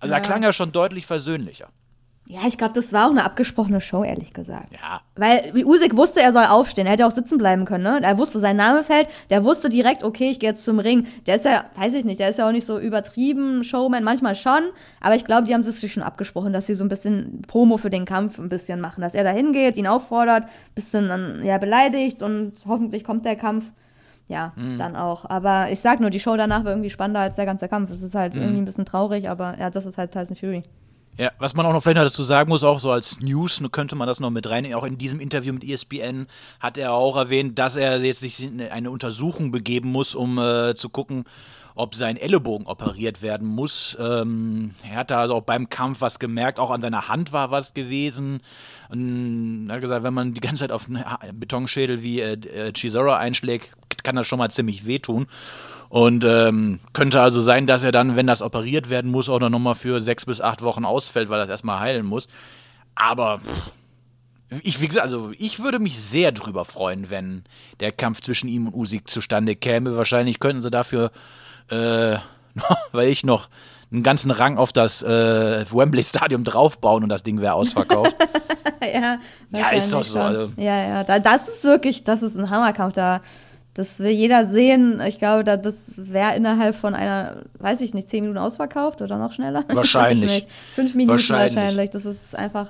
Also 0.00 0.14
da 0.14 0.20
klang 0.20 0.42
er 0.42 0.54
schon 0.54 0.72
deutlich 0.72 1.04
versöhnlicher. 1.04 1.68
Ja, 2.28 2.40
ich 2.46 2.58
glaube, 2.58 2.74
das 2.74 2.92
war 2.92 3.06
auch 3.06 3.10
eine 3.10 3.24
abgesprochene 3.24 3.80
Show, 3.80 4.02
ehrlich 4.02 4.32
gesagt. 4.32 4.72
Ja. 4.72 5.00
Weil 5.14 5.50
wie 5.54 5.64
Usyk 5.64 5.96
wusste, 5.96 6.20
er 6.20 6.32
soll 6.32 6.44
aufstehen. 6.44 6.86
Er 6.86 6.94
hätte 6.94 7.06
auch 7.06 7.12
sitzen 7.12 7.38
bleiben 7.38 7.64
können, 7.64 7.84
ne? 7.84 8.00
Er 8.02 8.18
wusste, 8.18 8.40
sein 8.40 8.56
Name 8.56 8.82
fällt. 8.82 9.06
Der 9.30 9.44
wusste 9.44 9.68
direkt, 9.68 10.02
okay, 10.02 10.30
ich 10.30 10.40
gehe 10.40 10.50
jetzt 10.50 10.64
zum 10.64 10.80
Ring. 10.80 11.06
Der 11.26 11.36
ist 11.36 11.44
ja, 11.44 11.66
weiß 11.76 11.94
ich 11.94 12.04
nicht, 12.04 12.18
der 12.18 12.28
ist 12.28 12.38
ja 12.40 12.48
auch 12.48 12.52
nicht 12.52 12.66
so 12.66 12.80
übertrieben, 12.80 13.62
Showman, 13.62 14.02
manchmal 14.02 14.34
schon. 14.34 14.62
Aber 15.00 15.14
ich 15.14 15.24
glaube, 15.24 15.46
die 15.46 15.54
haben 15.54 15.62
sich 15.62 15.92
schon 15.92 16.02
abgesprochen, 16.02 16.52
dass 16.52 16.66
sie 16.66 16.74
so 16.74 16.84
ein 16.84 16.88
bisschen 16.88 17.42
Promo 17.46 17.76
für 17.76 17.90
den 17.90 18.04
Kampf 18.04 18.40
ein 18.40 18.48
bisschen 18.48 18.80
machen. 18.80 19.02
Dass 19.02 19.14
er 19.14 19.22
da 19.22 19.30
hingeht, 19.30 19.76
ihn 19.76 19.86
auffordert, 19.86 20.46
bisschen 20.74 21.08
dann, 21.08 21.44
ja, 21.44 21.58
beleidigt 21.58 22.24
und 22.24 22.54
hoffentlich 22.66 23.04
kommt 23.04 23.24
der 23.24 23.36
Kampf. 23.36 23.70
Ja, 24.28 24.52
dann 24.78 24.96
auch. 24.96 25.30
Aber 25.30 25.70
ich 25.70 25.80
sag 25.80 26.00
nur, 26.00 26.10
die 26.10 26.18
Show 26.18 26.36
danach 26.36 26.64
war 26.64 26.72
irgendwie 26.72 26.90
spannender 26.90 27.20
als 27.20 27.36
der 27.36 27.46
ganze 27.46 27.68
Kampf. 27.68 27.92
Es 27.92 28.02
ist 28.02 28.16
halt 28.16 28.34
irgendwie 28.34 28.58
ein 28.58 28.64
bisschen 28.64 28.84
traurig, 28.84 29.28
aber 29.30 29.56
ja, 29.60 29.70
das 29.70 29.86
ist 29.86 29.98
halt 29.98 30.10
Tyson 30.10 30.36
Fury. 30.36 30.62
Ja, 31.18 31.30
was 31.38 31.54
man 31.54 31.64
auch 31.64 31.72
noch 31.72 31.82
vielleicht 31.82 31.96
noch 31.96 32.04
dazu 32.04 32.22
sagen 32.22 32.50
muss, 32.50 32.62
auch 32.62 32.78
so 32.78 32.90
als 32.90 33.20
News, 33.20 33.60
ne, 33.62 33.70
könnte 33.70 33.96
man 33.96 34.06
das 34.06 34.20
noch 34.20 34.30
mit 34.30 34.50
rein. 34.50 34.72
Auch 34.74 34.84
in 34.84 34.98
diesem 34.98 35.18
Interview 35.18 35.54
mit 35.54 35.64
ESPN 35.64 36.26
hat 36.60 36.76
er 36.76 36.92
auch 36.92 37.16
erwähnt, 37.16 37.58
dass 37.58 37.76
er 37.76 37.98
jetzt 38.00 38.20
sich 38.20 38.42
in 38.42 38.60
eine 38.60 38.90
Untersuchung 38.90 39.50
begeben 39.50 39.90
muss, 39.90 40.14
um 40.14 40.38
äh, 40.38 40.74
zu 40.74 40.90
gucken, 40.90 41.24
ob 41.74 41.94
sein 41.94 42.18
Ellenbogen 42.18 42.66
operiert 42.66 43.22
werden 43.22 43.46
muss. 43.46 43.96
Ähm, 43.98 44.72
er 44.90 44.96
hat 44.96 45.10
da 45.10 45.20
also 45.20 45.36
auch 45.36 45.42
beim 45.42 45.70
Kampf 45.70 46.02
was 46.02 46.18
gemerkt, 46.18 46.58
auch 46.58 46.70
an 46.70 46.82
seiner 46.82 47.08
Hand 47.08 47.32
war 47.32 47.50
was 47.50 47.72
gewesen. 47.72 48.40
Und 48.90 49.68
er 49.68 49.76
hat 49.76 49.80
gesagt, 49.80 50.04
wenn 50.04 50.14
man 50.14 50.34
die 50.34 50.40
ganze 50.40 50.60
Zeit 50.60 50.72
auf 50.72 50.86
einen 50.86 51.04
Betonschädel 51.38 52.02
wie 52.02 52.20
äh, 52.20 52.32
äh, 52.32 52.72
Chisora 52.72 53.16
einschlägt, 53.16 53.72
kann 54.02 54.16
das 54.16 54.26
schon 54.26 54.38
mal 54.38 54.50
ziemlich 54.50 54.86
wehtun. 54.86 55.26
Und 55.88 56.24
ähm, 56.24 56.80
könnte 56.92 57.20
also 57.20 57.40
sein, 57.40 57.66
dass 57.66 57.84
er 57.84 57.92
dann, 57.92 58.16
wenn 58.16 58.26
das 58.26 58.42
operiert 58.42 58.90
werden 58.90 59.10
muss, 59.10 59.28
auch 59.28 59.38
noch 59.40 59.58
mal 59.58 59.74
für 59.74 60.00
sechs 60.00 60.26
bis 60.26 60.40
acht 60.40 60.62
Wochen 60.62 60.84
ausfällt, 60.84 61.28
weil 61.30 61.38
das 61.38 61.48
erstmal 61.48 61.80
heilen 61.80 62.04
muss. 62.06 62.26
Aber 62.94 63.38
pff, 63.38 63.70
ich, 64.62 64.80
wie 64.80 64.88
gesagt, 64.88 65.04
also 65.04 65.32
ich 65.38 65.60
würde 65.60 65.78
mich 65.78 66.00
sehr 66.00 66.32
drüber 66.32 66.64
freuen, 66.64 67.10
wenn 67.10 67.42
der 67.80 67.92
Kampf 67.92 68.20
zwischen 68.20 68.48
ihm 68.48 68.68
und 68.68 68.74
Usyk 68.74 69.08
zustande 69.08 69.54
käme. 69.56 69.96
Wahrscheinlich 69.96 70.38
könnten 70.40 70.62
sie 70.62 70.70
dafür, 70.70 71.10
äh, 71.70 72.16
weil 72.92 73.08
ich 73.08 73.24
noch 73.24 73.48
einen 73.92 74.02
ganzen 74.02 74.32
Rang 74.32 74.58
auf 74.58 74.72
das 74.72 75.02
äh, 75.04 75.64
Wembley 75.70 76.02
Stadium 76.02 76.42
draufbauen 76.42 77.04
und 77.04 77.08
das 77.08 77.22
Ding 77.22 77.40
wäre 77.40 77.54
ausverkauft. 77.54 78.16
Ja, 78.82 79.18
Ja, 79.52 79.70
ist 79.70 79.92
doch 79.92 80.04
so, 80.04 80.20
also- 80.20 80.52
Ja, 80.56 80.76
ja, 80.88 81.04
da, 81.04 81.18
das 81.18 81.48
ist 81.48 81.64
wirklich, 81.64 82.04
das 82.04 82.22
ist 82.22 82.36
ein 82.36 82.50
Hammerkampf. 82.50 82.92
Da, 82.94 83.20
das 83.76 83.98
will 83.98 84.10
jeder 84.10 84.46
sehen. 84.46 85.02
Ich 85.02 85.18
glaube, 85.18 85.44
da, 85.44 85.58
das 85.58 85.92
wäre 85.96 86.34
innerhalb 86.34 86.74
von 86.74 86.94
einer, 86.94 87.42
weiß 87.58 87.82
ich 87.82 87.92
nicht, 87.92 88.08
zehn 88.08 88.22
Minuten 88.22 88.38
ausverkauft 88.38 89.02
oder 89.02 89.18
noch 89.18 89.34
schneller. 89.34 89.64
Wahrscheinlich. 89.68 90.46
Fünf 90.74 90.94
Minuten 90.94 91.10
Wahrscheinlich. 91.10 91.56
wahrscheinlich. 91.56 91.90
Das 91.90 92.06
ist 92.06 92.34
einfach, 92.34 92.68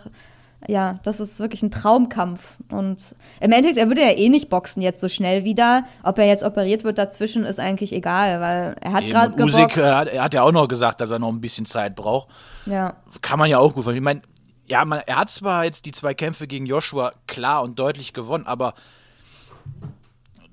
ja, 0.67 0.99
das 1.05 1.21
ist 1.21 1.39
wirklich 1.39 1.63
ein 1.63 1.71
Traumkampf. 1.71 2.41
Und 2.73 2.99
im 3.39 3.53
Endeffekt, 3.53 3.79
er 3.79 3.87
würde 3.87 4.01
ja 4.01 4.11
eh 4.11 4.29
nicht 4.29 4.49
boxen 4.49 4.83
jetzt 4.83 5.01
so 5.01 5.09
schnell 5.09 5.45
wieder. 5.45 5.85
Ob 6.03 6.19
er 6.19 6.27
jetzt 6.27 6.43
operiert 6.43 6.83
wird 6.83 6.99
dazwischen, 6.99 7.45
ist 7.45 7.61
eigentlich 7.61 7.93
egal, 7.93 8.41
weil 8.41 8.75
er 8.81 8.93
hat 8.93 9.07
gerade 9.07 9.33
und 9.35 9.45
Usyk 9.45 9.77
äh, 9.77 9.83
hat, 9.85 10.09
er 10.09 10.25
hat 10.25 10.35
ja 10.35 10.43
auch 10.43 10.53
noch 10.53 10.67
gesagt, 10.67 11.01
dass 11.01 11.13
er 11.13 11.21
noch 11.21 11.29
ein 11.29 11.41
bisschen 11.41 11.67
Zeit 11.67 11.95
braucht. 11.95 12.29
Ja. 12.67 12.95
Kann 13.23 13.39
man 13.39 13.49
ja 13.49 13.59
auch 13.59 13.75
gut 13.75 13.85
verstehen. 13.85 14.03
Ich 14.03 14.05
meine, 14.05 14.23
ja, 14.67 14.85
man, 14.85 15.03
er 15.07 15.19
hat 15.19 15.31
zwar 15.31 15.65
jetzt 15.65 15.87
die 15.87 15.93
zwei 15.93 16.15
Kämpfe 16.15 16.49
gegen 16.49 16.67
Joshua 16.67 17.13
klar 17.29 17.63
und 17.63 17.79
deutlich 17.79 18.13
gewonnen, 18.13 18.47
aber 18.49 18.75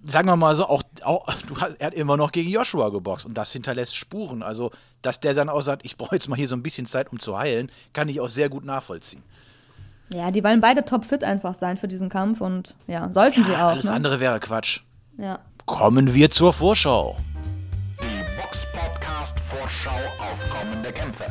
sagen 0.03 0.27
wir 0.27 0.35
mal 0.35 0.55
so, 0.55 0.67
auch, 0.67 0.83
auch 1.03 1.25
du 1.47 1.59
hast, 1.59 1.75
er 1.79 1.87
hat 1.87 1.93
immer 1.93 2.17
noch 2.17 2.31
gegen 2.31 2.49
Joshua 2.49 2.89
geboxt 2.89 3.25
und 3.25 3.37
das 3.37 3.51
hinterlässt 3.51 3.95
Spuren. 3.95 4.43
Also, 4.43 4.71
dass 5.01 5.19
der 5.19 5.33
dann 5.33 5.49
auch 5.49 5.61
sagt, 5.61 5.85
ich 5.85 5.97
brauche 5.97 6.15
jetzt 6.15 6.27
mal 6.27 6.35
hier 6.35 6.47
so 6.47 6.55
ein 6.55 6.63
bisschen 6.63 6.85
Zeit, 6.85 7.11
um 7.11 7.19
zu 7.19 7.37
heilen, 7.37 7.71
kann 7.93 8.09
ich 8.09 8.19
auch 8.19 8.29
sehr 8.29 8.49
gut 8.49 8.65
nachvollziehen. 8.65 9.23
ja, 10.13 10.31
die 10.31 10.43
wollen 10.43 10.61
beide 10.61 10.85
topfit 10.85 11.23
einfach 11.23 11.55
sein 11.55 11.77
für 11.77 11.87
diesen 11.87 12.09
Kampf 12.09 12.41
und 12.41 12.75
ja, 12.87 13.11
sollten 13.11 13.43
sie 13.43 13.55
auch. 13.55 13.69
Alles 13.69 13.85
ne? 13.85 13.93
andere 13.93 14.19
wäre 14.19 14.39
Quatsch. 14.39 14.81
Ja. 15.17 15.39
Kommen 15.65 16.13
wir 16.13 16.29
zur 16.29 16.51
Vorschau. 16.53 17.17
Die 18.01 18.41
Box 18.41 18.67
Podcast 18.73 19.39
Vorschau 19.39 19.91
auf 20.19 20.49
kommende 20.49 20.91
Kämpfe. 20.91 21.25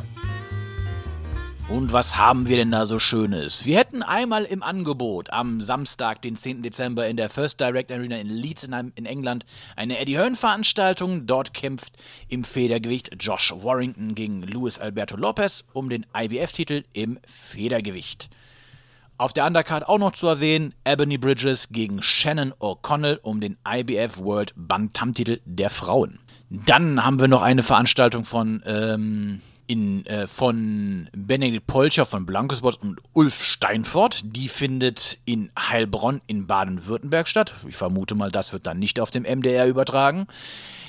Und 1.72 1.90
was 1.90 2.18
haben 2.18 2.48
wir 2.48 2.58
denn 2.58 2.70
da 2.70 2.84
so 2.84 2.98
Schönes? 2.98 3.64
Wir 3.64 3.78
hätten 3.78 4.02
einmal 4.02 4.44
im 4.44 4.62
Angebot 4.62 5.30
am 5.30 5.62
Samstag, 5.62 6.20
den 6.20 6.36
10. 6.36 6.62
Dezember 6.62 7.06
in 7.06 7.16
der 7.16 7.30
First 7.30 7.60
Direct 7.60 7.90
Arena 7.90 8.16
in 8.16 8.28
Leeds 8.28 8.64
in, 8.64 9.06
England 9.06 9.46
eine 9.74 9.98
Eddie 9.98 10.18
Hearn 10.18 10.34
Veranstaltung. 10.34 11.26
Dort 11.26 11.54
kämpft 11.54 11.94
im 12.28 12.44
Federgewicht 12.44 13.16
Josh 13.18 13.54
Warrington 13.56 14.14
gegen 14.14 14.42
Luis 14.42 14.78
Alberto 14.78 15.16
Lopez 15.16 15.64
um 15.72 15.88
den 15.88 16.04
IBF-Titel 16.14 16.84
im 16.92 17.18
Federgewicht. 17.26 18.28
Auf 19.16 19.32
der 19.32 19.46
Undercard 19.46 19.88
auch 19.88 19.98
noch 19.98 20.12
zu 20.12 20.26
erwähnen, 20.26 20.74
Ebony 20.84 21.16
Bridges 21.16 21.68
gegen 21.70 22.02
Shannon 22.02 22.52
O'Connell 22.60 23.18
um 23.22 23.40
den 23.40 23.56
IBF 23.66 24.18
World 24.18 24.52
Bantam-Titel 24.56 25.40
der 25.46 25.70
Frauen. 25.70 26.18
Dann 26.50 27.02
haben 27.02 27.18
wir 27.18 27.28
noch 27.28 27.40
eine 27.40 27.62
Veranstaltung 27.62 28.26
von, 28.26 28.62
ähm, 28.66 29.40
in, 29.72 30.04
äh, 30.04 30.26
von 30.26 31.08
Benedikt 31.16 31.66
Polcher 31.66 32.04
von 32.04 32.26
Blankosbot 32.26 32.82
und 32.82 33.00
Ulf 33.14 33.42
Steinfort. 33.42 34.20
Die 34.22 34.48
findet 34.48 35.20
in 35.24 35.50
Heilbronn 35.58 36.20
in 36.26 36.46
Baden-Württemberg 36.46 37.26
statt. 37.26 37.54
Ich 37.66 37.76
vermute 37.76 38.14
mal, 38.14 38.30
das 38.30 38.52
wird 38.52 38.66
dann 38.66 38.78
nicht 38.78 39.00
auf 39.00 39.10
dem 39.10 39.22
MDR 39.22 39.66
übertragen. 39.66 40.26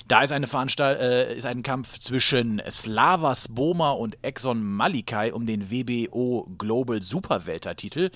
Da 0.10 0.22
ist, 0.22 0.34
eine 0.34 0.48
Veranstalt 0.48 1.00
äh, 1.00 1.34
ist 1.34 1.46
ein 1.46 1.63
Kampf 1.63 1.98
zwischen 1.98 2.62
Slavas 2.69 3.48
Boma 3.48 3.91
und 3.91 4.17
Exxon 4.22 4.62
Malikai 4.62 5.34
um 5.34 5.46
den 5.46 5.72
WBO 5.72 6.46
Global 6.58 7.02
Superweltertitel. 7.02 8.12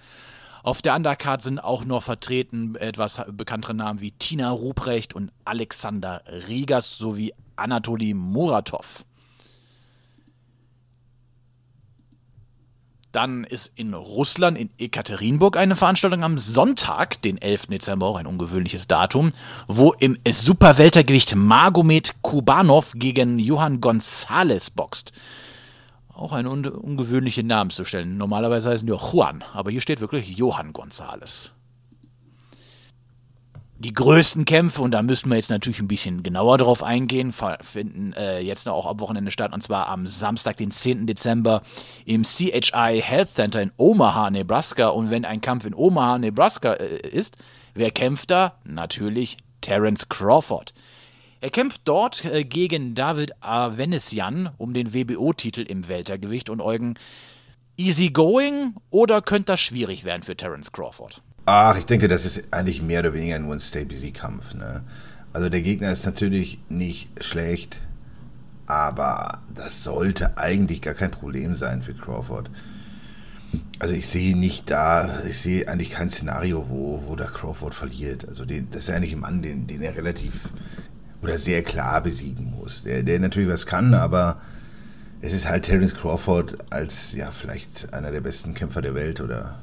Auf 0.63 0.81
der 0.81 0.97
Undercard 0.97 1.41
sind 1.41 1.59
auch 1.59 1.85
noch 1.85 2.03
vertreten 2.03 2.75
etwas 2.75 3.23
bekanntere 3.31 3.73
Namen 3.73 4.01
wie 4.01 4.11
Tina 4.11 4.51
Ruprecht 4.51 5.15
und 5.15 5.31
Alexander 5.45 6.21
Rigas 6.49 6.97
sowie 6.97 7.33
Anatoli 7.55 8.13
Muratov. 8.13 9.05
Dann 13.17 13.45
ist 13.45 13.71
in 13.73 13.95
Russland, 13.95 14.59
in 14.59 14.69
Ekaterinburg, 14.77 15.57
eine 15.57 15.75
Veranstaltung 15.75 16.23
am 16.23 16.37
Sonntag, 16.37 17.19
den 17.23 17.41
11. 17.41 17.65
Dezember, 17.65 18.05
auch 18.05 18.17
ein 18.17 18.27
ungewöhnliches 18.27 18.85
Datum, 18.85 19.31
wo 19.65 19.91
im 19.93 20.19
Superweltergewicht 20.29 21.35
Magomed 21.35 22.21
Kubanov 22.21 22.91
gegen 22.93 23.39
Johann 23.39 23.81
González 23.81 24.69
boxt. 24.71 25.13
Auch 26.13 26.31
eine 26.31 26.51
un 26.51 26.67
ungewöhnliche 26.67 27.43
Namen 27.43 27.71
zu 27.71 27.85
stellen. 27.85 28.17
Normalerweise 28.17 28.69
heißen 28.69 28.85
die 28.85 28.93
auch 28.93 29.11
Juan, 29.11 29.43
aber 29.51 29.71
hier 29.71 29.81
steht 29.81 29.99
wirklich 29.99 30.37
Johann 30.37 30.71
González 30.71 31.53
die 33.79 33.93
größten 33.93 34.45
Kämpfe, 34.45 34.81
und 34.81 34.91
da 34.91 35.03
müssen 35.03 35.29
wir 35.29 35.35
jetzt 35.35 35.51
natürlich 35.51 35.79
ein 35.79 35.87
bisschen 35.87 36.23
genauer 36.23 36.57
drauf 36.57 36.81
eingehen, 36.81 37.31
finden 37.61 38.13
äh, 38.13 38.39
jetzt 38.39 38.65
noch 38.65 38.73
auch 38.73 38.87
am 38.87 38.99
Wochenende 38.99 39.29
statt, 39.29 39.53
und 39.53 39.61
zwar 39.61 39.87
am 39.87 40.07
Samstag, 40.07 40.57
den 40.57 40.71
10. 40.71 41.05
Dezember 41.05 41.61
im 42.05 42.23
CHI 42.23 43.01
Health 43.03 43.29
Center 43.29 43.61
in 43.61 43.71
Omaha, 43.77 44.31
Nebraska. 44.31 44.87
Und 44.87 45.11
wenn 45.11 45.25
ein 45.25 45.41
Kampf 45.41 45.65
in 45.65 45.75
Omaha, 45.75 46.17
Nebraska 46.17 46.73
äh, 46.73 47.07
ist, 47.07 47.37
wer 47.75 47.91
kämpft 47.91 48.31
da? 48.31 48.55
Natürlich 48.63 49.37
Terence 49.61 50.09
Crawford. 50.09 50.73
Er 51.39 51.51
kämpft 51.51 51.81
dort 51.85 52.25
äh, 52.25 52.43
gegen 52.43 52.95
David 52.95 53.31
Avenesian 53.41 54.49
um 54.57 54.73
den 54.73 54.95
WBO-Titel 54.95 55.61
im 55.61 55.87
Weltergewicht 55.87 56.49
und 56.49 56.61
Eugen. 56.61 56.95
Easy 57.77 58.09
going 58.09 58.73
oder 58.89 59.21
könnte 59.21 59.51
das 59.51 59.59
schwierig 59.59 60.03
werden 60.03 60.23
für 60.23 60.35
Terence 60.35 60.71
Crawford? 60.71 61.21
Ach, 61.49 61.77
ich 61.77 61.85
denke, 61.85 62.09
das 62.09 62.25
ist 62.25 62.51
eigentlich 62.51 62.81
mehr 62.81 62.99
oder 62.99 63.13
weniger 63.13 63.39
nur 63.39 63.53
ein 63.53 63.61
Stay-Busy-Kampf. 63.61 64.53
Ne? 64.53 64.81
Also 65.31 65.47
der 65.47 65.61
Gegner 65.61 65.93
ist 65.93 66.05
natürlich 66.05 66.59
nicht 66.67 67.23
schlecht, 67.23 67.79
aber 68.65 69.39
das 69.55 69.81
sollte 69.81 70.37
eigentlich 70.37 70.81
gar 70.81 70.93
kein 70.93 71.09
Problem 71.09 71.55
sein 71.55 71.81
für 71.81 71.93
Crawford. 71.93 72.49
Also 73.79 73.93
ich 73.93 74.09
sehe 74.09 74.35
nicht 74.35 74.69
da, 74.69 75.23
ich 75.25 75.39
sehe 75.39 75.69
eigentlich 75.69 75.91
kein 75.91 76.09
Szenario, 76.09 76.65
wo, 76.67 77.03
wo 77.07 77.15
der 77.15 77.27
Crawford 77.27 77.73
verliert. 77.73 78.27
Also 78.27 78.43
den, 78.43 78.69
das 78.71 78.83
ist 78.83 78.89
eigentlich 78.89 79.13
ein 79.13 79.21
Mann, 79.21 79.41
den, 79.41 79.67
den 79.67 79.81
er 79.81 79.95
relativ 79.95 80.49
oder 81.21 81.37
sehr 81.37 81.63
klar 81.63 82.01
besiegen 82.01 82.51
muss. 82.59 82.83
Der, 82.83 83.03
der 83.03 83.21
natürlich 83.21 83.47
was 83.47 83.65
kann, 83.65 83.93
aber 83.93 84.41
es 85.21 85.31
ist 85.31 85.47
halt 85.47 85.63
Terence 85.63 85.95
Crawford 85.95 86.73
als 86.73 87.13
ja 87.13 87.31
vielleicht 87.31 87.93
einer 87.93 88.11
der 88.11 88.19
besten 88.19 88.53
Kämpfer 88.53 88.81
der 88.81 88.95
Welt 88.95 89.21
oder 89.21 89.59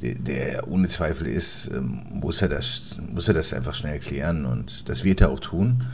der 0.00 0.68
ohne 0.68 0.88
Zweifel 0.88 1.26
ist, 1.26 1.70
ähm, 1.72 2.02
muss 2.10 2.40
er, 2.42 2.48
das, 2.48 2.96
muss 3.12 3.28
er 3.28 3.34
das 3.34 3.52
einfach 3.52 3.74
schnell 3.74 3.98
klären 3.98 4.46
und 4.46 4.88
das 4.88 5.04
wird 5.04 5.20
er 5.20 5.30
auch 5.30 5.40
tun. 5.40 5.84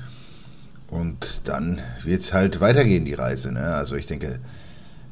Und 0.88 1.42
dann 1.44 1.80
wird 2.04 2.22
es 2.22 2.32
halt 2.32 2.60
weitergehen, 2.60 3.04
die 3.04 3.14
Reise. 3.14 3.50
Ne? 3.50 3.74
Also 3.74 3.96
ich 3.96 4.06
denke, 4.06 4.38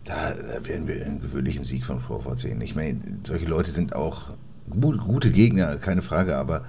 da, 0.05 0.33
da, 0.35 0.65
werden 0.65 0.87
wir 0.87 1.05
einen 1.05 1.21
gewöhnlichen 1.21 1.65
Sieg 1.65 1.85
von 1.85 2.01
Crawford 2.05 2.39
sehen. 2.39 2.61
Ich 2.61 2.77
meine, 2.77 3.01
solche 3.25 3.47
Leute 3.47 3.73
sind 3.73 3.95
auch 3.95 4.31
gut, 4.71 4.99
gute 4.99 5.33
Gegner, 5.33 5.77
keine 5.77 6.03
Frage, 6.03 6.37
aber 6.37 6.65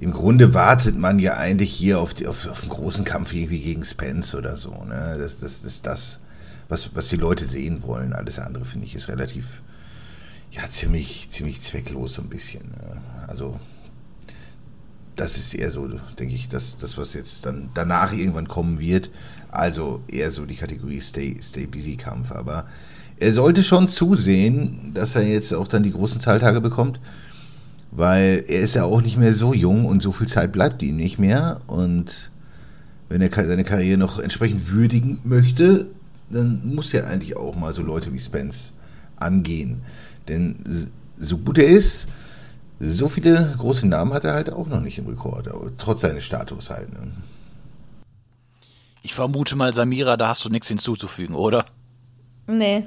im 0.00 0.12
Grunde 0.12 0.54
wartet 0.54 0.96
man 0.96 1.18
ja 1.18 1.38
eigentlich 1.38 1.72
hier 1.72 1.98
auf, 1.98 2.12
die, 2.12 2.26
auf, 2.26 2.46
auf 2.48 2.62
einen 2.62 2.70
großen 2.70 3.04
Kampf 3.04 3.32
irgendwie 3.32 3.60
gegen 3.60 3.84
Spence 3.84 4.34
oder 4.34 4.56
so. 4.56 4.84
Ne? 4.84 5.16
Das, 5.18 5.38
das, 5.38 5.62
das 5.62 5.72
ist 5.72 5.86
das, 5.86 6.20
was, 6.68 6.94
was 6.94 7.08
die 7.08 7.16
Leute 7.16 7.46
sehen 7.46 7.82
wollen. 7.82 8.12
Alles 8.12 8.38
andere, 8.38 8.66
finde 8.66 8.86
ich, 8.86 8.94
ist 8.94 9.08
relativ 9.08 9.62
ja, 10.52 10.68
ziemlich, 10.70 11.28
ziemlich 11.30 11.60
zwecklos 11.60 12.14
so 12.14 12.22
ein 12.22 12.28
bisschen. 12.28 12.62
Also 13.26 13.58
das 15.16 15.36
ist 15.36 15.54
eher 15.54 15.70
so, 15.70 15.88
denke 16.18 16.34
ich, 16.34 16.48
das, 16.48 16.78
das, 16.78 16.96
was 16.96 17.14
jetzt 17.14 17.44
dann 17.44 17.70
danach 17.74 18.12
irgendwann 18.12 18.48
kommen 18.48 18.78
wird. 18.78 19.10
Also 19.50 20.00
eher 20.08 20.30
so 20.30 20.46
die 20.46 20.54
Kategorie 20.54 21.00
Stay, 21.00 21.36
Stay 21.42 21.66
Busy 21.66 21.96
Kampf. 21.96 22.32
Aber 22.32 22.66
er 23.18 23.32
sollte 23.32 23.62
schon 23.62 23.88
zusehen, 23.88 24.92
dass 24.94 25.16
er 25.16 25.22
jetzt 25.22 25.52
auch 25.52 25.66
dann 25.66 25.82
die 25.82 25.92
großen 25.92 26.20
Zahltage 26.20 26.60
bekommt, 26.60 27.00
weil 27.90 28.44
er 28.46 28.60
ist 28.60 28.76
ja 28.76 28.84
auch 28.84 29.02
nicht 29.02 29.16
mehr 29.16 29.34
so 29.34 29.52
jung 29.52 29.86
und 29.86 30.02
so 30.02 30.12
viel 30.12 30.28
Zeit 30.28 30.52
bleibt 30.52 30.82
ihm 30.82 30.96
nicht 30.96 31.18
mehr. 31.18 31.60
Und 31.66 32.30
wenn 33.08 33.20
er 33.20 33.30
seine 33.30 33.64
Karriere 33.64 33.98
noch 33.98 34.20
entsprechend 34.20 34.70
würdigen 34.70 35.18
möchte, 35.24 35.86
dann 36.30 36.74
muss 36.74 36.94
er 36.94 37.08
eigentlich 37.08 37.36
auch 37.36 37.56
mal 37.56 37.72
so 37.72 37.82
Leute 37.82 38.12
wie 38.12 38.20
Spence 38.20 38.72
angehen. 39.20 39.82
Denn 40.28 40.56
so 41.16 41.38
gut 41.38 41.58
er 41.58 41.68
ist, 41.68 42.08
so 42.80 43.08
viele 43.08 43.54
große 43.58 43.86
Namen 43.86 44.12
hat 44.12 44.24
er 44.24 44.34
halt 44.34 44.50
auch 44.50 44.66
noch 44.68 44.80
nicht 44.80 44.98
im 44.98 45.06
Rekord, 45.06 45.48
trotz 45.78 46.02
seines 46.02 46.24
Status 46.24 46.70
halt. 46.70 46.92
Ne? 46.92 47.10
Ich 49.02 49.14
vermute 49.14 49.56
mal, 49.56 49.72
Samira, 49.72 50.16
da 50.16 50.28
hast 50.28 50.44
du 50.44 50.48
nichts 50.48 50.68
hinzuzufügen, 50.68 51.34
oder? 51.34 51.64
Nee, 52.46 52.84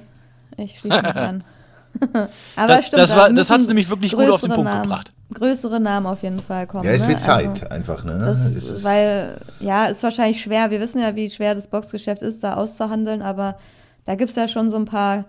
ich 0.57 0.79
schließe 0.79 1.01
mich 1.01 1.15
an. 1.15 1.43
Aber 2.55 2.67
das, 2.67 2.87
stimmt, 2.87 3.01
das, 3.01 3.15
war, 3.15 3.31
das 3.31 3.49
hat 3.49 3.61
es 3.61 3.67
nämlich 3.67 3.89
wirklich 3.89 4.13
gut 4.13 4.29
auf 4.29 4.41
den 4.41 4.53
Punkt 4.53 4.71
Namen, 4.71 4.83
gebracht. 4.83 5.13
Größere 5.33 5.79
Namen 5.79 6.05
auf 6.05 6.23
jeden 6.23 6.39
Fall 6.39 6.67
kommen. 6.67 6.85
Ja, 6.85 6.91
es 6.91 7.07
wird 7.07 7.19
ne? 7.19 7.23
Zeit 7.23 7.49
also, 7.49 7.67
einfach, 7.67 8.03
ne? 8.03 8.17
Das, 8.19 8.83
weil, 8.83 9.41
ja, 9.59 9.85
ist 9.85 10.01
wahrscheinlich 10.03 10.41
schwer. 10.41 10.71
Wir 10.71 10.79
wissen 10.79 11.01
ja, 11.01 11.15
wie 11.15 11.29
schwer 11.29 11.55
das 11.55 11.67
Boxgeschäft 11.67 12.21
ist, 12.21 12.43
da 12.43 12.55
auszuhandeln, 12.55 13.21
aber 13.21 13.57
da 14.05 14.15
gibt 14.15 14.29
es 14.29 14.35
ja 14.35 14.47
schon 14.47 14.71
so 14.71 14.77
ein 14.77 14.85
paar 14.85 15.25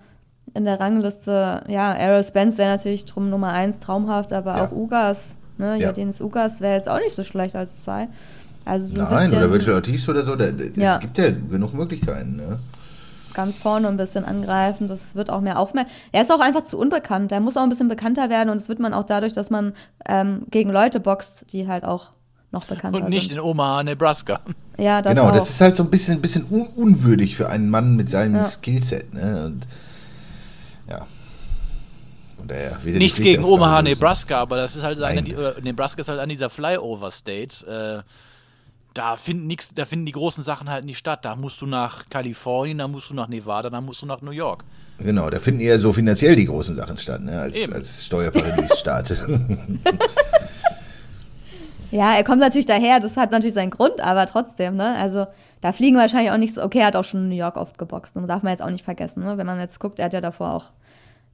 in 0.55 0.65
der 0.65 0.81
Rangliste, 0.81 1.62
ja, 1.69 1.93
Errol 1.93 2.23
Spence 2.23 2.59
wäre 2.59 2.71
natürlich 2.71 3.05
drum 3.05 3.31
Nummer 3.31 3.53
eins, 3.53 3.81
traumhaft, 3.81 4.33
aber 4.33 4.57
ja. 4.57 4.67
auch 4.67 4.73
Ugas, 4.73 5.37
ne, 5.59 5.79
ja. 5.79 5.88
Jadins 5.88 6.21
Ugas 6.21 6.61
wäre 6.61 6.75
jetzt 6.75 6.88
auch 6.88 6.99
nicht 6.99 7.15
so 7.15 7.23
schlecht 7.23 7.57
als 7.57 7.83
zwei. 7.83 8.09
Also 8.65 8.87
so 8.87 9.03
Nein, 9.03 9.31
bisschen, 9.31 9.38
oder 9.38 9.51
Virtual 9.51 9.77
Ortiz 9.77 10.09
oder 10.09 10.23
so, 10.23 10.35
es 10.35 10.55
ja. 10.77 10.99
gibt 10.99 11.19
ja 11.19 11.31
genug 11.31 11.75
Möglichkeiten, 11.75 12.37
ne? 12.37 12.59
Ganz 13.35 13.59
vorne 13.59 13.88
ein 13.88 13.97
bisschen 13.97 14.27
angreifen, 14.27 14.88
das 14.88 15.15
wird 15.15 15.31
auch 15.31 15.41
mehr 15.41 15.59
aufmerksam. 15.59 15.95
Er 16.12 16.23
ist 16.23 16.31
auch 16.31 16.41
einfach 16.41 16.62
zu 16.65 16.79
unbekannt, 16.79 17.33
er 17.33 17.41
muss 17.41 17.57
auch 17.57 17.62
ein 17.62 17.71
bisschen 17.71 17.88
bekannter 17.88 18.29
werden 18.29 18.51
und 18.51 18.61
das 18.61 18.69
wird 18.69 18.79
man 18.79 18.93
auch 18.93 19.05
dadurch, 19.05 19.33
dass 19.33 19.49
man 19.49 19.73
ähm, 20.07 20.43
gegen 20.51 20.71
Leute 20.71 21.01
boxt, 21.01 21.47
die 21.53 21.67
halt 21.67 21.85
auch 21.85 22.11
noch 22.53 22.67
bekannter 22.67 22.99
sind. 22.99 23.07
Und 23.07 23.11
nicht 23.11 23.31
sind. 23.31 23.38
in 23.38 23.43
Omaha, 23.43 23.83
Nebraska. 23.83 24.41
Ja, 24.77 25.01
das 25.01 25.15
Genau, 25.15 25.29
auch. 25.29 25.33
das 25.33 25.49
ist 25.49 25.61
halt 25.62 25.75
so 25.75 25.83
ein 25.83 25.91
bisschen, 25.91 26.19
ein 26.19 26.21
bisschen 26.21 26.45
un 26.51 26.67
unwürdig 26.77 27.35
für 27.35 27.49
einen 27.49 27.71
Mann 27.71 27.97
mit 27.97 28.11
seinem 28.11 28.37
ja. 28.37 28.45
Skillset, 28.45 29.15
ne? 29.15 29.47
Und. 29.47 29.67
Daher, 32.46 32.78
Nichts 32.85 33.20
gegen 33.20 33.44
Omaha, 33.44 33.83
Nebraska, 33.83 34.40
aber 34.40 34.57
das 34.57 34.76
ist 34.76 34.83
halt 34.83 35.00
eine, 35.02 35.22
die, 35.22 35.33
äh, 35.33 35.61
Nebraska 35.62 36.00
ist 36.00 36.09
halt 36.09 36.20
an 36.20 36.28
dieser 36.28 36.50
Flyover 36.50 37.11
States. 37.11 37.62
Äh, 37.62 38.02
da 38.94 39.16
finden 39.16 39.46
nix, 39.46 39.74
da 39.74 39.85
finden 39.85 40.07
die 40.07 40.12
großen 40.12 40.44
Sachen 40.44 40.68
halt 40.70 40.85
nicht 40.85 40.98
statt. 40.98 41.24
Da 41.24 41.37
musst 41.37 41.61
du 41.62 41.66
nach 41.66 42.09
Kalifornien, 42.09 42.78
da 42.78 42.88
musst 42.88 43.11
du 43.11 43.14
nach 43.14 43.28
Nevada, 43.28 43.70
da 43.70 43.81
musst 43.81 44.02
du 44.02 44.07
nach 44.07 44.20
New 44.20 44.33
York. 44.33 44.64
Genau, 44.98 45.31
da 45.31 45.38
finden 45.40 45.61
eher 45.61 45.78
so 45.78 45.92
finanziell 45.92 46.37
die 46.37 46.44
großen 46.44 46.74
Sachen 46.74 46.98
statt, 46.98 47.22
ne, 47.22 47.40
als, 47.40 47.72
als 47.72 48.05
Steuerparadiesstaat. 48.07 49.11
ja, 51.90 52.14
er 52.14 52.24
kommt 52.24 52.40
natürlich 52.40 52.66
daher, 52.66 53.00
das 53.00 53.16
hat 53.16 53.31
natürlich 53.31 53.55
seinen 53.55 53.70
Grund, 53.70 54.00
aber 54.00 54.26
trotzdem, 54.26 54.76
ne? 54.76 54.96
Also 54.96 55.26
da 55.61 55.72
fliegen 55.72 55.96
wahrscheinlich 55.96 56.31
auch 56.31 56.37
nicht 56.37 56.55
so, 56.55 56.62
okay, 56.62 56.81
er 56.81 56.87
hat 56.87 56.96
auch 56.96 57.05
schon 57.05 57.22
in 57.22 57.28
New 57.31 57.37
York 57.37 57.57
oft 57.57 57.78
geboxt, 57.78 58.16
ne? 58.16 58.26
darf 58.26 58.42
man 58.42 58.52
jetzt 58.52 58.62
auch 58.62 58.70
nicht 58.70 58.85
vergessen, 58.85 59.24
ne? 59.24 59.38
Wenn 59.38 59.46
man 59.46 59.59
jetzt 59.59 59.81
guckt, 59.81 59.98
er 59.98 60.05
hat 60.07 60.12
ja 60.12 60.20
davor 60.20 60.52
auch 60.52 60.66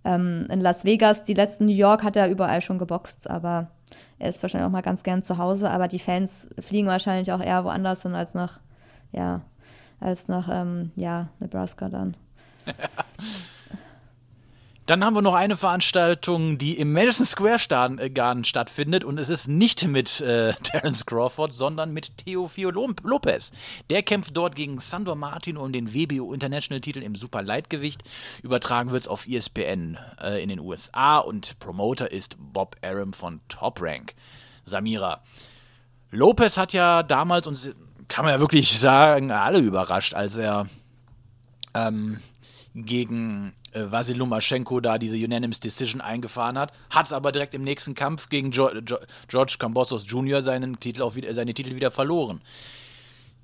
ähm, 0.05 0.47
in 0.51 0.61
Las 0.61 0.85
Vegas, 0.85 1.25
die 1.25 1.35
letzten 1.35 1.67
New 1.67 1.75
York 1.75 2.03
hat 2.03 2.17
er 2.17 2.29
überall 2.29 2.61
schon 2.61 2.79
geboxt, 2.79 3.29
aber 3.29 3.71
er 4.19 4.29
ist 4.29 4.43
wahrscheinlich 4.43 4.67
auch 4.67 4.73
mal 4.73 4.83
ganz 4.83 5.03
gern 5.03 5.23
zu 5.23 5.39
Hause. 5.39 5.71
Aber 5.71 5.89
die 5.89 5.99
Fans 5.99 6.49
fliegen 6.59 6.89
wahrscheinlich 6.89 7.33
auch 7.33 7.41
eher 7.41 7.65
woanders 7.65 8.03
hin 8.03 8.15
als 8.15 8.35
nach, 8.35 8.61
ja, 9.13 9.43
als 10.01 10.29
nach, 10.29 10.49
ähm, 10.51 10.93
ja, 10.97 11.29
Nebraska 11.41 11.89
dann. 11.89 12.17
Dann 14.89 15.05
haben 15.05 15.13
wir 15.13 15.21
noch 15.21 15.35
eine 15.35 15.59
Veranstaltung, 15.59 16.57
die 16.57 16.79
im 16.79 16.95
Madison 16.95 17.27
Square 17.27 17.99
äh, 17.99 18.09
Garden 18.09 18.45
stattfindet 18.45 19.05
und 19.05 19.19
es 19.19 19.29
ist 19.29 19.47
nicht 19.47 19.87
mit 19.87 20.23
äh, 20.23 20.55
Terence 20.63 21.05
Crawford, 21.05 21.53
sondern 21.53 21.93
mit 21.93 22.17
Teofio 22.17 22.71
Lopez. 22.71 23.53
Der 23.91 24.03
kämpft 24.03 24.35
dort 24.35 24.57
gegen 24.57 24.81
Sandor 24.81 25.15
Martin 25.15 25.59
um 25.59 25.73
den 25.75 25.93
WBO 25.93 26.33
International 26.33 26.81
Titel 26.81 27.03
im 27.03 27.17
Super 27.17 27.43
Lightgewicht. 27.43 28.03
Übertragen 28.43 28.91
wird 28.91 29.03
es 29.03 29.09
auf 29.09 29.29
ESPN 29.29 29.99
äh, 30.23 30.43
in 30.43 30.49
den 30.49 30.59
USA 30.59 31.19
und 31.19 31.59
Promoter 31.59 32.11
ist 32.11 32.37
Bob 32.39 32.75
Aram 32.81 33.13
von 33.13 33.43
Top 33.49 33.83
Rank. 33.83 34.15
Samira. 34.65 35.21
Lopez 36.13 36.57
hat 36.57 36.73
ja 36.73 37.03
damals, 37.03 37.47
und 37.47 37.75
kann 38.09 38.25
man 38.25 38.33
ja 38.33 38.41
wirklich 38.41 38.79
sagen, 38.79 39.33
alle 39.33 39.59
überrascht, 39.59 40.15
als 40.15 40.39
er 40.39 40.67
ähm, 41.75 42.19
gegen 42.75 43.53
äh, 43.79 43.93
Vasil 43.93 44.17
Lumaschenko 44.17 44.81
da 44.81 44.99
diese 44.99 45.17
Unanimous 45.17 45.61
Decision 45.61 46.01
eingefahren 46.01 46.59
hat, 46.59 46.73
hat 46.91 47.07
es 47.07 47.13
aber 47.13 47.33
direkt 47.33 47.55
im 47.55 47.65
nächsten 47.65 47.95
Kampf 47.95 48.29
gegen 48.29 48.51
jo 48.51 48.71
jo 48.87 48.97
George 49.29 49.57
Cambosos 49.59 50.05
Jr. 50.09 50.43
seinen 50.43 50.79
Titel 50.79 51.03
auch 51.03 51.15
wieder, 51.15 51.33
seine 51.35 51.55
Titel 51.55 51.75
wieder 51.75 51.91
verloren. 51.91 52.41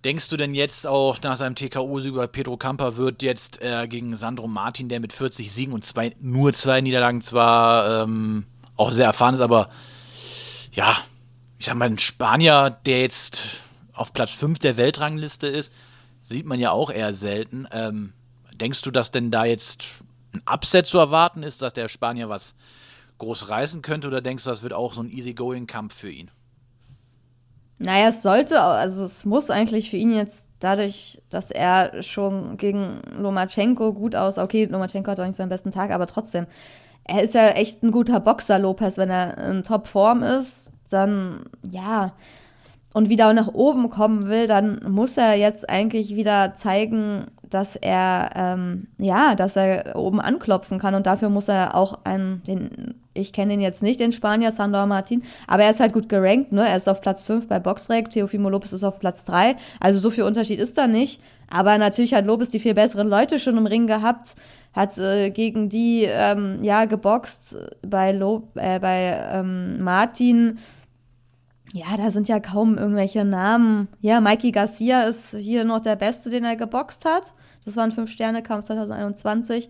Denkst 0.04 0.28
du 0.28 0.36
denn 0.36 0.54
jetzt 0.54 0.86
auch 0.86 1.20
nach 1.22 1.36
seinem 1.36 1.54
TKO 1.54 1.98
über 2.00 2.28
Pedro 2.28 2.58
Campa 2.58 2.96
wird 2.96 3.22
jetzt 3.22 3.62
äh, 3.62 3.88
gegen 3.88 4.14
Sandro 4.16 4.46
Martin, 4.46 4.90
der 4.90 5.00
mit 5.00 5.14
40 5.14 5.50
Siegen 5.50 5.72
und 5.72 5.84
zwei, 5.84 6.14
nur 6.20 6.52
zwei 6.52 6.82
Niederlagen 6.82 7.22
zwar 7.22 8.02
ähm, 8.02 8.44
auch 8.76 8.90
sehr 8.90 9.06
erfahren 9.06 9.34
ist, 9.34 9.40
aber 9.40 9.70
ja, 10.72 10.94
ich 11.58 11.66
sag 11.66 11.76
mal, 11.76 11.86
ein 11.86 11.98
Spanier, 11.98 12.76
der 12.84 13.00
jetzt 13.00 13.60
auf 13.94 14.12
Platz 14.12 14.32
5 14.32 14.58
der 14.58 14.76
Weltrangliste 14.76 15.46
ist, 15.46 15.72
sieht 16.20 16.44
man 16.44 16.60
ja 16.60 16.70
auch 16.70 16.90
eher 16.90 17.14
selten. 17.14 17.66
Ähm, 17.72 18.12
denkst 18.54 18.82
du, 18.82 18.90
dass 18.90 19.10
denn 19.10 19.30
da 19.30 19.44
jetzt 19.44 20.03
ein 20.34 20.42
Upset 20.52 20.86
zu 20.86 20.98
erwarten 20.98 21.42
ist, 21.42 21.62
dass 21.62 21.72
der 21.72 21.88
Spanier 21.88 22.28
was 22.28 22.54
groß 23.18 23.48
reißen 23.48 23.82
könnte, 23.82 24.08
oder 24.08 24.20
denkst 24.20 24.44
du, 24.44 24.50
das 24.50 24.62
wird 24.62 24.72
auch 24.72 24.92
so 24.92 25.02
ein 25.02 25.10
easygoing-Kampf 25.10 25.94
für 25.94 26.10
ihn? 26.10 26.30
Naja, 27.78 28.08
es 28.08 28.22
sollte, 28.22 28.60
also 28.60 29.04
es 29.04 29.24
muss 29.24 29.50
eigentlich 29.50 29.90
für 29.90 29.96
ihn 29.96 30.14
jetzt 30.14 30.48
dadurch, 30.58 31.20
dass 31.28 31.50
er 31.50 32.02
schon 32.02 32.56
gegen 32.56 33.00
Lomachenko 33.18 33.92
gut 33.92 34.16
aus, 34.16 34.38
okay, 34.38 34.64
Lomachenko 34.64 35.10
hat 35.10 35.20
auch 35.20 35.26
nicht 35.26 35.36
seinen 35.36 35.48
besten 35.48 35.70
Tag, 35.70 35.90
aber 35.90 36.06
trotzdem, 36.06 36.46
er 37.04 37.22
ist 37.22 37.34
ja 37.34 37.48
echt 37.48 37.82
ein 37.82 37.90
guter 37.90 38.20
Boxer, 38.20 38.58
Lopez, 38.58 38.96
wenn 38.96 39.10
er 39.10 39.36
in 39.38 39.62
Topform 39.62 40.22
ist, 40.22 40.72
dann 40.88 41.46
ja, 41.62 42.14
und 42.92 43.08
wieder 43.08 43.32
nach 43.32 43.48
oben 43.48 43.90
kommen 43.90 44.28
will, 44.28 44.46
dann 44.46 44.80
muss 44.90 45.16
er 45.16 45.34
jetzt 45.34 45.68
eigentlich 45.68 46.14
wieder 46.14 46.54
zeigen, 46.56 47.26
dass 47.54 47.76
er 47.76 48.30
ähm, 48.34 48.88
ja, 48.98 49.36
dass 49.36 49.54
er 49.54 49.94
oben 49.94 50.20
anklopfen 50.20 50.80
kann 50.80 50.94
und 50.94 51.06
dafür 51.06 51.28
muss 51.28 51.48
er 51.48 51.76
auch 51.76 52.00
einen, 52.02 52.42
den, 52.42 52.96
ich 53.14 53.32
kenne 53.32 53.54
ihn 53.54 53.60
jetzt 53.60 53.80
nicht, 53.80 54.00
den 54.00 54.10
Spanier 54.10 54.50
Sandor 54.50 54.86
Martin, 54.86 55.22
aber 55.46 55.62
er 55.62 55.70
ist 55.70 55.78
halt 55.78 55.92
gut 55.92 56.08
gerankt, 56.08 56.50
ne? 56.50 56.68
Er 56.68 56.76
ist 56.76 56.88
auf 56.88 57.00
Platz 57.00 57.24
5 57.24 57.46
bei 57.46 57.60
Boxrec, 57.60 58.10
Teofimo 58.10 58.50
Lopez 58.50 58.72
ist 58.72 58.82
auf 58.82 58.98
Platz 58.98 59.24
3, 59.24 59.54
also 59.78 60.00
so 60.00 60.10
viel 60.10 60.24
Unterschied 60.24 60.58
ist 60.58 60.76
da 60.76 60.88
nicht. 60.88 61.20
Aber 61.48 61.78
natürlich 61.78 62.14
hat 62.14 62.26
Lopez 62.26 62.50
die 62.50 62.58
viel 62.58 62.74
besseren 62.74 63.08
Leute 63.08 63.38
schon 63.38 63.56
im 63.56 63.66
Ring 63.66 63.86
gehabt, 63.86 64.34
hat 64.72 64.98
äh, 64.98 65.30
gegen 65.30 65.68
die 65.68 66.08
ähm, 66.08 66.64
ja 66.64 66.86
geboxt 66.86 67.56
bei, 67.86 68.10
Lo 68.10 68.48
äh, 68.56 68.80
bei 68.80 69.16
ähm, 69.32 69.80
Martin 69.80 70.58
ja, 71.74 71.96
da 71.96 72.12
sind 72.12 72.28
ja 72.28 72.38
kaum 72.38 72.78
irgendwelche 72.78 73.24
Namen. 73.24 73.88
Ja, 74.00 74.20
Mikey 74.20 74.52
Garcia 74.52 75.02
ist 75.02 75.34
hier 75.36 75.64
noch 75.64 75.80
der 75.80 75.96
Beste, 75.96 76.30
den 76.30 76.44
er 76.44 76.54
geboxt 76.54 77.04
hat. 77.04 77.34
Das 77.64 77.76
war 77.76 77.84
ein 77.84 77.92
Fünf-Sterne-Kampf 77.92 78.66
2021. 78.66 79.68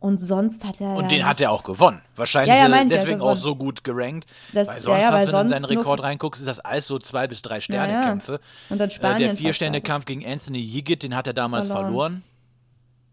Und 0.00 0.18
sonst 0.18 0.64
hat 0.64 0.80
er. 0.80 0.94
Und 0.96 1.04
ja 1.04 1.08
den 1.18 1.26
hat 1.26 1.40
er 1.40 1.52
auch 1.52 1.62
gewonnen. 1.62 2.00
Wahrscheinlich 2.16 2.56
Ja, 2.56 2.64
ja, 2.64 2.68
meinte 2.68 2.92
deswegen 2.94 3.20
auch 3.20 3.36
so 3.36 3.54
gut 3.54 3.84
gerankt. 3.84 4.26
Das- 4.52 4.66
weil 4.66 4.80
sonst 4.80 5.02
ja, 5.04 5.12
weil 5.12 5.20
hast 5.26 5.32
du 5.32 5.36
in 5.38 5.48
seinen 5.48 5.64
Rekord 5.64 6.02
reinguckst, 6.02 6.40
ist 6.40 6.48
das 6.48 6.58
alles 6.58 6.88
so 6.88 6.98
zwei 6.98 7.28
bis 7.28 7.40
drei 7.42 7.60
Sterne 7.60 7.92
Ja, 7.92 8.00
ja. 8.00 8.08
Kämpfe. 8.08 8.40
Und 8.68 8.80
dann 8.80 8.88
Äh, 8.88 8.92
Spanien 8.92 9.28
der 9.28 9.36
Vier-Sterne-Kampf 9.36 10.04
gegen 10.06 10.26
Anthony 10.26 10.58
Yigit, 10.58 11.04
den 11.04 11.14
hat 11.14 11.28
er 11.28 11.34
damals 11.34 11.68
Verloren. 11.68 11.86
verloren. 11.86 12.22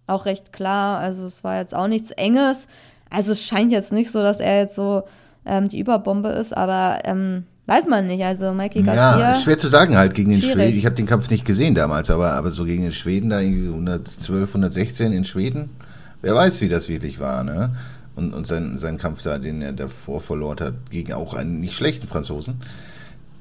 auch 0.07 0.25
recht 0.25 0.51
klar. 0.51 0.97
Also 0.97 1.27
es 1.27 1.43
war 1.43 1.57
jetzt 1.57 1.75
auch 1.75 1.85
nichts 1.87 2.09
Enges. 2.09 2.67
Also 3.11 3.33
es 3.33 3.43
scheint 3.45 3.71
jetzt 3.71 3.91
nicht 3.91 4.11
so, 4.11 4.23
dass 4.23 4.39
er 4.39 4.57
jetzt 4.57 4.73
so 4.73 5.03
ähm, 5.45 5.69
die 5.69 5.77
Überbombe 5.77 6.29
ist, 6.29 6.57
aber 6.57 7.01
ähm, 7.05 7.45
weiß 7.69 7.87
man 7.87 8.07
nicht. 8.07 8.23
Also 8.23 8.53
Mikey 8.53 8.81
Garcia. 8.81 9.19
Ja, 9.19 9.31
ist 9.31 9.43
schwer 9.43 9.57
zu 9.57 9.67
sagen 9.67 9.97
halt 9.97 10.13
gegen 10.13 10.31
den 10.31 10.41
Schwierig. 10.41 10.55
Schweden. 10.55 10.77
Ich 10.77 10.85
habe 10.85 10.95
den 10.95 11.05
Kampf 11.05 11.29
nicht 11.29 11.45
gesehen 11.45 11.75
damals, 11.75 12.09
aber, 12.09 12.31
aber 12.33 12.51
so 12.51 12.65
gegen 12.65 12.83
den 12.83 12.91
Schweden 12.91 13.29
da 13.29 13.39
irgendwie 13.39 13.69
112, 13.69 14.49
116 14.49 15.13
in 15.13 15.25
Schweden. 15.25 15.69
Wer 16.21 16.35
weiß, 16.35 16.61
wie 16.61 16.69
das 16.69 16.89
wirklich 16.89 17.19
war, 17.19 17.43
ne? 17.43 17.75
Und, 18.15 18.33
und 18.33 18.47
sein, 18.47 18.77
sein 18.77 18.97
Kampf 18.97 19.23
da, 19.23 19.37
den 19.37 19.61
er 19.61 19.71
davor 19.71 20.19
verloren 20.19 20.59
hat, 20.59 20.73
gegen 20.89 21.13
auch 21.13 21.33
einen 21.33 21.61
nicht 21.61 21.73
schlechten 21.73 22.07
Franzosen. 22.07 22.55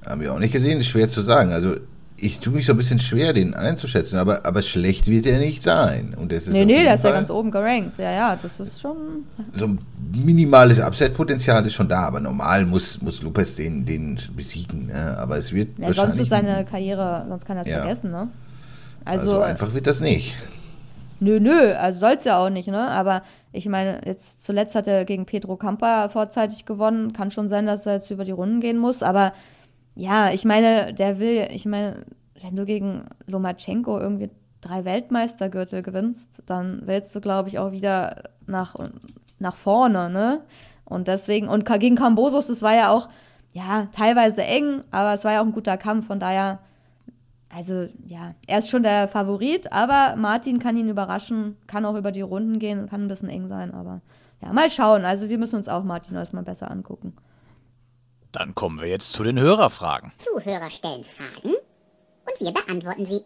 Haben 0.07 0.21
wir 0.21 0.33
auch 0.33 0.39
nicht 0.39 0.53
gesehen, 0.53 0.79
ist 0.79 0.87
schwer 0.87 1.09
zu 1.09 1.21
sagen. 1.21 1.53
Also 1.53 1.75
ich 2.21 2.41
tue 2.41 2.53
mich 2.53 2.67
so 2.67 2.73
ein 2.73 2.77
bisschen 2.77 2.99
schwer, 2.99 3.33
den 3.33 3.55
einzuschätzen, 3.55 4.19
aber, 4.19 4.45
aber 4.45 4.61
schlecht 4.63 5.07
wird 5.07 5.25
er 5.27 5.39
nicht 5.39 5.63
sein. 5.63 6.15
Und 6.19 6.33
das 6.33 6.49
ist 6.49 6.53
nee, 6.53 6.65
nee, 6.65 6.83
der 6.83 6.95
ist 6.95 7.05
ja 7.05 7.13
ganz 7.13 7.31
oben 7.31 7.51
gerankt. 7.51 7.99
Ja, 7.99 8.11
ja, 8.11 8.39
das 8.41 8.59
ist 8.59 8.81
schon. 8.81 8.97
so 9.55 9.67
ein 9.67 9.79
minimales 10.25 10.81
Upset-Potenzial 10.81 11.65
ist 11.67 11.75
schon 11.75 11.89
da, 11.89 12.03
aber 12.03 12.19
normal 12.21 12.67
muss, 12.67 13.01
muss 13.03 13.23
Lopez 13.23 13.55
den, 13.55 13.87
den 13.87 14.19
besiegen. 14.37 14.87
Ne? 14.87 15.17
Aber 15.19 15.37
es 15.39 15.53
wird 15.53 15.79
Ja, 15.79 15.87
sonst 15.87 15.97
wahrscheinlich. 15.99 16.21
ist 16.23 16.29
seine 16.31 16.65
Karriere, 16.65 17.25
sonst 17.29 17.45
kann 17.47 17.57
er 17.57 17.63
es 17.63 17.69
Ja. 17.69 17.81
vergessen, 17.83 18.11
ne? 18.11 18.29
also, 19.05 19.23
Also, 19.35 19.41
einfach 19.43 19.73
wird 19.75 19.87
das 19.87 20.01
nicht. 20.01 20.35
nö, 21.21 21.39
nö, 21.41 21.73
also 21.75 22.01
soll's 22.01 22.25
ja 22.25 22.39
auch 22.39 22.51
nicht, 22.51 22.69
ne? 22.69 22.89
Aber 22.91 23.23
ich 23.53 23.67
meine, 23.67 24.01
jetzt 24.05 24.45
zuletzt 24.45 24.75
hat 24.75 24.87
er 24.89 25.05
gegen 25.05 25.25
Pedro 25.25 25.57
Campa 25.57 26.09
vorzeitig 26.09 26.65
gewonnen. 26.67 27.13
Kann 27.13 27.31
schon 27.31 27.49
sein, 27.49 27.67
dass 27.67 27.87
er 27.87 27.95
jetzt 27.95 28.11
über 28.11 28.25
die 28.25 28.33
Runden 28.33 28.61
gehen 28.61 28.77
muss, 28.79 29.03
aber 29.03 29.33
ja, 29.99 30.31
ich 30.31 30.45
meine, 30.45 30.95
der 30.95 31.19
will, 31.19 31.49
ich 31.51 31.67
meine, 31.67 32.07
wenn 32.41 32.55
du 32.55 32.65
gegen 32.65 33.07
Lomachenko 33.27 33.99
irgendwie 33.99 34.31
drei 34.61 34.85
Weltmeistergürtel 34.85 35.83
gewinnst, 35.83 36.45
dann 36.47 36.83
willst 36.85 37.15
du, 37.17 37.21
glaube 37.21 37.49
ich, 37.49 37.59
auch 37.59 37.73
wieder 37.73 38.23
nach, 38.47 38.77
nach 39.41 39.57
vorne, 39.57 40.09
ne? 40.09 40.43
Und 40.85 41.09
deswegen, 41.09 41.49
und 41.49 41.65
gegen 41.81 41.97
Cambosos, 41.97 42.47
das 42.47 42.63
war 42.63 42.77
ja 42.77 42.91
auch, 42.91 43.09
ja, 43.53 43.89
teilweise 43.91 44.45
eng, 44.45 44.85
aber 44.93 45.15
es 45.15 45.25
war 45.25 45.33
ja 45.33 45.41
auch 45.41 45.47
ein 45.47 45.53
guter 45.53 45.77
Kampf, 45.77 46.07
von 46.07 46.21
daher, 46.21 46.61
also 47.53 47.89
ja, 48.07 48.37
er 48.47 48.61
ist 48.61 48.71
schon 48.71 48.85
der 48.85 49.09
Favorit, 49.09 49.73
aber 49.73 50.15
Martin 50.15 50.61
kann 50.61 50.77
ihn 50.77 50.89
überraschen, 50.89 51.57
kann 51.67 51.85
auch 51.85 51.97
über 51.97 52.13
die 52.13 52.21
Runden 52.21 52.61
gehen, 52.61 52.89
kann 52.89 53.03
ein 53.03 53.09
bisschen 53.09 53.31
eng 53.31 53.49
sein, 53.49 53.75
aber 53.75 54.01
ja, 54.41 54.53
mal 54.53 54.71
schauen. 54.71 55.05
Also 55.05 55.29
wir 55.29 55.39
müssen 55.39 55.57
uns 55.57 55.69
auch 55.69 55.83
Martin 55.83 56.15
erstmal 56.15 56.45
besser 56.45 56.71
angucken. 56.71 57.15
Dann 58.39 58.55
kommen 58.55 58.81
wir 58.81 58.87
jetzt 58.87 59.15
zu 59.15 59.25
den 59.25 59.37
Hörerfragen. 59.37 60.13
Zuhörer 60.17 60.71
stellen 60.71 61.03
Fragen 61.03 61.57
und 61.57 62.39
wir 62.39 62.53
beantworten 62.53 63.05
sie. 63.05 63.25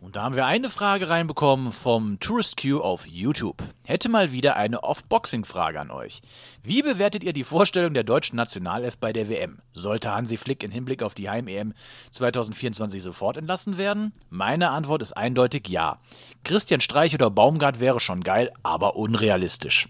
Und 0.00 0.16
da 0.16 0.24
haben 0.24 0.34
wir 0.34 0.46
eine 0.46 0.68
Frage 0.68 1.08
reinbekommen 1.08 1.70
vom 1.70 2.18
Tourist 2.18 2.60
Q 2.60 2.80
auf 2.80 3.06
YouTube. 3.06 3.62
Hätte 3.86 4.08
mal 4.08 4.32
wieder 4.32 4.56
eine 4.56 4.82
Off-Boxing-Frage 4.82 5.80
an 5.80 5.92
euch. 5.92 6.22
Wie 6.64 6.82
bewertet 6.82 7.22
ihr 7.22 7.32
die 7.32 7.44
Vorstellung 7.44 7.94
der 7.94 8.02
deutschen 8.02 8.34
Nationalelf 8.34 8.98
bei 8.98 9.12
der 9.12 9.28
WM? 9.28 9.60
Sollte 9.72 10.12
Hansi 10.12 10.38
Flick 10.38 10.64
in 10.64 10.72
Hinblick 10.72 11.04
auf 11.04 11.14
die 11.14 11.30
Heim-EM 11.30 11.72
2024 12.10 13.00
sofort 13.00 13.36
entlassen 13.36 13.78
werden? 13.78 14.12
Meine 14.28 14.70
Antwort 14.70 15.02
ist 15.02 15.12
eindeutig 15.12 15.68
ja. 15.68 15.98
Christian 16.42 16.80
Streich 16.80 17.14
oder 17.14 17.30
Baumgart 17.30 17.78
wäre 17.78 18.00
schon 18.00 18.24
geil, 18.24 18.52
aber 18.64 18.96
unrealistisch. 18.96 19.88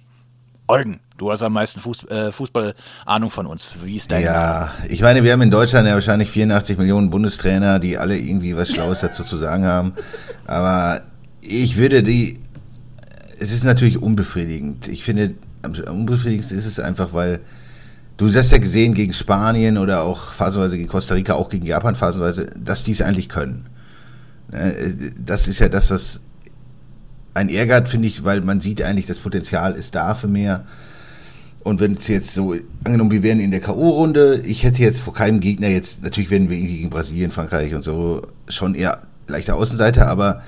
Eugen, 0.66 1.00
du 1.18 1.30
hast 1.30 1.42
am 1.42 1.52
meisten 1.52 1.78
Fuß, 1.78 2.04
äh, 2.10 2.32
Fußballahnung 2.32 3.28
von 3.28 3.46
uns. 3.46 3.76
Wie 3.82 3.96
ist 3.96 4.10
dein 4.10 4.22
Ja, 4.24 4.72
ich 4.88 5.02
meine, 5.02 5.22
wir 5.22 5.32
haben 5.32 5.42
in 5.42 5.50
Deutschland 5.50 5.86
ja 5.86 5.94
wahrscheinlich 5.94 6.30
84 6.30 6.78
Millionen 6.78 7.10
Bundestrainer, 7.10 7.78
die 7.78 7.98
alle 7.98 8.16
irgendwie 8.18 8.56
was 8.56 8.70
Schlaues 8.70 9.00
dazu 9.00 9.24
zu 9.24 9.36
sagen 9.36 9.66
haben. 9.66 9.92
Aber 10.46 11.02
ich 11.42 11.76
würde 11.76 12.02
die. 12.02 12.40
Es 13.38 13.52
ist 13.52 13.64
natürlich 13.64 14.00
unbefriedigend. 14.00 14.88
Ich 14.88 15.04
finde, 15.04 15.34
am 15.62 15.72
unbefriedigendsten 15.72 16.56
ist 16.56 16.66
es 16.66 16.78
einfach, 16.78 17.12
weil 17.12 17.40
du 18.16 18.32
hast 18.32 18.50
ja 18.50 18.58
gesehen 18.58 18.94
gegen 18.94 19.12
Spanien 19.12 19.76
oder 19.76 20.02
auch 20.02 20.32
phasenweise 20.32 20.78
gegen 20.78 20.88
Costa 20.88 21.14
Rica, 21.14 21.34
auch 21.34 21.50
gegen 21.50 21.66
Japan 21.66 21.94
phasenweise, 21.94 22.46
dass 22.56 22.84
die 22.84 22.92
es 22.92 23.02
eigentlich 23.02 23.28
können. 23.28 23.66
Äh, 24.50 24.92
Das 25.18 25.46
ist 25.46 25.58
ja 25.58 25.68
das, 25.68 25.90
was 25.90 26.20
ein 27.34 27.48
Ehrgeiz, 27.48 27.90
finde 27.90 28.08
ich, 28.08 28.24
weil 28.24 28.40
man 28.40 28.60
sieht 28.60 28.82
eigentlich, 28.82 29.06
das 29.06 29.18
Potenzial 29.18 29.74
ist 29.74 29.94
da 29.94 30.14
für 30.14 30.28
mehr. 30.28 30.64
Und 31.64 31.80
wenn 31.80 31.94
es 31.94 32.08
jetzt 32.08 32.34
so, 32.34 32.54
angenommen, 32.84 33.10
wir 33.10 33.22
wären 33.22 33.40
in 33.40 33.50
der 33.50 33.60
K.O.-Runde, 33.60 34.42
ich 34.44 34.64
hätte 34.64 34.82
jetzt 34.82 35.00
vor 35.00 35.14
keinem 35.14 35.40
Gegner 35.40 35.68
jetzt, 35.68 36.02
natürlich 36.02 36.30
werden 36.30 36.50
wir 36.50 36.58
gegen 36.58 36.90
Brasilien, 36.90 37.30
Frankreich 37.30 37.74
und 37.74 37.82
so 37.82 38.22
schon 38.48 38.74
eher 38.74 39.02
leichter 39.26 39.56
Außenseiter, 39.56 40.06
aber 40.06 40.42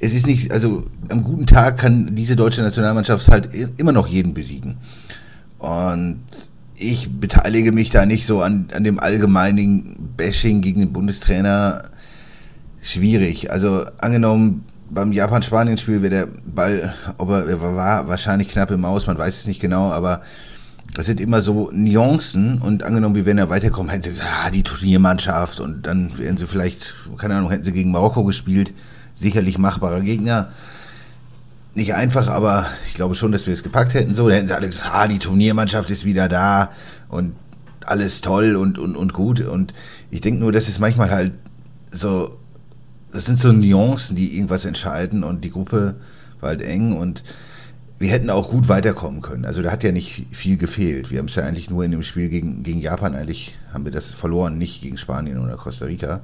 es 0.00 0.14
ist 0.14 0.26
nicht, 0.26 0.50
also 0.50 0.84
am 1.10 1.22
guten 1.22 1.46
Tag 1.46 1.78
kann 1.78 2.16
diese 2.16 2.34
deutsche 2.34 2.62
Nationalmannschaft 2.62 3.28
halt 3.28 3.50
immer 3.76 3.92
noch 3.92 4.08
jeden 4.08 4.34
besiegen. 4.34 4.78
Und 5.58 6.22
ich 6.74 7.08
beteilige 7.20 7.70
mich 7.70 7.90
da 7.90 8.06
nicht 8.06 8.26
so 8.26 8.42
an, 8.42 8.68
an 8.74 8.82
dem 8.82 8.98
allgemeinen 8.98 10.10
Bashing 10.16 10.60
gegen 10.60 10.80
den 10.80 10.92
Bundestrainer. 10.92 11.84
Schwierig. 12.80 13.52
Also 13.52 13.84
angenommen, 13.98 14.64
beim 14.92 15.12
Japan-Spanien-Spiel 15.12 16.02
wäre 16.02 16.10
der 16.10 16.28
Ball, 16.44 16.94
ob 17.16 17.30
er, 17.30 17.48
er 17.48 17.60
war 17.62 18.08
wahrscheinlich 18.08 18.48
knapp 18.48 18.70
im 18.70 18.84
Aus, 18.84 19.06
man 19.06 19.16
weiß 19.18 19.40
es 19.40 19.46
nicht 19.46 19.60
genau, 19.60 19.90
aber 19.90 20.20
das 20.94 21.06
sind 21.06 21.20
immer 21.20 21.40
so 21.40 21.70
Nuancen 21.72 22.60
und 22.60 22.82
angenommen, 22.82 23.14
wir 23.14 23.24
wären 23.24 23.38
ja 23.38 23.48
weiterkommen, 23.48 23.90
hätten 23.90 24.02
sie 24.02 24.10
gesagt, 24.10 24.30
ah, 24.30 24.50
die 24.50 24.62
Turniermannschaft 24.62 25.60
und 25.60 25.86
dann 25.86 26.16
wären 26.18 26.36
sie 26.36 26.46
vielleicht, 26.46 26.94
keine 27.16 27.36
Ahnung, 27.36 27.50
hätten 27.50 27.64
sie 27.64 27.72
gegen 27.72 27.90
Marokko 27.90 28.24
gespielt, 28.24 28.74
sicherlich 29.14 29.56
machbarer 29.56 30.00
Gegner. 30.00 30.50
Nicht 31.74 31.94
einfach, 31.94 32.28
aber 32.28 32.66
ich 32.86 32.92
glaube 32.92 33.14
schon, 33.14 33.32
dass 33.32 33.46
wir 33.46 33.54
es 33.54 33.62
gepackt 33.62 33.94
hätten. 33.94 34.14
So, 34.14 34.28
da 34.28 34.34
hätten 34.34 34.48
sie 34.48 34.54
alle 34.54 34.66
gesagt, 34.66 34.90
ah, 34.92 35.08
die 35.08 35.18
Turniermannschaft 35.18 35.90
ist 35.90 36.04
wieder 36.04 36.28
da 36.28 36.70
und 37.08 37.32
alles 37.86 38.20
toll 38.20 38.56
und, 38.56 38.78
und, 38.78 38.94
und 38.94 39.14
gut. 39.14 39.40
Und 39.40 39.72
ich 40.10 40.20
denke 40.20 40.40
nur, 40.40 40.52
das 40.52 40.68
ist 40.68 40.80
manchmal 40.80 41.10
halt 41.10 41.32
so, 41.90 42.36
das 43.12 43.26
sind 43.26 43.38
so 43.38 43.52
Nuancen, 43.52 44.16
die 44.16 44.34
irgendwas 44.34 44.64
entscheiden 44.64 45.22
und 45.22 45.44
die 45.44 45.50
Gruppe 45.50 45.96
war 46.40 46.50
halt 46.50 46.62
eng 46.62 46.96
und 46.96 47.22
wir 47.98 48.10
hätten 48.10 48.30
auch 48.30 48.50
gut 48.50 48.68
weiterkommen 48.68 49.22
können. 49.22 49.44
Also 49.44 49.62
da 49.62 49.70
hat 49.70 49.84
ja 49.84 49.92
nicht 49.92 50.26
viel 50.32 50.56
gefehlt. 50.56 51.10
Wir 51.10 51.20
haben 51.20 51.26
es 51.26 51.36
ja 51.36 51.44
eigentlich 51.44 51.70
nur 51.70 51.84
in 51.84 51.92
dem 51.92 52.02
Spiel 52.02 52.28
gegen, 52.28 52.64
gegen 52.64 52.80
Japan 52.80 53.14
eigentlich, 53.14 53.54
haben 53.72 53.84
wir 53.84 53.92
das 53.92 54.10
verloren, 54.10 54.58
nicht 54.58 54.82
gegen 54.82 54.96
Spanien 54.96 55.38
oder 55.38 55.56
Costa 55.56 55.84
Rica. 55.84 56.20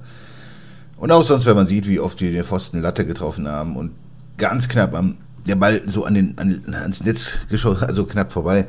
Und 0.97 1.13
auch 1.13 1.23
sonst, 1.23 1.47
wenn 1.47 1.55
man 1.55 1.67
sieht, 1.69 1.87
wie 1.87 2.01
oft 2.01 2.21
wir 2.21 2.33
den 2.33 2.43
Pfosten 2.43 2.81
Latte 2.81 3.07
getroffen 3.07 3.47
haben 3.47 3.77
und 3.77 3.93
ganz 4.39 4.69
knapp 4.69 4.95
am, 4.95 5.19
der 5.47 5.55
Ball 5.55 5.83
so 5.87 6.05
an 6.05 6.15
den, 6.15 6.37
an, 6.39 6.63
ans 6.75 7.05
Netz 7.05 7.39
geschossen, 7.49 7.85
also 7.85 8.05
knapp 8.05 8.33
vorbei. 8.33 8.67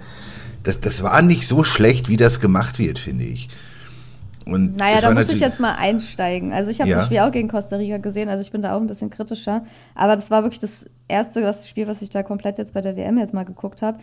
das, 0.63 0.79
das 0.79 1.01
war 1.01 1.21
nicht 1.23 1.47
so 1.47 1.63
schlecht, 1.63 2.09
wie 2.09 2.17
das 2.17 2.39
gemacht 2.39 2.77
wird, 2.77 2.99
finde 2.99 3.23
ich. 3.23 3.49
Und 4.53 4.77
Naja, 4.77 4.95
das 4.95 5.03
da 5.03 5.11
muss 5.13 5.29
ich 5.29 5.39
jetzt 5.39 5.59
mal 5.59 5.75
einsteigen. 5.75 6.53
Also 6.53 6.71
ich 6.71 6.81
habe 6.81 6.89
Ja. 6.89 6.97
das 6.97 7.05
Spiel 7.07 7.19
auch 7.19 7.31
gegen 7.31 7.47
Costa 7.47 7.75
Rica 7.75 7.97
gesehen, 7.97 8.29
also 8.29 8.41
ich 8.41 8.51
bin 8.51 8.61
da 8.61 8.75
auch 8.75 8.81
ein 8.81 8.87
bisschen 8.87 9.09
kritischer. 9.09 9.63
Aber 9.95 10.15
das 10.15 10.31
war 10.31 10.43
wirklich 10.43 10.59
das 10.59 10.85
erste 11.07 11.43
was, 11.43 11.67
Spiel, 11.67 11.87
was 11.87 12.01
ich 12.01 12.09
da 12.09 12.23
komplett 12.23 12.57
jetzt 12.57 12.73
bei 12.73 12.81
der 12.81 12.95
WM 12.95 13.17
jetzt 13.17 13.33
mal 13.33 13.45
geguckt 13.45 13.81
habe. 13.81 13.99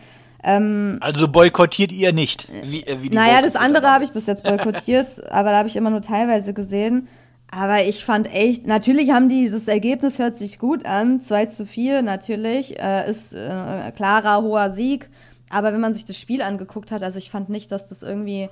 Also 1.01 1.27
boykottiert 1.27 1.91
ihr 1.91 2.13
nicht. 2.13 2.47
Wie, 2.63 2.83
äh, 2.83 3.01
wie 3.01 3.09
die 3.09 3.15
Naja, 3.15 3.41
das 3.41 3.55
andere 3.55 3.87
habe 3.89 4.03
ich 4.03 4.11
bis 4.11 4.27
jetzt 4.27 4.43
boykottiert, 4.43 5.07
aber 5.31 5.49
da 5.51 5.57
habe 5.57 5.67
ich 5.67 5.75
immer 5.75 5.89
nur 5.89 6.01
teilweise 6.01 6.53
gesehen. 6.53 7.07
Aber 7.49 7.83
ich 7.83 8.03
fand 8.03 8.33
echt, 8.33 8.67
natürlich 8.67 9.11
haben 9.11 9.29
die, 9.29 9.49
das 9.49 9.67
Ergebnis 9.67 10.19
hört 10.19 10.37
sich 10.37 10.59
gut 10.59 10.85
an, 10.85 11.21
2 11.21 11.45
zu 11.47 11.65
4 11.65 12.01
natürlich, 12.01 12.79
äh, 12.79 13.09
ist 13.09 13.33
äh, 13.33 13.91
klarer, 13.95 14.41
hoher 14.43 14.71
Sieg. 14.71 15.09
Aber 15.49 15.71
wenn 15.71 15.79
man 15.79 15.93
sich 15.93 16.03
das 16.03 16.17
Spiel 16.17 16.41
angeguckt 16.41 16.91
hat, 16.91 17.03
also 17.03 17.17
ich 17.17 17.29
fand 17.31 17.49
nicht, 17.49 17.71
dass 17.71 17.87
das 17.87 18.03
irgendwie 18.03 18.49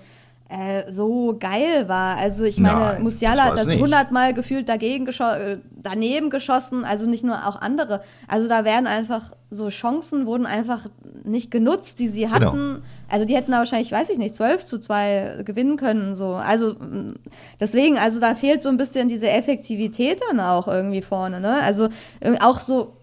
äh, 0.47 0.91
so 0.91 1.36
geil 1.39 1.89
war. 1.89 2.17
Also 2.17 2.43
ich 2.43 2.60
meine, 2.60 2.79
Nein, 2.79 3.03
Musiala 3.03 3.45
hat 3.45 3.58
das 3.58 3.67
hundertmal 3.67 4.34
gefühlt 4.34 4.69
dagegen 4.69 5.05
gescho 5.05 5.23
äh, 5.23 5.58
daneben 5.75 6.29
geschossen, 6.29 6.86
also 6.86 7.08
nicht 7.08 7.23
nur 7.23 7.47
auch 7.47 7.60
andere. 7.60 8.01
Also 8.27 8.47
da 8.47 8.63
werden 8.63 8.86
einfach 8.86 9.34
so 9.49 9.69
Chancen 9.69 10.25
wurden 10.25 10.45
einfach 10.45 10.86
nicht 11.23 11.49
genutzt, 11.49 11.99
die 11.99 12.08
sie 12.08 12.29
hatten. 12.29 12.75
Genau. 12.75 12.86
Also 13.10 13.25
die 13.25 13.36
hätten 13.36 13.51
da 13.51 13.60
wahrscheinlich, 13.60 13.91
weiß 13.91 14.10
ich 14.10 14.17
nicht, 14.17 14.36
12 14.36 14.65
zu 14.65 14.79
2 14.79 15.41
gewinnen 15.45 15.77
können. 15.77 16.15
So. 16.15 16.34
Also 16.34 16.73
mh, 16.73 17.13
deswegen, 17.60 17.97
also 17.97 18.19
da 18.19 18.36
fehlt 18.36 18.62
so 18.62 18.69
ein 18.69 18.77
bisschen 18.77 19.08
diese 19.08 19.29
Effektivität 19.29 20.21
dann 20.29 20.39
auch 20.39 20.67
irgendwie 20.67 21.01
vorne. 21.01 21.39
Ne? 21.39 21.62
Also 21.63 21.89
äh, 22.19 22.36
auch 22.39 22.60
so 22.60 22.93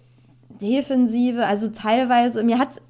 Defensive, 0.60 1.44
also 1.44 1.68
teilweise, 1.68 2.44
mir 2.44 2.58
hat, 2.58 2.80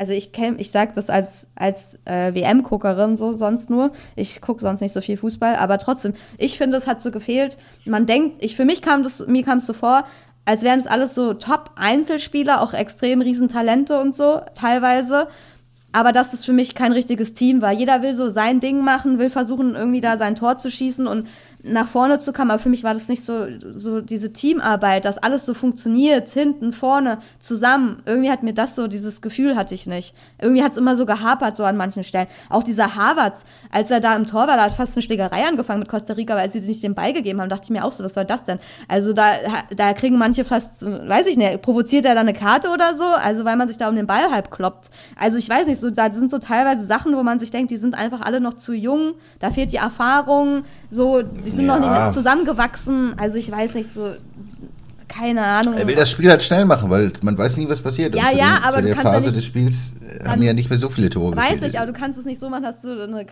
also 0.00 0.14
ich 0.14 0.32
kenn, 0.32 0.58
ich 0.58 0.70
sag 0.70 0.94
das 0.94 1.10
als, 1.10 1.48
als 1.54 1.98
äh, 2.06 2.34
WM-Guckerin 2.34 3.18
so 3.18 3.34
sonst 3.34 3.68
nur, 3.68 3.92
ich 4.16 4.40
gucke 4.40 4.62
sonst 4.62 4.80
nicht 4.80 4.94
so 4.94 5.02
viel 5.02 5.18
Fußball, 5.18 5.56
aber 5.56 5.76
trotzdem, 5.76 6.14
ich 6.38 6.56
finde, 6.56 6.78
es 6.78 6.86
hat 6.86 7.02
so 7.02 7.10
gefehlt, 7.10 7.58
man 7.84 8.06
denkt, 8.06 8.42
ich, 8.42 8.56
für 8.56 8.64
mich 8.64 8.80
kam 8.80 9.02
das, 9.02 9.26
mir 9.26 9.44
kam 9.44 9.58
es 9.58 9.66
so 9.66 9.74
vor, 9.74 10.04
als 10.46 10.62
wären 10.62 10.80
es 10.80 10.86
alles 10.86 11.14
so 11.14 11.34
Top-Einzelspieler, 11.34 12.62
auch 12.62 12.72
extrem 12.72 13.20
Riesentalente 13.20 14.00
und 14.00 14.16
so, 14.16 14.40
teilweise. 14.54 15.28
Aber 15.92 16.12
dass 16.12 16.32
es 16.32 16.44
für 16.44 16.52
mich 16.52 16.74
kein 16.74 16.92
richtiges 16.92 17.34
Team 17.34 17.62
war. 17.62 17.72
Jeder 17.72 18.02
will 18.02 18.14
so 18.14 18.28
sein 18.28 18.60
Ding 18.60 18.84
machen, 18.84 19.18
will 19.18 19.30
versuchen, 19.30 19.74
irgendwie 19.74 20.00
da 20.00 20.18
sein 20.18 20.36
Tor 20.36 20.58
zu 20.58 20.70
schießen 20.70 21.06
und 21.06 21.26
nach 21.62 21.88
vorne 21.88 22.18
zu 22.18 22.32
kommen. 22.32 22.50
Aber 22.50 22.60
für 22.60 22.68
mich 22.68 22.84
war 22.84 22.94
das 22.94 23.08
nicht 23.08 23.24
so, 23.24 23.46
so 23.74 24.00
diese 24.00 24.32
Teamarbeit, 24.32 25.04
dass 25.04 25.18
alles 25.18 25.46
so 25.46 25.54
funktioniert, 25.54 26.28
hinten, 26.28 26.72
vorne, 26.72 27.18
zusammen. 27.38 28.02
Irgendwie 28.06 28.30
hat 28.30 28.42
mir 28.42 28.54
das 28.54 28.76
so, 28.76 28.86
dieses 28.86 29.20
Gefühl 29.20 29.56
hatte 29.56 29.74
ich 29.74 29.86
nicht. 29.86 30.14
Irgendwie 30.40 30.62
hat 30.62 30.72
es 30.72 30.78
immer 30.78 30.96
so 30.96 31.06
gehapert, 31.06 31.56
so 31.56 31.64
an 31.64 31.76
manchen 31.76 32.04
Stellen. 32.04 32.28
Auch 32.48 32.62
dieser 32.62 32.96
Havertz, 32.96 33.44
als 33.70 33.90
er 33.90 34.00
da 34.00 34.16
im 34.16 34.26
Tor 34.26 34.46
war, 34.46 34.56
da 34.56 34.64
hat 34.64 34.72
fast 34.72 34.96
eine 34.96 35.02
Schlägerei 35.02 35.46
angefangen 35.46 35.80
mit 35.80 35.88
Costa 35.88 36.14
Rica, 36.14 36.34
weil 36.36 36.50
sie 36.50 36.60
nicht 36.60 36.82
den 36.82 36.94
Ball 36.94 37.12
gegeben 37.12 37.40
haben, 37.40 37.48
dachte 37.48 37.64
ich 37.64 37.70
mir 37.70 37.84
auch 37.84 37.92
so, 37.92 38.04
was 38.04 38.14
soll 38.14 38.24
das 38.24 38.44
denn? 38.44 38.58
Also 38.88 39.12
da, 39.12 39.32
da 39.74 39.92
kriegen 39.92 40.18
manche 40.18 40.44
fast, 40.44 40.82
weiß 40.82 41.26
ich 41.26 41.36
nicht, 41.36 41.62
provoziert 41.62 42.04
er 42.04 42.14
da 42.14 42.20
eine 42.20 42.34
Karte 42.34 42.68
oder 42.70 42.94
so? 42.94 43.04
Also 43.04 43.44
weil 43.44 43.56
man 43.56 43.68
sich 43.68 43.76
da 43.76 43.88
um 43.88 43.96
den 43.96 44.06
Ball 44.06 44.30
halb 44.30 44.50
kloppt. 44.50 44.90
Also 45.16 45.36
ich 45.36 45.48
weiß 45.48 45.66
nicht, 45.66 45.79
so, 45.80 45.90
da 45.90 46.12
sind 46.12 46.30
so 46.30 46.38
teilweise 46.38 46.84
Sachen, 46.86 47.14
wo 47.16 47.22
man 47.22 47.38
sich 47.38 47.50
denkt, 47.50 47.70
die 47.70 47.76
sind 47.76 47.94
einfach 47.94 48.20
alle 48.20 48.40
noch 48.40 48.54
zu 48.54 48.72
jung, 48.72 49.14
da 49.38 49.50
fehlt 49.50 49.72
die 49.72 49.76
Erfahrung, 49.76 50.64
so, 50.88 51.22
die 51.22 51.50
sind 51.50 51.66
noch 51.66 51.80
Ja. 51.80 52.06
nicht 52.06 52.14
zusammengewachsen. 52.14 53.14
Also 53.18 53.38
ich 53.38 53.50
weiß 53.50 53.74
nicht, 53.74 53.94
so, 53.94 54.14
keine 55.08 55.42
Ahnung. 55.44 55.74
Er 55.74 55.88
will 55.88 55.96
das 55.96 56.08
Spiel 56.08 56.30
halt 56.30 56.40
schnell 56.40 56.64
machen, 56.64 56.88
weil 56.88 57.12
man 57.22 57.36
weiß 57.36 57.56
nie, 57.56 57.68
was 57.68 57.80
passiert. 57.80 58.14
Ja, 58.14 58.28
Und 58.30 58.36
ja, 58.38 58.54
den, 58.56 58.64
aber 58.64 58.76
du 58.76 58.86
der 58.86 58.94
kannst 58.94 59.04
ja 59.06 59.12
Phase 59.12 59.26
nicht- 59.30 59.38
des 59.38 59.44
Spiels 59.44 59.94
äh, 60.00 60.24
haben 60.28 60.40
ja 60.40 60.52
nicht 60.52 60.70
mehr 60.70 60.78
so 60.78 60.88
viele 60.88 61.10
Tore 61.10 61.36
Weiß 61.36 61.62
ich, 61.62 61.78
aber 61.80 61.90
du 61.90 61.98
kannst 61.98 62.16
es 62.16 62.24
nicht 62.24 62.38
so 62.38 62.48
machen, 62.48 62.62
dass 62.62 62.82
du, 62.82 63.02
eine, 63.02 63.26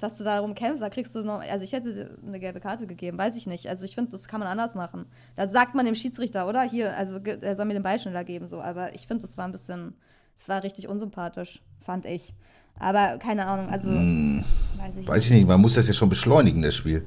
dass 0.00 0.18
du 0.18 0.24
darum 0.24 0.56
kämpfst. 0.56 0.82
Da 0.82 0.90
kriegst 0.90 1.14
du 1.14 1.20
noch. 1.20 1.40
Also, 1.48 1.62
ich 1.62 1.72
hätte 1.72 2.10
eine 2.26 2.40
gelbe 2.40 2.58
Karte 2.58 2.88
gegeben, 2.88 3.18
weiß 3.18 3.36
ich 3.36 3.46
nicht. 3.46 3.68
Also, 3.68 3.84
ich 3.84 3.94
finde, 3.94 4.10
das 4.10 4.26
kann 4.26 4.40
man 4.40 4.48
anders 4.48 4.74
machen. 4.74 5.06
Da 5.36 5.46
sagt 5.46 5.76
man 5.76 5.86
dem 5.86 5.94
Schiedsrichter, 5.94 6.48
oder? 6.48 6.62
Hier, 6.62 6.96
also, 6.96 7.18
er 7.18 7.54
soll 7.54 7.66
mir 7.66 7.74
den 7.74 7.84
Ball 7.84 8.00
schneller 8.00 8.24
geben, 8.24 8.48
so. 8.48 8.60
Aber 8.60 8.92
ich 8.96 9.06
finde, 9.06 9.24
das 9.24 9.38
war 9.38 9.44
ein 9.44 9.52
bisschen. 9.52 9.94
Es 10.42 10.48
war 10.48 10.64
richtig 10.64 10.88
unsympathisch, 10.88 11.62
fand 11.86 12.04
ich. 12.04 12.34
Aber 12.76 13.16
keine 13.18 13.46
Ahnung, 13.46 13.68
also. 13.68 13.90
Weiß 13.90 14.96
ich 14.98 15.06
Weiß 15.06 15.24
ich 15.26 15.30
nicht, 15.30 15.46
man 15.46 15.60
muss 15.60 15.74
das 15.74 15.86
ja 15.86 15.94
schon 15.94 16.08
beschleunigen, 16.08 16.62
das 16.62 16.74
Spiel. 16.74 17.06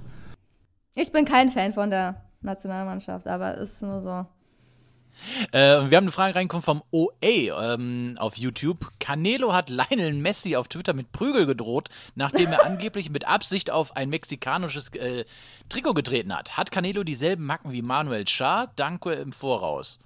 Ich 0.93 1.11
bin 1.11 1.25
kein 1.25 1.49
Fan 1.49 1.73
von 1.73 1.89
der 1.89 2.21
Nationalmannschaft, 2.39 3.27
aber 3.27 3.55
ist 3.57 3.81
nur 3.81 4.01
so. 4.01 4.25
Äh, 5.51 5.89
wir 5.89 5.97
haben 5.97 6.05
eine 6.05 6.11
Frage 6.11 6.35
reingekommen 6.35 6.63
vom 6.63 6.81
OA 6.91 7.73
ähm, 7.73 8.15
auf 8.19 8.37
YouTube. 8.37 8.79
Canelo 9.01 9.51
hat 9.51 9.69
Lionel 9.69 10.13
Messi 10.13 10.55
auf 10.55 10.69
Twitter 10.69 10.93
mit 10.93 11.11
Prügel 11.11 11.45
gedroht, 11.45 11.89
nachdem 12.15 12.53
er 12.53 12.65
angeblich 12.65 13.09
mit 13.09 13.27
Absicht 13.27 13.69
auf 13.69 13.97
ein 13.97 14.07
mexikanisches 14.07 14.95
äh, 14.95 15.25
Trikot 15.67 15.93
getreten 15.93 16.33
hat. 16.33 16.55
Hat 16.55 16.71
Canelo 16.71 17.03
dieselben 17.03 17.45
Macken 17.45 17.73
wie 17.73 17.81
Manuel 17.81 18.25
Schar? 18.29 18.71
Danke 18.77 19.11
im 19.11 19.33
Voraus. 19.33 19.99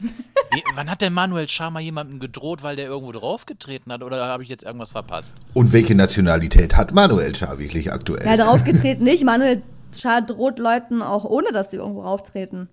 Wie, 0.00 0.62
wann 0.74 0.90
hat 0.90 1.00
denn 1.02 1.12
Manuel 1.12 1.48
Schar 1.48 1.70
mal 1.70 1.80
jemandem 1.80 2.20
gedroht, 2.20 2.62
weil 2.62 2.76
der 2.76 2.86
irgendwo 2.86 3.12
draufgetreten 3.12 3.92
hat? 3.92 4.02
Oder 4.02 4.24
habe 4.26 4.42
ich 4.42 4.48
jetzt 4.48 4.64
irgendwas 4.64 4.92
verpasst? 4.92 5.36
Und 5.54 5.72
welche 5.72 5.94
Nationalität 5.94 6.76
hat 6.76 6.92
Manuel 6.92 7.34
Schar 7.34 7.58
wirklich 7.58 7.92
aktuell? 7.92 8.24
Ja, 8.26 8.36
draufgetreten 8.36 9.04
nicht. 9.04 9.24
Manuel 9.24 9.62
Schar 9.96 10.22
droht 10.22 10.58
Leuten 10.58 11.02
auch 11.02 11.24
ohne, 11.24 11.52
dass 11.52 11.70
sie 11.70 11.78
irgendwo 11.78 12.02
rauftreten. 12.02 12.68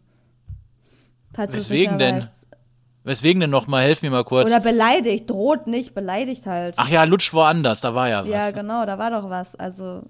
Falls 1.34 1.52
du 1.52 1.58
es 1.58 1.70
nicht 1.70 1.80
Weswegen 1.82 2.00
denn? 2.00 2.16
weißt. 2.18 2.46
Weswegen 3.04 3.40
denn 3.40 3.52
nochmal? 3.52 3.84
Helf 3.84 4.02
mir 4.02 4.10
mal 4.10 4.24
kurz. 4.24 4.52
Oder 4.52 4.62
beleidigt, 4.62 5.30
droht 5.30 5.68
nicht, 5.68 5.94
beleidigt 5.94 6.48
halt. 6.48 6.74
Ach 6.78 6.90
ja, 6.90 7.04
Lutsch 7.04 7.34
woanders, 7.34 7.82
da 7.82 7.94
war 7.94 8.10
ja 8.10 8.24
was. 8.24 8.30
ja, 8.30 8.52
genau, 8.52 8.84
da 8.86 8.98
war 8.98 9.12
doch 9.12 9.30
was. 9.30 9.56
Also 9.56 10.02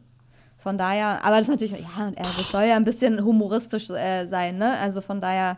von 0.58 0.78
daher, 0.78 1.24
aber 1.24 1.36
das 1.38 1.42
ist 1.42 1.50
natürlich, 1.50 1.74
ja, 1.74 2.08
und 2.08 2.18
er 2.18 2.24
das 2.24 2.50
soll 2.50 2.64
ja 2.64 2.78
ein 2.78 2.86
bisschen 2.86 3.24
humoristisch 3.24 3.90
äh, 3.90 4.28
sein, 4.28 4.58
ne? 4.58 4.78
Also 4.80 5.02
von 5.02 5.20
daher, 5.20 5.58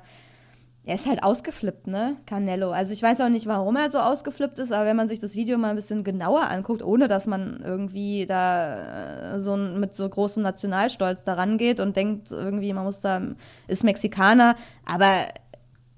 er 0.87 0.95
ist 0.95 1.05
halt 1.05 1.21
ausgeflippt, 1.21 1.87
ne? 1.87 2.15
Canelo. 2.25 2.71
Also 2.71 2.93
ich 2.93 3.03
weiß 3.03 3.19
auch 3.19 3.27
nicht, 3.27 3.45
warum 3.45 3.75
er 3.75 3.91
so 3.91 3.99
ausgeflippt 3.99 4.57
ist, 4.57 4.71
aber 4.71 4.85
wenn 4.85 4.95
man 4.95 5.09
sich 5.09 5.19
das 5.19 5.35
Video 5.35 5.57
mal 5.57 5.71
ein 5.71 5.75
bisschen 5.75 6.05
genauer 6.05 6.49
anguckt, 6.49 6.81
ohne 6.81 7.09
dass 7.09 7.27
man 7.27 7.61
irgendwie 7.61 8.25
da 8.25 9.33
äh, 9.35 9.39
so 9.39 9.57
mit 9.57 9.95
so 9.95 10.07
großem 10.07 10.41
Nationalstolz 10.41 11.25
daran 11.25 11.57
geht 11.57 11.81
und 11.81 11.97
denkt 11.97 12.31
irgendwie, 12.31 12.71
man 12.71 12.85
muss 12.85 13.01
da, 13.01 13.21
ist 13.67 13.83
Mexikaner, 13.83 14.55
aber 14.85 15.27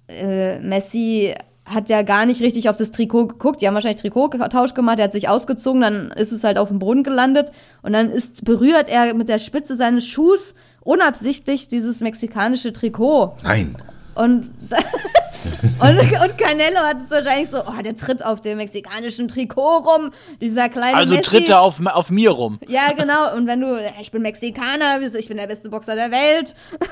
äh, 0.07 0.57
Messi 0.57 1.35
hat 1.65 1.87
ja 1.87 2.01
gar 2.01 2.25
nicht 2.25 2.41
richtig 2.41 2.67
auf 2.67 2.75
das 2.75 2.89
Trikot 2.89 3.27
geguckt. 3.27 3.61
Die 3.61 3.67
haben 3.67 3.75
wahrscheinlich 3.75 4.01
Trikottausch 4.01 4.73
gemacht, 4.73 4.97
er 4.97 5.05
hat 5.05 5.11
sich 5.11 5.29
ausgezogen, 5.29 5.81
dann 5.81 6.09
ist 6.13 6.31
es 6.31 6.43
halt 6.43 6.57
auf 6.57 6.69
dem 6.69 6.79
Boden 6.79 7.03
gelandet 7.03 7.51
und 7.83 7.93
dann 7.93 8.09
ist, 8.09 8.43
berührt 8.43 8.89
er 8.89 9.13
mit 9.13 9.29
der 9.29 9.37
Spitze 9.37 9.75
seines 9.75 10.07
Schuhs 10.07 10.55
unabsichtlich 10.81 11.67
dieses 11.67 11.99
mexikanische 11.99 12.73
Trikot. 12.73 13.35
Nein. 13.43 13.75
Und, 14.19 14.51
und, 15.79 15.97
und 15.97 16.37
Canelo 16.37 16.79
hat 16.81 16.97
es 17.01 17.09
wahrscheinlich 17.09 17.49
so, 17.49 17.63
oh, 17.65 17.81
der 17.81 17.95
tritt 17.95 18.23
auf 18.25 18.41
dem 18.41 18.57
mexikanischen 18.57 19.29
Trikot 19.29 19.77
rum, 19.77 20.11
dieser 20.41 20.67
kleine 20.67 20.97
Also 20.97 21.15
Messi. 21.15 21.29
tritt 21.37 21.49
er 21.49 21.61
auf, 21.61 21.79
auf 21.85 22.11
mir 22.11 22.31
rum. 22.31 22.59
Ja, 22.67 22.91
genau. 22.91 23.33
Und 23.33 23.47
wenn 23.47 23.61
du, 23.61 23.79
ich 24.01 24.11
bin 24.11 24.21
Mexikaner, 24.21 24.99
ich 25.01 25.27
bin 25.29 25.37
der 25.37 25.47
beste 25.47 25.69
Boxer 25.69 25.95
der 25.95 26.11
Welt. 26.11 26.53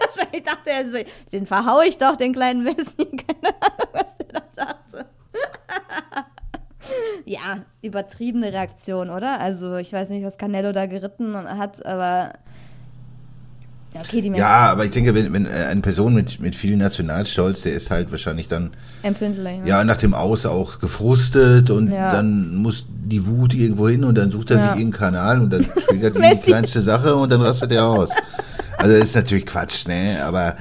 Wahrscheinlich 0.00 0.44
dachte 0.44 0.70
er 0.70 0.90
so, 0.90 0.96
den 1.32 1.44
verhau 1.44 1.82
ich 1.82 1.98
doch, 1.98 2.16
den 2.16 2.32
kleinen 2.32 2.62
Messi. 2.64 2.96
Keine 2.96 3.54
Ahnung, 3.60 3.88
was 3.92 4.16
der 4.16 4.28
da 4.32 4.42
dachte. 4.64 5.06
ja, 7.26 7.58
übertriebene 7.82 8.50
Reaktion, 8.50 9.10
oder? 9.10 9.40
Also, 9.40 9.76
ich 9.76 9.92
weiß 9.92 10.08
nicht, 10.08 10.24
was 10.24 10.38
Canelo 10.38 10.72
da 10.72 10.86
geritten 10.86 11.36
hat, 11.36 11.84
aber. 11.84 12.32
Ja, 13.94 14.00
okay, 14.00 14.32
Ja, 14.34 14.70
aber 14.70 14.86
ich 14.86 14.90
denke, 14.92 15.14
wenn, 15.14 15.32
wenn 15.34 15.44
äh, 15.44 15.50
eine 15.50 15.82
Person 15.82 16.14
mit, 16.14 16.40
mit 16.40 16.56
viel 16.56 16.76
Nationalstolz, 16.78 17.60
der 17.62 17.74
ist 17.74 17.90
halt 17.90 18.10
wahrscheinlich 18.10 18.48
dann 18.48 18.70
empfindlich. 19.02 19.58
Ne? 19.58 19.68
ja 19.68 19.84
nach 19.84 19.98
dem 19.98 20.14
Aus 20.14 20.46
auch 20.46 20.78
gefrustet 20.78 21.68
und 21.68 21.90
Ja. 21.92 22.10
dann 22.10 22.54
muss 22.56 22.86
die 22.88 23.26
Wut 23.26 23.52
irgendwo 23.52 23.88
hin 23.88 24.04
und 24.04 24.14
dann 24.16 24.30
sucht 24.32 24.50
er 24.50 24.56
Ja. 24.56 24.62
sich 24.62 24.80
irgendeinen 24.80 24.92
Kanal 25.12 25.40
und 25.42 25.50
dann 25.50 25.62
triggert 25.86 26.16
ihn 26.16 26.22
die 26.22 26.40
kleinste 26.40 26.80
Sache 26.80 27.14
und 27.14 27.30
dann 27.30 27.42
rastet 27.42 27.70
er 27.72 27.86
aus. 27.86 28.08
Also 28.78 28.96
das 28.96 29.08
ist 29.10 29.14
natürlich 29.14 29.44
Quatsch, 29.44 29.86
ne? 29.86 30.18
Aber, 30.24 30.56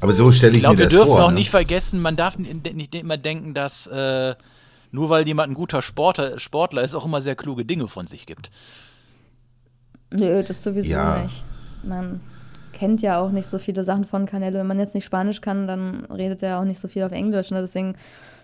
aber 0.00 0.12
so 0.12 0.30
stelle 0.30 0.52
ich, 0.52 0.58
Ich 0.58 0.62
glaube, 0.62 0.76
mir 0.76 0.82
wir 0.82 0.86
das 0.86 0.94
dürfen 0.94 1.08
vor. 1.10 1.24
auch 1.24 1.30
ne? 1.30 1.34
nicht 1.36 1.50
vergessen, 1.50 2.00
man 2.00 2.14
darf 2.14 2.38
nicht 2.38 2.94
immer 2.94 3.16
denken, 3.16 3.52
dass 3.52 3.88
äh, 3.88 4.34
nur 4.92 5.10
weil 5.10 5.26
jemand 5.26 5.50
ein 5.50 5.54
guter 5.54 5.82
Sportler, 5.82 6.38
Sportler 6.38 6.82
ist, 6.82 6.94
auch 6.94 7.04
immer 7.04 7.20
sehr 7.20 7.34
kluge 7.34 7.64
Dinge 7.64 7.88
von 7.88 8.06
sich 8.06 8.26
gibt. 8.26 8.50
Nö, 10.12 10.42
das 10.44 10.62
sowieso 10.62 10.88
Ja. 10.88 11.22
nicht. 11.22 11.42
Man 11.82 12.20
kennt 12.72 13.02
ja 13.02 13.20
auch 13.20 13.30
nicht 13.30 13.46
so 13.46 13.58
viele 13.58 13.84
Sachen 13.84 14.04
von 14.04 14.26
Canelo. 14.26 14.58
Wenn 14.58 14.66
man 14.66 14.78
jetzt 14.78 14.94
nicht 14.94 15.04
Spanisch 15.04 15.40
kann, 15.40 15.66
dann 15.66 16.04
redet 16.06 16.42
er 16.42 16.60
auch 16.60 16.64
nicht 16.64 16.80
so 16.80 16.88
viel 16.88 17.02
auf 17.02 17.12
Englisch. 17.12 17.50
Ne? 17.50 17.60
Deswegen, 17.60 17.94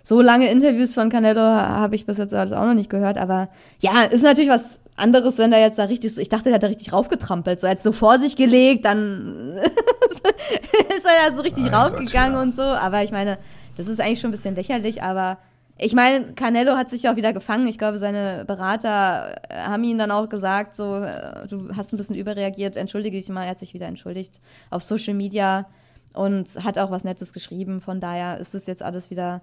so 0.02 0.20
lange 0.20 0.50
Interviews 0.50 0.94
von 0.94 1.10
Canelo 1.10 1.40
habe 1.40 1.96
ich 1.96 2.06
bis 2.06 2.18
jetzt 2.18 2.32
alles 2.32 2.52
auch 2.52 2.64
noch 2.64 2.74
nicht 2.74 2.90
gehört. 2.90 3.18
Aber 3.18 3.48
ja, 3.80 4.02
ist 4.02 4.22
natürlich 4.22 4.50
was 4.50 4.80
anderes, 4.96 5.38
wenn 5.38 5.50
der 5.50 5.60
jetzt 5.60 5.78
da 5.78 5.84
richtig 5.84 6.14
so, 6.14 6.20
ich 6.20 6.28
dachte, 6.28 6.44
der 6.44 6.54
hat 6.54 6.62
da 6.62 6.68
richtig 6.68 6.92
raufgetrampelt. 6.92 7.60
So, 7.60 7.66
er 7.66 7.72
hat 7.72 7.82
so 7.82 7.92
vor 7.92 8.18
sich 8.18 8.36
gelegt, 8.36 8.84
dann 8.84 9.56
ist 9.58 11.04
er 11.04 11.30
da 11.30 11.36
so 11.36 11.42
richtig 11.42 11.64
Mein 11.64 11.74
raufgegangen 11.74 12.34
Gott, 12.34 12.36
ja. 12.36 12.42
und 12.42 12.56
so. 12.56 12.62
Aber 12.62 13.02
ich 13.02 13.10
meine, 13.10 13.38
das 13.76 13.88
ist 13.88 14.00
eigentlich 14.00 14.20
schon 14.20 14.28
ein 14.28 14.32
bisschen 14.32 14.54
lächerlich, 14.54 15.02
aber 15.02 15.38
ich 15.78 15.94
meine, 15.94 16.32
Canelo 16.32 16.72
hat 16.72 16.88
sich 16.88 17.08
auch 17.08 17.16
wieder 17.16 17.32
gefangen. 17.32 17.66
Ich 17.66 17.76
glaube, 17.76 17.98
seine 17.98 18.44
Berater 18.46 19.36
äh, 19.48 19.56
haben 19.56 19.84
ihm 19.84 19.98
dann 19.98 20.10
auch 20.10 20.28
gesagt, 20.28 20.74
so, 20.74 21.02
äh, 21.02 21.46
du 21.48 21.68
hast 21.76 21.92
ein 21.92 21.98
bisschen 21.98 22.16
überreagiert, 22.16 22.76
entschuldige 22.76 23.18
dich 23.18 23.28
mal. 23.28 23.44
Er 23.44 23.50
hat 23.50 23.58
sich 23.58 23.74
wieder 23.74 23.86
entschuldigt 23.86 24.40
auf 24.70 24.82
Social 24.82 25.14
Media 25.14 25.66
und 26.14 26.48
hat 26.64 26.78
auch 26.78 26.90
was 26.90 27.04
Nettes 27.04 27.34
geschrieben. 27.34 27.82
Von 27.82 28.00
daher 28.00 28.38
ist 28.38 28.54
es 28.54 28.66
jetzt 28.66 28.82
alles 28.82 29.10
wieder 29.10 29.42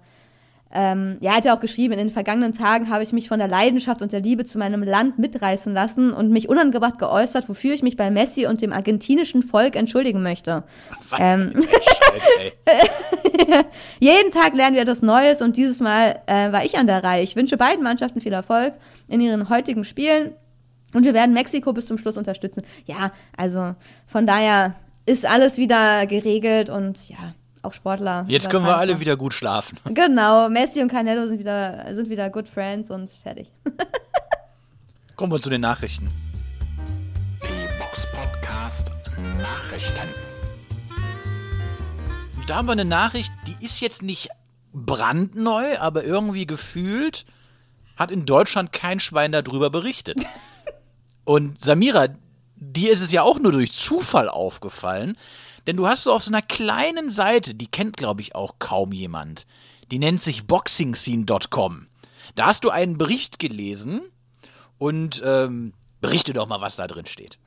ähm, 0.74 1.18
ja, 1.20 1.30
er 1.30 1.36
hat 1.36 1.44
ja 1.44 1.56
auch 1.56 1.60
geschrieben, 1.60 1.92
in 1.92 1.98
den 1.98 2.10
vergangenen 2.10 2.52
Tagen 2.52 2.90
habe 2.90 3.04
ich 3.04 3.12
mich 3.12 3.28
von 3.28 3.38
der 3.38 3.46
Leidenschaft 3.46 4.02
und 4.02 4.10
der 4.10 4.20
Liebe 4.20 4.44
zu 4.44 4.58
meinem 4.58 4.82
Land 4.82 5.20
mitreißen 5.20 5.72
lassen 5.72 6.12
und 6.12 6.30
mich 6.30 6.48
unangebracht 6.48 6.98
geäußert, 6.98 7.48
wofür 7.48 7.74
ich 7.74 7.84
mich 7.84 7.96
bei 7.96 8.10
Messi 8.10 8.46
und 8.46 8.60
dem 8.60 8.72
argentinischen 8.72 9.44
Volk 9.44 9.76
entschuldigen 9.76 10.22
möchte. 10.22 10.64
Was 11.10 11.20
Ähm. 11.20 11.52
Scheiß. 11.54 12.30
Jeden 14.00 14.32
Tag 14.32 14.54
lernen 14.54 14.74
wir 14.74 14.82
etwas 14.82 15.02
Neues 15.02 15.42
und 15.42 15.56
dieses 15.56 15.80
Mal 15.80 16.20
äh, 16.26 16.50
war 16.50 16.64
ich 16.64 16.76
an 16.76 16.88
der 16.88 17.04
Reihe. 17.04 17.22
Ich 17.22 17.36
wünsche 17.36 17.56
beiden 17.56 17.84
Mannschaften 17.84 18.20
viel 18.20 18.32
Erfolg 18.32 18.74
in 19.06 19.20
ihren 19.20 19.48
heutigen 19.48 19.84
Spielen 19.84 20.32
und 20.92 21.04
wir 21.04 21.14
werden 21.14 21.34
Mexiko 21.34 21.72
bis 21.72 21.86
zum 21.86 21.98
Schluss 21.98 22.16
unterstützen. 22.16 22.62
Ja, 22.86 23.12
also 23.36 23.76
von 24.08 24.26
daher 24.26 24.74
ist 25.06 25.24
alles 25.24 25.58
wieder 25.58 26.06
geregelt 26.06 26.68
und 26.68 27.08
ja, 27.08 27.34
auch 27.64 27.72
Sportler. 27.72 28.24
Jetzt 28.28 28.50
können 28.50 28.64
wir 28.64 28.76
alle 28.76 29.00
wieder 29.00 29.16
gut 29.16 29.34
schlafen. 29.34 29.78
Genau, 29.94 30.48
Messi 30.48 30.82
und 30.82 30.88
Canelo 30.88 31.26
sind 31.28 31.38
wieder, 31.38 31.84
sind 31.94 32.08
wieder 32.08 32.30
good 32.30 32.48
friends 32.48 32.90
und 32.90 33.10
fertig. 33.22 33.50
Kommen 35.16 35.32
wir 35.32 35.40
zu 35.40 35.50
den 35.50 35.60
Nachrichten. 35.60 36.08
Die 37.42 37.78
Box 37.78 38.06
Podcast 38.12 38.90
Nachrichten. 39.38 40.08
Da 42.46 42.56
haben 42.56 42.66
wir 42.66 42.72
eine 42.72 42.84
Nachricht, 42.84 43.32
die 43.46 43.64
ist 43.64 43.80
jetzt 43.80 44.02
nicht 44.02 44.28
brandneu, 44.72 45.78
aber 45.78 46.04
irgendwie 46.04 46.46
gefühlt 46.46 47.24
hat 47.96 48.10
in 48.10 48.26
Deutschland 48.26 48.72
kein 48.72 49.00
Schwein 49.00 49.32
darüber 49.32 49.70
berichtet. 49.70 50.18
Und 51.24 51.58
Samira, 51.60 52.08
dir 52.56 52.92
ist 52.92 53.00
es 53.00 53.12
ja 53.12 53.22
auch 53.22 53.38
nur 53.38 53.52
durch 53.52 53.72
Zufall 53.72 54.28
aufgefallen, 54.28 55.16
denn 55.66 55.76
du 55.76 55.86
hast 55.86 56.04
so 56.04 56.12
auf 56.12 56.22
so 56.22 56.30
einer 56.30 56.42
kleinen 56.42 57.10
Seite, 57.10 57.54
die 57.54 57.66
kennt 57.66 57.96
glaube 57.96 58.20
ich 58.20 58.34
auch 58.34 58.54
kaum 58.58 58.92
jemand, 58.92 59.46
die 59.90 59.98
nennt 59.98 60.20
sich 60.20 60.46
boxingscene.com. 60.46 61.86
Da 62.34 62.46
hast 62.46 62.64
du 62.64 62.70
einen 62.70 62.98
Bericht 62.98 63.38
gelesen 63.38 64.00
und 64.78 65.22
ähm, 65.24 65.72
berichte 66.00 66.32
doch 66.32 66.48
mal, 66.48 66.60
was 66.60 66.76
da 66.76 66.86
drin 66.86 67.06
steht. 67.06 67.38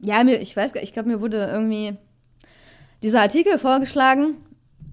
Ja, 0.00 0.24
mir, 0.24 0.40
ich 0.40 0.56
weiß 0.56 0.72
gar 0.72 0.82
ich 0.82 0.92
glaube, 0.92 1.08
mir 1.08 1.20
wurde 1.20 1.46
irgendwie 1.46 1.96
dieser 3.02 3.20
Artikel 3.22 3.58
vorgeschlagen. 3.58 4.36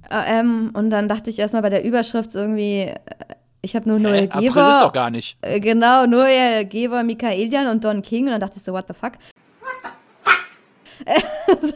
Äh, 0.10 0.40
ähm, 0.40 0.72
und 0.74 0.90
dann 0.90 1.08
dachte 1.08 1.30
ich 1.30 1.40
erstmal 1.40 1.62
bei 1.62 1.70
der 1.70 1.84
Überschrift 1.84 2.36
irgendwie, 2.36 2.82
äh, 2.82 2.96
ich 3.62 3.76
habe 3.76 3.90
nur 3.90 4.00
Noel? 4.00 4.30
April 4.30 4.48
Geber. 4.48 4.70
ist 4.70 4.82
doch 4.82 4.94
gar 4.94 5.10
nicht. 5.10 5.38
Äh, 5.42 5.60
genau, 5.60 6.06
Noel 6.06 6.66
Geber, 6.66 7.04
Michaelian 7.04 7.68
und 7.68 7.84
Don 7.84 8.02
King. 8.02 8.26
Und 8.26 8.32
dann 8.32 8.42
dachte 8.42 8.58
ich 8.58 8.64
so, 8.64 8.72
what 8.74 8.86
the 8.88 8.94
fuck? 8.94 9.14
so, 11.62 11.74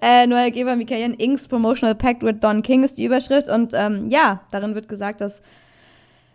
äh, 0.00 0.26
Noel 0.26 0.50
Geber, 0.50 0.76
Michaelian, 0.76 1.14
Inks 1.14 1.48
Promotional 1.48 1.94
Pact 1.94 2.22
with 2.22 2.36
Don 2.40 2.62
King 2.62 2.82
ist 2.82 2.98
die 2.98 3.04
Überschrift. 3.04 3.48
Und 3.48 3.72
ähm, 3.74 4.08
ja, 4.08 4.42
darin 4.50 4.74
wird 4.74 4.88
gesagt, 4.88 5.20
dass 5.20 5.42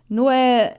Noel 0.08 0.72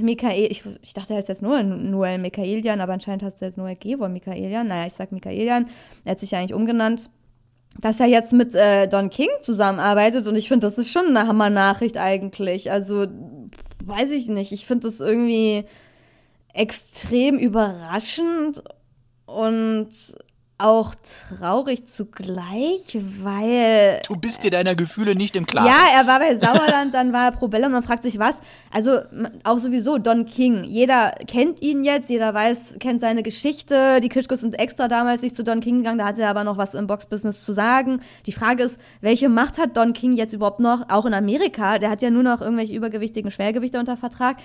Michael, 0.00 0.50
ich, 0.50 0.64
ich 0.82 0.94
dachte, 0.94 1.12
er 1.12 1.18
heißt 1.18 1.28
jetzt 1.28 1.42
nur 1.42 1.62
Noel 1.62 2.18
Michaelian, 2.18 2.80
aber 2.80 2.94
anscheinend 2.94 3.22
heißt 3.22 3.42
er 3.42 3.48
jetzt 3.48 3.58
Noel 3.58 3.76
Gevor 3.76 4.08
Michaelian. 4.08 4.68
Naja, 4.68 4.86
ich 4.86 4.94
sag 4.94 5.12
Michaelian. 5.12 5.68
Er 6.04 6.12
hat 6.12 6.20
sich 6.20 6.30
ja 6.30 6.38
eigentlich 6.38 6.54
umgenannt. 6.54 7.10
Dass 7.78 8.00
er 8.00 8.06
jetzt 8.06 8.32
mit 8.32 8.54
äh, 8.54 8.88
Don 8.88 9.10
King 9.10 9.28
zusammenarbeitet 9.42 10.26
und 10.26 10.34
ich 10.34 10.48
finde, 10.48 10.66
das 10.66 10.76
ist 10.76 10.90
schon 10.90 11.06
eine 11.06 11.28
Hammer-Nachricht 11.28 11.98
eigentlich. 11.98 12.70
Also, 12.72 13.06
weiß 13.84 14.10
ich 14.10 14.28
nicht. 14.28 14.50
Ich 14.50 14.66
finde 14.66 14.88
das 14.88 15.00
irgendwie 15.00 15.64
extrem 16.52 17.38
überraschend 17.38 18.64
und 19.26 19.88
auch 20.60 20.94
traurig 21.38 21.86
zugleich, 21.86 22.98
weil 23.22 24.00
Du 24.06 24.16
bist 24.16 24.44
dir 24.44 24.50
deiner 24.50 24.74
Gefühle 24.74 25.14
nicht 25.14 25.36
im 25.36 25.46
Klaren. 25.46 25.66
ja, 25.66 25.86
er 25.94 26.06
war 26.06 26.18
bei 26.18 26.34
Sauerland, 26.34 26.94
dann 26.94 27.12
war 27.12 27.26
er 27.26 27.32
Probella 27.32 27.66
und 27.66 27.72
man 27.72 27.82
fragt 27.82 28.02
sich 28.02 28.18
was. 28.18 28.40
Also 28.70 29.00
auch 29.44 29.58
sowieso 29.58 29.98
Don 29.98 30.26
King. 30.26 30.64
Jeder 30.64 31.12
kennt 31.26 31.62
ihn 31.62 31.84
jetzt, 31.84 32.10
jeder 32.10 32.34
weiß, 32.34 32.76
kennt 32.78 33.00
seine 33.00 33.22
Geschichte. 33.22 34.00
Die 34.00 34.08
Klitschkos 34.08 34.40
sind 34.40 34.58
extra 34.58 34.88
damals 34.88 35.22
nicht 35.22 35.36
zu 35.36 35.44
Don 35.44 35.60
King 35.60 35.78
gegangen, 35.78 35.98
da 35.98 36.06
hatte 36.06 36.22
er 36.22 36.30
aber 36.30 36.44
noch 36.44 36.56
was 36.56 36.74
im 36.74 36.86
Boxbusiness 36.86 37.44
zu 37.44 37.52
sagen. 37.52 38.00
Die 38.26 38.32
Frage 38.32 38.64
ist, 38.64 38.80
welche 39.00 39.28
Macht 39.28 39.58
hat 39.58 39.76
Don 39.76 39.92
King 39.92 40.12
jetzt 40.12 40.32
überhaupt 40.32 40.60
noch, 40.60 40.88
auch 40.88 41.06
in 41.06 41.14
Amerika? 41.14 41.78
Der 41.78 41.90
hat 41.90 42.02
ja 42.02 42.10
nur 42.10 42.22
noch 42.22 42.40
irgendwelche 42.40 42.74
übergewichtigen 42.74 43.30
Schwergewichte 43.30 43.78
unter 43.78 43.96
Vertrag. 43.96 44.36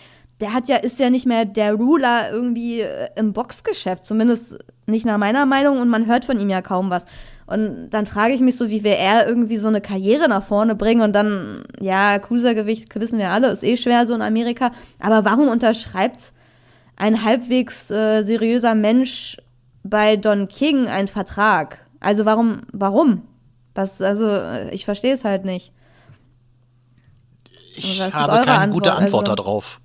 Der 0.41 0.53
hat 0.53 0.67
ja, 0.67 0.77
ist 0.77 0.99
ja 0.99 1.09
nicht 1.09 1.25
mehr 1.25 1.45
der 1.45 1.73
Ruler 1.75 2.29
irgendwie 2.31 2.81
äh, 2.81 3.07
im 3.15 3.31
Boxgeschäft, 3.33 4.05
zumindest 4.05 4.57
nicht 4.87 5.05
nach 5.05 5.17
meiner 5.17 5.45
Meinung 5.45 5.79
und 5.79 5.89
man 5.89 6.05
hört 6.05 6.25
von 6.25 6.39
ihm 6.39 6.49
ja 6.49 6.61
kaum 6.61 6.89
was. 6.89 7.05
Und 7.47 7.89
dann 7.91 8.05
frage 8.07 8.33
ich 8.33 8.41
mich 8.41 8.57
so, 8.57 8.69
wie 8.69 8.83
will 8.83 8.93
er 8.97 9.27
irgendwie 9.27 9.57
so 9.57 9.67
eine 9.67 9.81
Karriere 9.81 10.27
nach 10.27 10.43
vorne 10.43 10.73
bringen 10.75 11.01
und 11.01 11.13
dann, 11.13 11.63
ja, 11.79 12.17
Cruisergewicht, 12.17 12.93
wissen 12.99 13.19
wir 13.19 13.29
alle, 13.29 13.49
ist 13.49 13.63
eh 13.63 13.77
schwer 13.77 14.07
so 14.07 14.15
in 14.15 14.21
Amerika. 14.23 14.71
Aber 14.99 15.25
warum 15.25 15.47
unterschreibt 15.47 16.31
ein 16.95 17.23
halbwegs 17.23 17.91
äh, 17.91 18.23
seriöser 18.23 18.73
Mensch 18.73 19.37
bei 19.83 20.15
Don 20.15 20.47
King 20.47 20.87
einen 20.87 21.07
Vertrag? 21.07 21.85
Also 21.99 22.25
warum, 22.25 22.61
warum? 22.71 23.21
Was, 23.75 24.01
also, 24.01 24.39
ich 24.71 24.85
verstehe 24.85 25.13
es 25.13 25.23
halt 25.25 25.45
nicht. 25.45 25.71
Ich 27.75 28.01
habe 28.13 28.45
keine 28.45 28.71
gute 28.71 28.91
Antwort? 28.93 29.03
Antwort 29.03 29.29
Also- 29.29 29.35
darauf. 29.43 29.81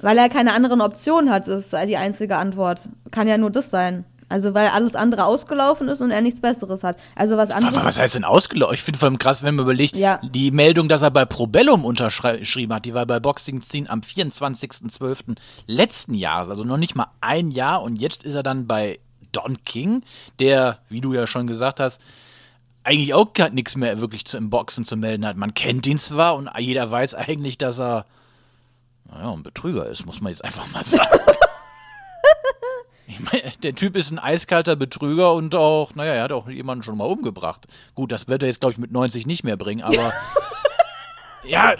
Weil 0.00 0.18
er 0.18 0.28
keine 0.28 0.52
anderen 0.52 0.80
Optionen 0.80 1.30
hat, 1.30 1.46
ist 1.46 1.72
die 1.86 1.96
einzige 1.96 2.36
Antwort. 2.36 2.88
Kann 3.12 3.28
ja 3.28 3.38
nur 3.38 3.50
das 3.50 3.70
sein. 3.70 4.04
Also 4.32 4.54
weil 4.54 4.68
alles 4.68 4.94
andere 4.94 5.26
ausgelaufen 5.26 5.88
ist 5.88 6.00
und 6.00 6.10
er 6.10 6.22
nichts 6.22 6.40
Besseres 6.40 6.82
hat. 6.82 6.96
Also 7.14 7.36
was 7.36 7.50
Was, 7.50 7.56
anderes. 7.56 7.84
was 7.84 7.98
heißt 8.00 8.14
denn 8.16 8.24
ausgelaufen? 8.24 8.74
Ich 8.74 8.82
finde 8.82 8.98
vor 8.98 9.08
allem 9.08 9.18
krass, 9.18 9.42
wenn 9.42 9.54
man 9.56 9.64
überlegt, 9.64 9.94
Ja. 9.94 10.18
die 10.22 10.50
Meldung, 10.50 10.88
dass 10.88 11.02
er 11.02 11.10
bei 11.10 11.24
Probellum 11.26 11.84
unterschrieben 11.84 12.72
hat, 12.74 12.86
die 12.86 12.94
war 12.94 13.04
bei 13.04 13.20
Boxing 13.20 13.60
Scene 13.60 13.90
am 13.90 14.00
24.12. 14.00 15.36
letzten 15.66 16.14
Jahres, 16.14 16.48
also 16.48 16.64
noch 16.64 16.78
nicht 16.78 16.96
mal 16.96 17.08
ein 17.20 17.50
Jahr 17.50 17.82
und 17.82 17.96
jetzt 17.96 18.22
ist 18.24 18.34
er 18.34 18.42
dann 18.42 18.66
bei 18.66 18.98
Don 19.32 19.62
King, 19.64 20.02
der, 20.38 20.78
wie 20.88 21.00
du 21.02 21.12
ja 21.12 21.26
schon 21.26 21.46
gesagt 21.46 21.78
hast, 21.78 22.00
eigentlich 22.84 23.12
auch 23.14 23.32
gar 23.34 23.50
nichts 23.50 23.76
mehr 23.76 24.00
wirklich 24.00 24.24
zu, 24.24 24.38
im 24.38 24.48
Boxen 24.50 24.84
zu 24.84 24.96
melden 24.96 25.26
hat. 25.26 25.36
Man 25.36 25.54
kennt 25.54 25.86
ihn 25.86 25.98
zwar 25.98 26.36
und 26.36 26.48
jeder 26.58 26.90
weiß 26.90 27.14
eigentlich, 27.14 27.58
dass 27.58 27.78
er 27.78 28.06
naja, 29.04 29.30
ein 29.30 29.42
Betrüger 29.42 29.86
ist, 29.86 30.06
muss 30.06 30.20
man 30.22 30.32
jetzt 30.32 30.42
einfach 30.42 30.66
mal 30.72 30.82
sagen. 30.82 31.20
Ich 33.12 33.20
meine, 33.20 33.52
der 33.62 33.74
Typ 33.74 33.96
ist 33.96 34.10
ein 34.10 34.18
eiskalter 34.18 34.76
Betrüger 34.76 35.32
und 35.34 35.54
auch, 35.54 35.94
naja, 35.94 36.14
er 36.14 36.22
hat 36.24 36.32
auch 36.32 36.48
jemanden 36.48 36.82
schon 36.82 36.96
mal 36.96 37.04
umgebracht. 37.04 37.66
Gut, 37.94 38.12
das 38.12 38.28
wird 38.28 38.42
er 38.42 38.48
jetzt, 38.48 38.60
glaube 38.60 38.72
ich, 38.72 38.78
mit 38.78 38.92
90 38.92 39.26
nicht 39.26 39.44
mehr 39.44 39.56
bringen, 39.56 39.82
aber 39.82 40.12
ja, 41.44 41.74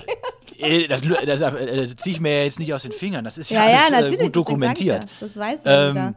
äh, 0.59 0.87
das, 0.87 1.03
das, 1.03 1.41
das 1.41 1.97
ziehe 1.97 2.15
ich 2.15 2.21
mir 2.21 2.39
ja 2.39 2.45
jetzt 2.45 2.59
nicht 2.59 2.75
aus 2.75 2.83
den 2.83 2.93
Fingern. 2.93 3.25
Das 3.25 3.39
ist 3.39 3.51
ja, 3.51 3.65
ja, 3.65 3.71
ja, 3.71 3.77
alles 3.79 3.91
natürlich. 3.93 4.21
äh, 4.21 4.25
gut 4.25 4.37
dokumentiert. 4.37 5.05
ich 5.05 5.21
ja, 5.21 5.27
Das 5.27 5.37
weiß 5.37 5.61
ja 5.65 5.89
Ähm. 5.91 6.15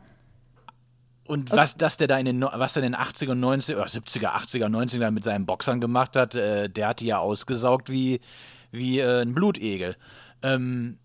Und 1.28 1.51
was, 1.51 1.76
dass 1.76 1.97
der 1.97 2.07
da 2.07 2.20
in 2.20 2.26
den, 2.28 2.41
was 2.41 2.76
er 2.78 2.84
in 2.84 2.91
den 2.91 3.01
80er, 3.01 3.34
90er, 3.34 3.78
oder 3.78 3.86
70er, 3.86 4.36
80er, 4.36 4.68
90er 4.68 5.09
mit 5.09 5.24
seinen 5.24 5.47
Boxern 5.47 5.82
gemacht 5.82 6.16
hat, 6.16 6.36
äh, 6.36 6.70
der 6.70 6.89
hat 6.89 6.99
die 6.99 7.07
ja 7.07 7.18
ausgesaugt 7.18 7.89
wie, 7.89 8.20
wie 8.72 8.99
äh, 8.99 9.22
ein 9.24 9.34
Blutegel. 9.34 9.95
Ähm, 10.43 10.99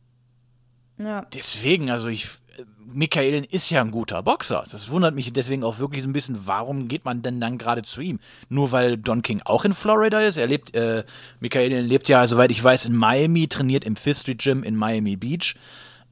Ja. 0.98 1.22
deswegen, 1.32 1.90
also 1.90 2.08
ich, 2.08 2.26
äh, 2.26 2.49
Michaelen 2.92 3.44
ist 3.44 3.70
ja 3.70 3.80
ein 3.80 3.90
guter 3.90 4.22
Boxer. 4.22 4.64
Das 4.70 4.90
wundert 4.90 5.14
mich 5.14 5.32
deswegen 5.32 5.62
auch 5.62 5.78
wirklich 5.78 6.02
so 6.02 6.08
ein 6.08 6.12
bisschen, 6.12 6.46
warum 6.46 6.88
geht 6.88 7.04
man 7.04 7.22
denn 7.22 7.40
dann 7.40 7.58
gerade 7.58 7.82
zu 7.82 8.00
ihm? 8.00 8.18
Nur 8.48 8.72
weil 8.72 8.96
Don 8.96 9.22
King 9.22 9.42
auch 9.44 9.64
in 9.64 9.74
Florida 9.74 10.20
ist? 10.20 10.36
Er 10.36 10.46
lebt, 10.46 10.74
äh, 10.74 11.04
Michaelen 11.40 11.86
lebt 11.86 12.08
ja, 12.08 12.26
soweit 12.26 12.50
ich 12.50 12.62
weiß, 12.62 12.86
in 12.86 12.96
Miami, 12.96 13.48
trainiert 13.48 13.84
im 13.84 13.96
Fifth 13.96 14.22
Street 14.22 14.42
Gym 14.42 14.62
in 14.62 14.76
Miami 14.76 15.16
Beach. 15.16 15.54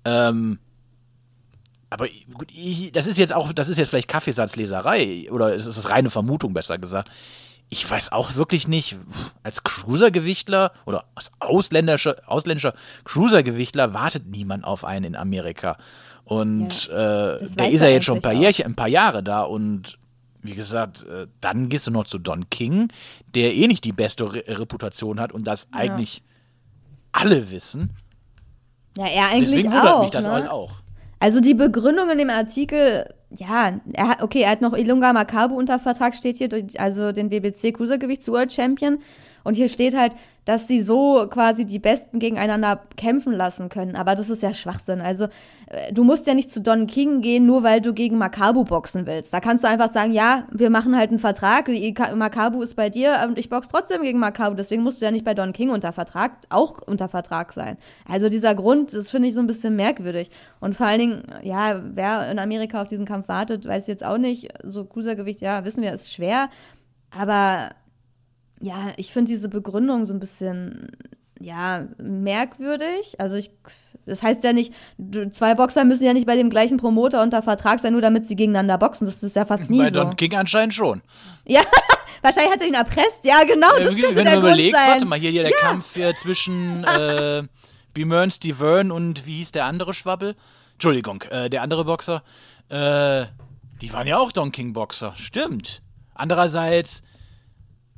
Ähm, 0.04 0.58
aber 1.90 2.06
gut, 2.34 2.52
ich, 2.52 2.92
das 2.92 3.06
ist 3.06 3.18
jetzt 3.18 3.32
auch, 3.32 3.52
das 3.52 3.68
ist 3.68 3.78
jetzt 3.78 3.88
vielleicht 3.90 4.08
Kaffeesatzleserei 4.08 5.30
oder 5.30 5.54
es 5.54 5.66
ist 5.66 5.90
reine 5.90 6.10
Vermutung, 6.10 6.52
besser 6.52 6.78
gesagt. 6.78 7.10
Ich 7.70 7.88
weiß 7.88 8.12
auch 8.12 8.36
wirklich 8.36 8.66
nicht, 8.66 8.96
als 9.42 9.62
Cruisergewichtler 9.62 10.72
oder 10.86 11.04
als 11.14 11.32
ausländischer, 11.38 12.16
ausländischer 12.26 12.72
Cruisergewichtler 13.04 13.92
wartet 13.92 14.26
niemand 14.26 14.64
auf 14.64 14.84
einen 14.84 15.04
in 15.04 15.16
Amerika. 15.16 15.76
Und 16.24 16.88
äh, 16.88 16.92
der 16.92 17.70
ist 17.70 17.82
ja 17.82 17.88
jetzt 17.88 18.04
schon 18.04 18.18
ein 18.18 18.22
paar. 18.22 18.32
Jährchen, 18.32 18.66
ein 18.66 18.76
paar 18.76 18.88
Jahre 18.88 19.22
da 19.22 19.42
und 19.42 19.98
wie 20.42 20.54
gesagt, 20.54 21.04
äh, 21.04 21.26
dann 21.40 21.68
gehst 21.68 21.86
du 21.86 21.90
noch 21.90 22.06
zu 22.06 22.18
Don 22.18 22.48
King, 22.50 22.88
der 23.34 23.54
eh 23.54 23.66
nicht 23.66 23.84
die 23.84 23.92
beste 23.92 24.32
Re 24.32 24.42
Reputation 24.46 25.20
hat 25.20 25.32
und 25.32 25.46
das 25.46 25.68
eigentlich 25.72 26.22
alle 27.12 27.50
wissen. 27.50 27.90
ja, 28.96 29.06
er 29.06 29.28
eigentlich 29.28 29.50
Deswegen 29.50 29.72
wundert 29.72 29.94
auch. 29.94 30.02
mich 30.02 30.10
das 30.10 30.26
ne? 30.26 30.32
halt 30.32 30.50
auch. 30.50 30.80
Also 31.18 31.40
die 31.40 31.54
Begründung 31.54 32.10
in 32.10 32.18
dem 32.18 32.30
Artikel, 32.30 33.12
ja, 33.36 33.78
er 33.92 34.08
hat, 34.08 34.22
okay, 34.22 34.42
er 34.42 34.50
hat 34.50 34.62
noch 34.62 34.74
Ilunga 34.76 35.12
Makabu 35.12 35.54
unter 35.54 35.78
Vertrag, 35.78 36.14
steht 36.14 36.38
hier, 36.38 36.48
also 36.78 37.12
den 37.12 37.30
WBC 37.30 37.74
Cruisergewichts 37.74 38.28
World 38.28 38.52
Champion. 38.52 38.98
Und 39.44 39.54
hier 39.54 39.68
steht 39.68 39.96
halt, 39.96 40.12
dass 40.48 40.66
sie 40.66 40.80
so 40.80 41.26
quasi 41.28 41.66
die 41.66 41.78
Besten 41.78 42.20
gegeneinander 42.20 42.80
kämpfen 42.96 43.34
lassen 43.34 43.68
können. 43.68 43.96
Aber 43.96 44.14
das 44.14 44.30
ist 44.30 44.42
ja 44.42 44.54
Schwachsinn. 44.54 45.02
Also, 45.02 45.24
äh, 45.66 45.92
du 45.92 46.04
musst 46.04 46.26
ja 46.26 46.32
nicht 46.32 46.50
zu 46.50 46.62
Don 46.62 46.86
King 46.86 47.20
gehen, 47.20 47.44
nur 47.44 47.62
weil 47.64 47.82
du 47.82 47.92
gegen 47.92 48.16
Makabu 48.16 48.64
boxen 48.64 49.04
willst. 49.04 49.30
Da 49.30 49.40
kannst 49.40 49.62
du 49.62 49.68
einfach 49.68 49.92
sagen, 49.92 50.14
ja, 50.14 50.44
wir 50.50 50.70
machen 50.70 50.96
halt 50.96 51.10
einen 51.10 51.18
Vertrag, 51.18 51.68
Makabu 52.14 52.62
ist 52.62 52.76
bei 52.76 52.88
dir 52.88 53.26
und 53.28 53.38
ich 53.38 53.50
box 53.50 53.68
trotzdem 53.68 54.00
gegen 54.00 54.18
Makabu. 54.18 54.56
Deswegen 54.56 54.82
musst 54.82 55.02
du 55.02 55.04
ja 55.04 55.10
nicht 55.10 55.26
bei 55.26 55.34
Don 55.34 55.52
King 55.52 55.68
unter 55.68 55.92
Vertrag, 55.92 56.32
auch 56.48 56.80
unter 56.80 57.08
Vertrag 57.08 57.52
sein. 57.52 57.76
Also 58.08 58.30
dieser 58.30 58.54
Grund, 58.54 58.94
das 58.94 59.10
finde 59.10 59.28
ich 59.28 59.34
so 59.34 59.40
ein 59.40 59.46
bisschen 59.46 59.76
merkwürdig. 59.76 60.30
Und 60.60 60.74
vor 60.74 60.86
allen 60.86 61.00
Dingen, 61.00 61.22
ja, 61.42 61.82
wer 61.92 62.30
in 62.30 62.38
Amerika 62.38 62.80
auf 62.80 62.88
diesen 62.88 63.04
Kampf 63.04 63.28
wartet, 63.28 63.66
weiß 63.66 63.86
jetzt 63.86 64.02
auch 64.02 64.16
nicht. 64.16 64.48
So 64.64 64.86
Cruisergewicht, 64.86 65.42
ja, 65.42 65.66
wissen 65.66 65.82
wir, 65.82 65.92
ist 65.92 66.10
schwer. 66.10 66.48
Aber 67.10 67.68
ja, 68.60 68.92
ich 68.96 69.12
finde 69.12 69.30
diese 69.30 69.48
Begründung 69.48 70.06
so 70.06 70.14
ein 70.14 70.20
bisschen, 70.20 70.90
ja, 71.40 71.86
merkwürdig. 71.98 73.20
Also 73.20 73.36
ich, 73.36 73.50
das 74.06 74.22
heißt 74.22 74.42
ja 74.44 74.52
nicht, 74.52 74.72
zwei 75.32 75.54
Boxer 75.54 75.84
müssen 75.84 76.04
ja 76.04 76.12
nicht 76.12 76.26
bei 76.26 76.36
dem 76.36 76.50
gleichen 76.50 76.78
Promoter 76.78 77.22
unter 77.22 77.42
Vertrag 77.42 77.80
sein, 77.80 77.92
nur 77.92 78.02
damit 78.02 78.26
sie 78.26 78.36
gegeneinander 78.36 78.78
boxen. 78.78 79.06
Das 79.06 79.22
ist 79.22 79.36
ja 79.36 79.44
fast 79.44 79.70
nie 79.70 79.78
Bei 79.78 79.90
so. 79.90 80.02
Don 80.02 80.16
King 80.16 80.34
anscheinend 80.34 80.74
schon. 80.74 81.02
Ja, 81.46 81.60
wahrscheinlich 82.22 82.52
hat 82.52 82.60
er 82.60 82.68
ihn 82.68 82.74
erpresst. 82.74 83.24
Ja, 83.24 83.44
genau, 83.44 83.76
das 83.78 83.94
Äh, 83.94 84.16
Wenn 84.16 84.24
der 84.24 84.34
du 84.34 84.40
überlegst, 84.40 84.74
warte 84.74 85.06
mal, 85.06 85.18
hier, 85.18 85.30
hier 85.30 85.42
der 85.44 85.52
Kampf 85.52 85.94
hier 85.94 86.14
zwischen 86.14 86.84
äh, 86.84 87.42
Bemern, 87.94 88.30
Steve 88.30 88.56
Vern 88.56 88.90
und 88.90 89.26
wie 89.26 89.34
hieß 89.34 89.52
der 89.52 89.66
andere 89.66 89.94
Schwabbel? 89.94 90.34
Entschuldigung, 90.74 91.22
äh, 91.30 91.50
der 91.50 91.62
andere 91.62 91.84
Boxer. 91.84 92.22
Äh, 92.68 93.26
die 93.80 93.92
waren 93.92 94.06
ja 94.06 94.18
auch 94.18 94.32
Don 94.32 94.52
King 94.52 94.72
Boxer, 94.72 95.12
stimmt. 95.16 95.82
Andererseits, 96.14 97.02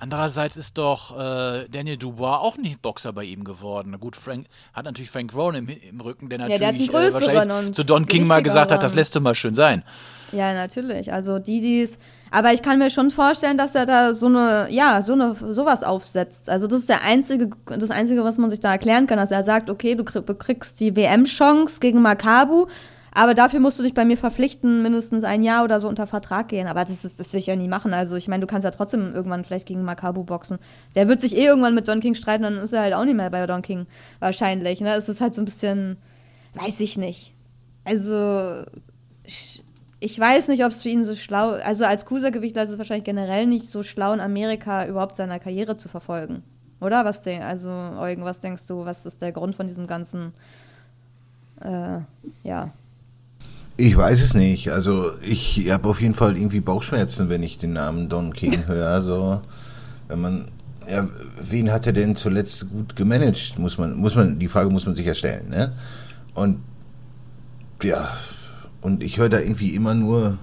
andererseits 0.01 0.57
ist 0.57 0.79
doch 0.79 1.17
äh, 1.19 1.69
Daniel 1.71 1.97
Dubois 1.97 2.39
auch 2.39 2.57
nicht 2.57 2.83
Boxer 2.83 3.13
bei 3.13 3.25
ihm 3.25 3.45
geworden. 3.45 3.91
Na 3.93 3.97
gut, 3.97 4.17
Frank 4.17 4.47
hat 4.73 4.85
natürlich 4.85 5.11
Frank 5.11 5.35
Rowan 5.35 5.55
im, 5.57 5.69
im 5.69 6.01
Rücken, 6.01 6.29
der 6.29 6.39
der 6.39 6.49
natürlich 6.49 6.69
einen 6.69 6.81
äh, 6.81 7.11
größeren 7.11 7.35
wahrscheinlich 7.37 7.75
zu 7.75 7.85
Don 7.85 8.07
King 8.07 8.27
mal 8.27 8.43
gesagt 8.43 8.73
hat, 8.73 8.83
das 8.83 8.95
lässt 8.95 9.15
du 9.15 9.21
mal 9.21 9.35
schön 9.35 9.55
sein. 9.55 9.85
Ja, 10.33 10.55
natürlich. 10.55 11.13
Also 11.13 11.39
die, 11.39 11.61
die's. 11.61 11.99
Aber 12.31 12.53
ich 12.53 12.63
kann 12.63 12.79
mir 12.79 12.91
schon 12.91 13.11
vorstellen, 13.11 13.59
dass 13.59 13.75
er 13.75 13.87
da 13.87 14.15
so 14.15 14.27
eine, 14.27 14.69
ja, 14.71 15.03
so 15.03 15.15
eine, 15.15 15.35
sowas 15.35 15.83
aufsetzt. 15.83 16.49
Also 16.49 16.69
das 16.69 16.81
ist 16.81 16.89
der 16.89 17.03
einzige, 17.03 17.51
das 17.67 17.91
einzige, 17.91 18.23
was 18.23 18.39
man 18.39 18.51
sich 18.51 18.61
da 18.61 18.71
erklären 18.71 19.07
kann, 19.09 19.19
dass 19.19 19.33
er 19.33 19.43
sagt, 19.43 19.69
okay, 19.69 19.97
du 19.97 20.05
krieg, 20.05 20.25
bekriegst 20.25 20.79
die 20.79 20.95
WM-Chance 20.95 21.81
gegen 21.81 22.01
Makabu, 22.03 22.69
aber 23.13 23.35
dafür 23.35 23.61
musst 23.61 23.79
du 23.79 23.83
dich 23.83 23.95
bei 23.95 24.05
mir 24.05 24.17
verpflichten, 24.17 24.83
mindestens 24.83 25.25
ein 25.25 25.43
Jahr 25.43 25.65
oder 25.65 25.81
so 25.81 25.89
unter 25.89 26.07
Vertrag 26.07 26.49
gehen. 26.49 26.69
Aber 26.69 26.85
das 26.85 27.05
ist, 27.05 27.19
das 27.19 27.33
will 27.33 27.41
ich 27.41 27.47
ja 27.47 27.57
nie 27.57 27.69
machen. 27.69 27.93
Also 27.93 28.17
ich 28.17 28.29
meine, 28.29 28.41
du 28.41 28.47
kannst 28.47 28.65
ja 28.65 28.71
trotzdem 28.71 29.15
irgendwann 29.15 29.45
vielleicht 29.45 29.67
gegen 29.67 29.83
Makabu 29.83 30.25
boxen. 30.25 30.59
Der 30.95 31.09
wird 31.09 31.21
sich 31.21 31.37
eh 31.37 31.45
irgendwann 31.45 31.75
mit 31.75 31.89
Don 31.89 32.01
King 32.01 32.15
streiten, 32.15 32.45
dann 32.45 32.59
ist 32.59 32.73
er 32.73 32.83
halt 32.83 32.95
auch 32.95 33.05
nicht 33.05 33.17
mehr 33.17 33.31
bei 33.31 33.47
Don 33.47 33.63
King 33.63 33.87
wahrscheinlich. 34.21 34.81
Ne? 34.81 34.95
Es 34.95 35.09
ist 35.09 35.21
halt 35.21 35.35
so 35.35 35.43
ein 35.43 35.47
bisschen, 35.47 35.97
weiß 36.55 36.81
ich 36.81 36.97
nicht. 36.97 37.35
Also 37.85 38.65
ich 40.01 40.19
weiß 40.19 40.49
nicht, 40.49 40.65
ob 40.65 40.71
es 40.71 40.83
für 40.83 40.89
ihn 40.89 41.05
so 41.05 41.15
schlau 41.15 41.51
Also 41.51 41.85
als 41.85 42.07
Cruisergewichtler 42.07 42.63
ist 42.63 42.71
es 42.71 42.79
wahrscheinlich 42.79 43.05
generell 43.05 43.47
nicht 43.47 43.67
so 43.67 43.83
schlau, 43.83 44.13
in 44.13 44.21
Amerika 44.21 44.87
überhaupt 44.87 45.17
seine 45.17 45.39
Karriere 45.39 45.77
zu 45.77 45.89
verfolgen. 45.89 46.43
Oder? 46.81 47.05
Was 47.05 47.21
denk, 47.21 47.45
also, 47.45 47.69
Eugen, 47.69 48.25
was 48.25 48.41
denkst 48.41 48.67
du, 48.67 48.87
was 48.87 49.05
ist 49.05 49.21
der 49.21 49.33
Grund 49.33 49.55
von 49.55 49.69
diesem 49.69 49.87
ganzen, 49.87 50.33
äh, 51.61 51.99
ja. 52.43 52.71
Ich 53.81 53.97
weiß 53.97 54.21
es 54.21 54.35
nicht. 54.35 54.71
Also 54.71 55.13
ich 55.23 55.71
habe 55.71 55.89
auf 55.89 56.03
jeden 56.03 56.13
Fall 56.13 56.37
irgendwie 56.37 56.61
Bauchschmerzen, 56.61 57.31
wenn 57.31 57.43
ich 57.43 57.57
den 57.57 57.73
Namen 57.73 58.11
Don 58.11 58.35
King 58.35 58.55
höre. 58.67 59.01
So, 59.01 59.41
wenn 60.07 60.21
man, 60.21 60.49
ja, 60.87 61.09
wen 61.41 61.73
hat 61.73 61.87
er 61.87 61.95
denn 61.95 62.15
zuletzt 62.15 62.69
gut 62.69 62.95
gemanagt? 62.95 63.59
Muss 63.59 63.79
man, 63.79 63.97
muss 63.97 64.15
man, 64.15 64.39
die 64.39 64.49
Frage 64.49 64.69
muss 64.69 64.85
man 64.85 64.95
sich 64.95 65.07
ja 65.07 65.15
stellen. 65.15 65.49
Ne? 65.49 65.73
Und 66.35 66.59
ja, 67.83 68.11
und 68.83 69.03
ich 69.03 69.17
höre 69.17 69.31
da 69.31 69.41
irgendwie 69.41 69.75
immer 69.75 69.95
nur 69.95 70.37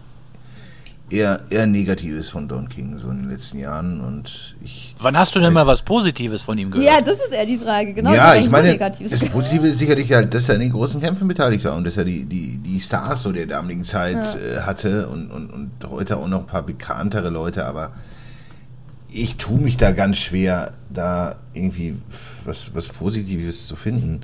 eher, 1.09 1.41
eher 1.49 1.67
Negatives 1.67 2.29
von 2.29 2.47
Don 2.47 2.67
King 2.67 2.99
so 2.99 3.09
in 3.09 3.21
den 3.21 3.29
letzten 3.29 3.59
Jahren. 3.59 4.01
Und 4.01 4.55
ich 4.63 4.95
Wann 4.99 5.17
hast 5.17 5.35
du 5.35 5.39
denn 5.39 5.53
mal 5.53 5.65
was 5.65 5.81
Positives 5.81 6.43
von 6.43 6.57
ihm 6.57 6.71
gehört? 6.71 6.87
Ja, 6.87 7.01
das 7.01 7.17
ist 7.17 7.31
eher 7.31 7.45
die 7.45 7.57
Frage, 7.57 7.93
genau. 7.93 8.13
ja, 8.13 8.35
ich 8.35 8.49
meine, 8.49 8.71
Negatives. 8.71 9.11
das 9.11 9.29
Positive 9.29 9.67
ist 9.67 9.77
sicherlich 9.77 10.11
halt, 10.11 10.33
dass 10.33 10.49
er 10.49 10.55
an 10.55 10.61
den 10.61 10.71
großen 10.71 10.99
Kämpfen 11.01 11.27
beteiligt 11.27 11.65
war 11.65 11.75
und 11.75 11.85
dass 11.85 11.97
er 11.97 12.05
die, 12.05 12.25
die, 12.25 12.57
die 12.57 12.79
Stars 12.79 13.21
so 13.21 13.31
der 13.31 13.45
damaligen 13.45 13.83
Zeit 13.83 14.17
äh, 14.35 14.61
hatte 14.61 15.07
und, 15.07 15.31
und, 15.31 15.49
und 15.51 15.71
heute 15.89 16.17
auch 16.17 16.27
noch 16.27 16.41
ein 16.41 16.47
paar 16.47 16.63
bekanntere 16.63 17.29
Leute, 17.29 17.65
aber 17.65 17.91
ich 19.09 19.37
tue 19.37 19.59
mich 19.59 19.77
da 19.77 19.91
ganz 19.91 20.17
schwer, 20.17 20.73
da 20.89 21.37
irgendwie 21.53 21.95
was, 22.43 22.71
was 22.73 22.89
Positives 22.89 23.67
zu 23.67 23.75
finden. 23.75 24.21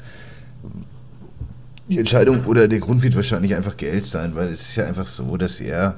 Die 1.88 2.00
Entscheidung 2.00 2.46
oder 2.46 2.68
der 2.68 2.80
Grund 2.80 3.02
wird 3.02 3.16
wahrscheinlich 3.16 3.56
einfach 3.56 3.78
Geld 3.78 4.06
sein, 4.06 4.36
weil 4.36 4.50
es 4.50 4.62
ist 4.62 4.76
ja 4.76 4.86
einfach 4.86 5.08
so, 5.08 5.38
dass 5.38 5.60
er 5.60 5.96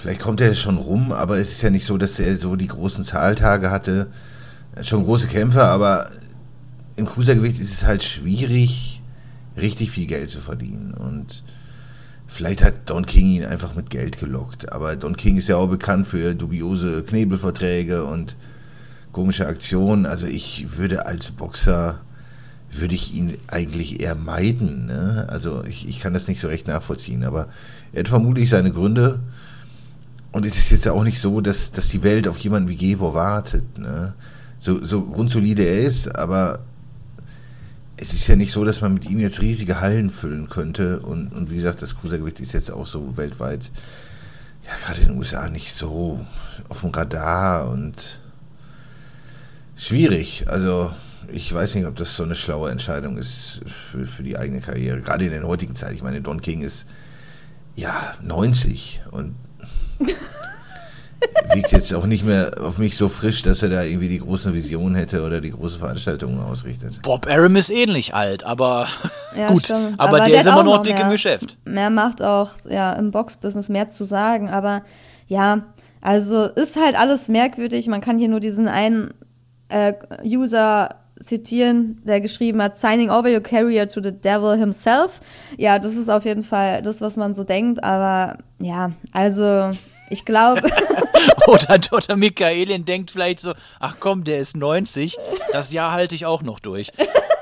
Vielleicht 0.00 0.22
kommt 0.22 0.40
er 0.40 0.54
schon 0.54 0.78
rum, 0.78 1.12
aber 1.12 1.36
es 1.36 1.52
ist 1.52 1.60
ja 1.60 1.68
nicht 1.68 1.84
so, 1.84 1.98
dass 1.98 2.18
er 2.18 2.34
so 2.38 2.56
die 2.56 2.68
großen 2.68 3.04
Zahltage 3.04 3.70
hatte. 3.70 4.06
Er 4.72 4.78
hat 4.78 4.86
schon 4.86 5.04
große 5.04 5.26
Kämpfe, 5.26 5.62
aber 5.62 6.08
im 6.96 7.04
Cruisergewicht 7.04 7.60
ist 7.60 7.74
es 7.74 7.84
halt 7.84 8.02
schwierig, 8.02 9.02
richtig 9.58 9.90
viel 9.90 10.06
Geld 10.06 10.30
zu 10.30 10.38
verdienen. 10.38 10.94
Und 10.94 11.42
vielleicht 12.26 12.64
hat 12.64 12.88
Don 12.88 13.04
King 13.04 13.26
ihn 13.26 13.44
einfach 13.44 13.74
mit 13.74 13.90
Geld 13.90 14.18
gelockt. 14.18 14.72
Aber 14.72 14.96
Don 14.96 15.16
King 15.16 15.36
ist 15.36 15.48
ja 15.48 15.56
auch 15.56 15.68
bekannt 15.68 16.06
für 16.06 16.34
dubiose 16.34 17.02
Knebelverträge 17.02 18.06
und 18.06 18.36
komische 19.12 19.48
Aktionen. 19.48 20.06
Also 20.06 20.26
ich 20.26 20.78
würde 20.78 21.04
als 21.04 21.30
Boxer, 21.30 22.00
würde 22.72 22.94
ich 22.94 23.12
ihn 23.12 23.36
eigentlich 23.48 24.00
eher 24.00 24.14
meiden. 24.14 24.86
Ne? 24.86 25.26
Also 25.28 25.62
ich, 25.64 25.86
ich 25.86 26.00
kann 26.00 26.14
das 26.14 26.26
nicht 26.26 26.40
so 26.40 26.48
recht 26.48 26.68
nachvollziehen. 26.68 27.22
Aber 27.22 27.48
er 27.92 28.00
hat 28.00 28.08
vermutlich 28.08 28.48
seine 28.48 28.72
Gründe. 28.72 29.20
Und 30.32 30.46
es 30.46 30.56
ist 30.56 30.70
jetzt 30.70 30.88
auch 30.88 31.02
nicht 31.02 31.20
so, 31.20 31.40
dass, 31.40 31.72
dass 31.72 31.88
die 31.88 32.02
Welt 32.02 32.28
auf 32.28 32.38
jemanden 32.38 32.68
wie 32.68 32.76
Gevo 32.76 33.14
wartet. 33.14 33.78
Ne? 33.78 34.14
So, 34.58 34.82
so 34.84 35.02
grundsolide 35.02 35.64
er 35.64 35.80
ist, 35.80 36.14
aber 36.14 36.60
es 37.96 38.12
ist 38.14 38.26
ja 38.28 38.36
nicht 38.36 38.52
so, 38.52 38.64
dass 38.64 38.80
man 38.80 38.94
mit 38.94 39.04
ihm 39.08 39.18
jetzt 39.18 39.42
riesige 39.42 39.80
Hallen 39.80 40.10
füllen 40.10 40.48
könnte. 40.48 41.00
Und, 41.00 41.32
und 41.32 41.50
wie 41.50 41.56
gesagt, 41.56 41.82
das 41.82 41.96
Cruisergewicht 41.96 42.40
ist 42.40 42.52
jetzt 42.52 42.70
auch 42.70 42.86
so 42.86 43.16
weltweit, 43.16 43.70
ja, 44.64 44.72
gerade 44.84 45.00
in 45.00 45.08
den 45.08 45.18
USA 45.18 45.48
nicht 45.48 45.72
so 45.74 46.24
auf 46.68 46.80
dem 46.80 46.90
Radar 46.90 47.68
und 47.68 48.20
schwierig. 49.76 50.44
Also, 50.46 50.92
ich 51.32 51.52
weiß 51.52 51.74
nicht, 51.74 51.86
ob 51.86 51.96
das 51.96 52.16
so 52.16 52.22
eine 52.22 52.34
schlaue 52.34 52.70
Entscheidung 52.70 53.18
ist 53.18 53.60
für, 53.90 54.06
für 54.06 54.22
die 54.22 54.38
eigene 54.38 54.60
Karriere. 54.60 55.00
Gerade 55.00 55.24
in 55.26 55.32
der 55.32 55.42
heutigen 55.42 55.74
Zeit. 55.74 55.94
Ich 55.94 56.02
meine, 56.02 56.20
Don 56.22 56.40
King 56.40 56.62
ist 56.62 56.86
ja 57.76 58.14
90 58.22 59.02
und 59.10 59.34
wiegt 61.54 61.72
jetzt 61.72 61.92
auch 61.94 62.06
nicht 62.06 62.24
mehr 62.24 62.52
auf 62.60 62.78
mich 62.78 62.96
so 62.96 63.08
frisch, 63.08 63.42
dass 63.42 63.62
er 63.62 63.68
da 63.68 63.82
irgendwie 63.82 64.08
die 64.08 64.18
großen 64.20 64.54
Visionen 64.54 64.94
hätte 64.94 65.22
oder 65.22 65.40
die 65.40 65.50
große 65.50 65.78
Veranstaltungen 65.78 66.40
ausrichtet. 66.40 67.00
Bob 67.02 67.26
Arum 67.28 67.56
ist 67.56 67.70
ähnlich 67.70 68.14
alt, 68.14 68.44
aber 68.44 68.86
Ja, 69.36 69.48
gut. 69.48 69.66
stimmt. 69.66 69.98
Aber, 69.98 70.20
der, 70.20 70.26
hat 70.26 70.32
ist 70.32 70.46
immer 70.46 70.62
noch 70.62 70.82
dick 70.82 70.94
im 70.94 70.98
mehr- 71.06 71.10
Geschäft. 71.10 71.58
Mehr 71.64 71.90
macht 71.90 72.22
auch, 72.22 72.50
ja, 72.68 72.92
im 72.94 73.10
Boxbusiness 73.10 73.68
mehr 73.68 73.90
zu 73.90 74.04
sagen, 74.04 74.48
aber 74.48 74.82
ja, 75.26 75.62
also 76.00 76.44
ist 76.44 76.76
halt 76.76 76.98
alles 76.98 77.28
merkwürdig. 77.28 77.86
Man 77.86 78.00
kann 78.00 78.18
hier 78.18 78.28
nur 78.28 78.40
diesen 78.40 78.66
einen 78.68 79.12
äh, 79.68 79.92
User 80.24 80.96
zitieren, 81.22 82.00
der 82.04 82.20
geschrieben 82.20 82.62
hat, 82.62 82.78
signing 82.78 83.10
over 83.10 83.28
your 83.28 83.40
career 83.40 83.88
to 83.88 84.00
the 84.02 84.12
devil 84.12 84.56
himself. 84.58 85.20
Ja, 85.58 85.78
das 85.78 85.94
ist 85.94 86.08
auf 86.08 86.24
jeden 86.24 86.42
Fall 86.42 86.82
das, 86.82 87.00
was 87.00 87.16
man 87.16 87.34
so 87.34 87.44
denkt, 87.44 87.82
aber 87.84 88.38
ja, 88.58 88.92
also 89.12 89.70
ich 90.08 90.24
glaube, 90.24 90.62
Oder, 91.46 91.80
oder 91.92 92.16
Michaelin 92.16 92.84
denkt 92.84 93.10
vielleicht 93.10 93.40
so, 93.40 93.52
ach 93.78 93.96
komm, 94.00 94.24
der 94.24 94.38
ist 94.38 94.56
90, 94.56 95.16
das 95.52 95.72
Jahr 95.72 95.92
halte 95.92 96.14
ich 96.14 96.26
auch 96.26 96.42
noch 96.42 96.60
durch. 96.60 96.90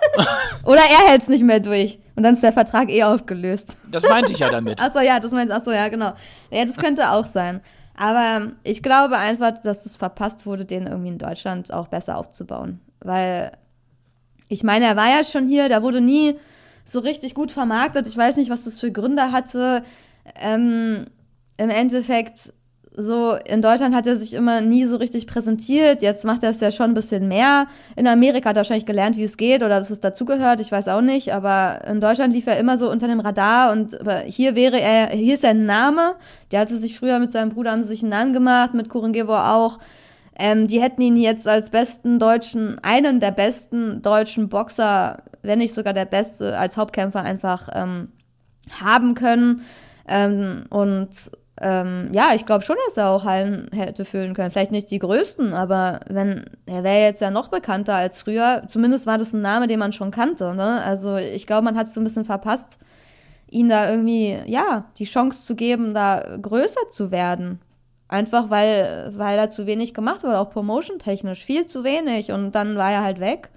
oder 0.64 0.80
er 0.80 1.10
hält 1.10 1.22
es 1.22 1.28
nicht 1.28 1.44
mehr 1.44 1.60
durch 1.60 1.98
und 2.16 2.22
dann 2.22 2.34
ist 2.34 2.42
der 2.42 2.52
Vertrag 2.52 2.90
eh 2.90 3.04
aufgelöst. 3.04 3.76
Das 3.90 4.04
meinte 4.08 4.32
ich 4.32 4.38
ja 4.38 4.50
damit. 4.50 4.82
Achso, 4.82 5.00
ja, 5.00 5.20
das 5.20 5.32
meinst 5.32 5.52
Achso, 5.52 5.72
ja, 5.72 5.88
genau. 5.88 6.12
Ja, 6.50 6.64
das 6.64 6.76
könnte 6.76 7.10
auch 7.10 7.26
sein. 7.26 7.60
Aber 7.96 8.52
ich 8.62 8.82
glaube 8.82 9.16
einfach, 9.18 9.58
dass 9.58 9.84
es 9.84 9.96
verpasst 9.96 10.46
wurde, 10.46 10.64
den 10.64 10.86
irgendwie 10.86 11.08
in 11.08 11.18
Deutschland 11.18 11.72
auch 11.72 11.88
besser 11.88 12.16
aufzubauen. 12.16 12.80
Weil, 13.00 13.52
ich 14.48 14.62
meine, 14.62 14.86
er 14.86 14.96
war 14.96 15.08
ja 15.08 15.24
schon 15.24 15.48
hier, 15.48 15.68
der 15.68 15.82
wurde 15.82 16.00
nie 16.00 16.38
so 16.84 17.00
richtig 17.00 17.34
gut 17.34 17.52
vermarktet. 17.52 18.06
Ich 18.06 18.16
weiß 18.16 18.36
nicht, 18.36 18.50
was 18.50 18.64
das 18.64 18.80
für 18.80 18.90
Gründe 18.90 19.30
hatte. 19.30 19.84
Ähm, 20.40 21.06
Im 21.58 21.70
Endeffekt, 21.70 22.52
so 22.96 23.36
in 23.44 23.62
Deutschland 23.62 23.94
hat 23.94 24.06
er 24.06 24.16
sich 24.16 24.34
immer 24.34 24.60
nie 24.60 24.84
so 24.86 24.96
richtig 24.96 25.26
präsentiert. 25.26 26.02
Jetzt 26.02 26.24
macht 26.24 26.42
er 26.42 26.50
es 26.50 26.60
ja 26.60 26.72
schon 26.72 26.90
ein 26.90 26.94
bisschen 26.94 27.28
mehr. 27.28 27.66
In 27.94 28.06
Amerika 28.06 28.48
hat 28.48 28.56
er 28.56 28.60
wahrscheinlich 28.60 28.86
gelernt, 28.86 29.16
wie 29.18 29.22
es 29.22 29.36
geht 29.36 29.62
oder 29.62 29.78
dass 29.78 29.90
es 29.90 30.00
dazugehört. 30.00 30.60
Ich 30.60 30.72
weiß 30.72 30.88
auch 30.88 31.02
nicht. 31.02 31.32
Aber 31.34 31.84
in 31.86 32.00
Deutschland 32.00 32.32
lief 32.32 32.46
er 32.46 32.58
immer 32.58 32.78
so 32.78 32.90
unter 32.90 33.06
dem 33.06 33.20
Radar 33.20 33.70
und 33.72 33.98
hier 34.24 34.54
wäre 34.54 34.80
er, 34.80 35.10
hier 35.10 35.34
ist 35.34 35.42
sein 35.42 35.66
Name. 35.66 36.14
Der 36.50 36.60
hatte 36.60 36.78
sich 36.78 36.98
früher 36.98 37.18
mit 37.18 37.30
seinem 37.30 37.50
Bruder 37.50 37.72
haben 37.72 37.84
sich 37.84 38.02
einen 38.02 38.10
Namen 38.10 38.32
gemacht, 38.32 38.72
mit 38.72 38.88
Kurengevo 38.88 39.36
auch. 39.36 39.78
Ähm, 40.38 40.68
die 40.68 40.80
hätten 40.80 41.02
ihn 41.02 41.16
jetzt 41.16 41.48
als 41.48 41.70
besten 41.70 42.18
deutschen, 42.18 42.78
einen 42.82 43.18
der 43.18 43.32
besten 43.32 44.02
deutschen 44.02 44.48
Boxer, 44.48 45.24
wenn 45.42 45.58
nicht 45.58 45.74
sogar 45.74 45.92
der 45.92 46.04
beste, 46.04 46.56
als 46.56 46.76
Hauptkämpfer 46.76 47.22
einfach 47.22 47.68
ähm, 47.72 48.12
haben 48.80 49.14
können. 49.14 49.62
Ähm, 50.06 50.66
und 50.70 51.10
ähm, 51.60 52.08
ja, 52.12 52.34
ich 52.34 52.46
glaube 52.46 52.64
schon, 52.64 52.76
dass 52.86 52.96
er 52.96 53.08
auch 53.08 53.24
Hallen 53.24 53.68
hätte 53.72 54.04
füllen 54.04 54.34
können. 54.34 54.50
Vielleicht 54.50 54.70
nicht 54.70 54.90
die 54.90 55.00
größten, 55.00 55.54
aber 55.54 56.00
wenn, 56.08 56.44
er 56.66 56.84
wäre 56.84 57.02
jetzt 57.02 57.20
ja 57.20 57.30
noch 57.30 57.48
bekannter 57.48 57.94
als 57.94 58.22
früher. 58.22 58.62
Zumindest 58.68 59.06
war 59.06 59.18
das 59.18 59.32
ein 59.32 59.42
Name, 59.42 59.66
den 59.66 59.78
man 59.78 59.92
schon 59.92 60.10
kannte. 60.10 60.54
Ne? 60.54 60.82
Also 60.84 61.16
ich 61.16 61.46
glaube, 61.46 61.64
man 61.64 61.76
hat 61.76 61.88
es 61.88 61.94
so 61.94 62.00
ein 62.00 62.04
bisschen 62.04 62.24
verpasst, 62.24 62.78
ihn 63.50 63.68
da 63.68 63.90
irgendwie, 63.90 64.38
ja, 64.46 64.84
die 64.98 65.04
Chance 65.04 65.44
zu 65.44 65.56
geben, 65.56 65.94
da 65.94 66.38
größer 66.40 66.90
zu 66.90 67.10
werden. 67.10 67.60
Einfach 68.08 68.48
weil, 68.48 69.12
weil 69.14 69.38
er 69.38 69.50
zu 69.50 69.66
wenig 69.66 69.92
gemacht 69.92 70.22
wurde, 70.22 70.38
auch 70.38 70.50
promotion-technisch. 70.50 71.44
Viel 71.44 71.66
zu 71.66 71.84
wenig. 71.84 72.32
Und 72.32 72.52
dann 72.52 72.76
war 72.76 72.90
er 72.90 73.02
halt 73.02 73.20
weg. 73.20 73.50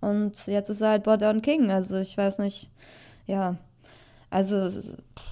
Und 0.00 0.46
jetzt 0.46 0.68
ist 0.68 0.80
er 0.80 0.90
halt 0.90 1.04
Border 1.04 1.32
King. 1.40 1.70
Also 1.70 1.96
ich 1.96 2.18
weiß 2.18 2.38
nicht, 2.38 2.68
ja, 3.26 3.56
also, 4.32 4.68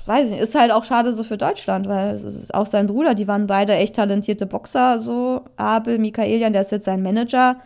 weiß 0.04 0.26
ich 0.26 0.30
nicht, 0.32 0.42
ist 0.42 0.54
halt 0.54 0.70
auch 0.70 0.84
schade 0.84 1.14
so 1.14 1.24
für 1.24 1.38
Deutschland, 1.38 1.88
weil 1.88 2.20
auch 2.52 2.66
sein 2.66 2.86
Bruder, 2.86 3.14
die 3.14 3.26
waren 3.26 3.46
beide 3.46 3.72
echt 3.72 3.96
talentierte 3.96 4.44
Boxer, 4.44 4.98
so 4.98 5.40
Abel, 5.56 5.98
Michaelian, 5.98 6.52
der 6.52 6.62
ist 6.62 6.70
jetzt 6.70 6.84
sein 6.84 7.02
Manager. 7.02 7.56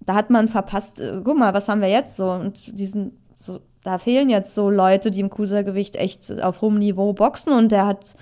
Da 0.00 0.14
hat 0.14 0.28
man 0.28 0.48
verpasst, 0.48 1.00
äh, 1.00 1.20
guck 1.24 1.38
mal, 1.38 1.54
was 1.54 1.68
haben 1.68 1.80
wir 1.80 1.88
jetzt 1.88 2.16
so? 2.16 2.30
Und 2.30 2.78
diesen, 2.78 3.18
so, 3.36 3.60
da 3.82 3.96
fehlen 3.96 4.28
jetzt 4.28 4.54
so 4.54 4.68
Leute, 4.68 5.10
die 5.10 5.20
im 5.20 5.30
Cruisergewicht 5.30 5.96
echt 5.96 6.42
auf 6.42 6.60
hohem 6.60 6.78
Niveau 6.78 7.14
boxen 7.14 7.54
und 7.54 7.72
der 7.72 7.86
hat 7.86 8.14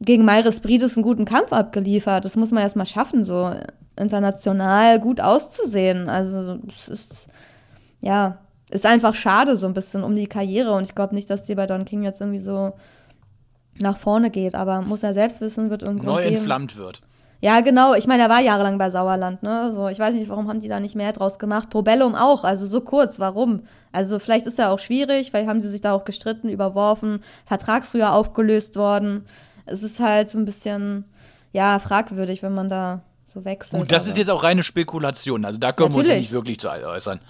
gegen 0.00 0.24
Myris 0.24 0.60
Brides 0.60 0.96
einen 0.96 1.04
guten 1.04 1.24
Kampf 1.24 1.52
abgeliefert. 1.52 2.24
Das 2.24 2.36
muss 2.36 2.50
man 2.50 2.62
erstmal 2.62 2.86
schaffen, 2.86 3.24
so 3.24 3.54
international 3.96 5.00
gut 5.00 5.20
auszusehen. 5.20 6.08
Also, 6.08 6.58
es 6.76 6.88
ist, 6.88 7.28
ja, 8.00 8.38
ist 8.70 8.86
einfach 8.86 9.14
schade 9.14 9.56
so 9.56 9.66
ein 9.66 9.74
bisschen 9.74 10.02
um 10.02 10.14
die 10.16 10.26
Karriere 10.26 10.72
und 10.72 10.82
ich 10.84 10.94
glaube 10.94 11.14
nicht, 11.14 11.30
dass 11.30 11.44
die 11.44 11.54
bei 11.54 11.66
Don 11.66 11.84
King 11.84 12.02
jetzt 12.02 12.20
irgendwie 12.20 12.40
so 12.40 12.74
nach 13.80 13.96
vorne 13.96 14.30
geht, 14.30 14.54
aber 14.54 14.82
muss 14.82 15.02
er 15.02 15.14
selbst 15.14 15.40
wissen, 15.40 15.70
wird 15.70 15.82
irgendwo. 15.82 16.06
Neu 16.06 16.22
entflammt 16.22 16.76
wird. 16.76 17.02
Ja, 17.42 17.60
genau. 17.60 17.94
Ich 17.94 18.06
meine, 18.06 18.22
er 18.22 18.28
war 18.30 18.40
jahrelang 18.40 18.78
bei 18.78 18.88
Sauerland, 18.88 19.42
ne? 19.42 19.72
So, 19.74 19.88
ich 19.88 19.98
weiß 19.98 20.14
nicht, 20.14 20.28
warum 20.30 20.48
haben 20.48 20.60
die 20.60 20.68
da 20.68 20.80
nicht 20.80 20.94
mehr 20.94 21.12
draus 21.12 21.38
gemacht. 21.38 21.68
Probellum 21.68 22.14
auch, 22.14 22.44
also 22.44 22.66
so 22.66 22.80
kurz, 22.80 23.20
warum? 23.20 23.62
Also 23.92 24.18
vielleicht 24.18 24.46
ist 24.46 24.58
er 24.58 24.70
auch 24.70 24.78
schwierig, 24.78 25.30
vielleicht 25.30 25.48
haben 25.48 25.60
sie 25.60 25.68
sich 25.68 25.82
da 25.82 25.92
auch 25.92 26.04
gestritten, 26.04 26.48
überworfen, 26.48 27.22
Vertrag 27.44 27.84
früher 27.84 28.14
aufgelöst 28.14 28.76
worden. 28.76 29.26
Es 29.66 29.82
ist 29.82 30.00
halt 30.00 30.30
so 30.30 30.38
ein 30.38 30.44
bisschen, 30.44 31.04
ja, 31.52 31.78
fragwürdig, 31.78 32.42
wenn 32.42 32.54
man 32.54 32.68
da 32.68 33.02
so 33.32 33.44
wechselt. 33.44 33.80
Gut, 33.80 33.92
das 33.92 34.06
ist 34.06 34.18
jetzt 34.18 34.30
auch 34.30 34.42
reine 34.42 34.62
Spekulation, 34.62 35.44
also 35.44 35.58
da 35.58 35.72
können 35.72 35.90
Natürlich. 35.90 36.08
wir 36.08 36.14
uns 36.14 36.16
ja 36.16 36.20
nicht 36.20 36.32
wirklich 36.32 36.58
zu 36.58 36.70
äußern. 36.70 37.20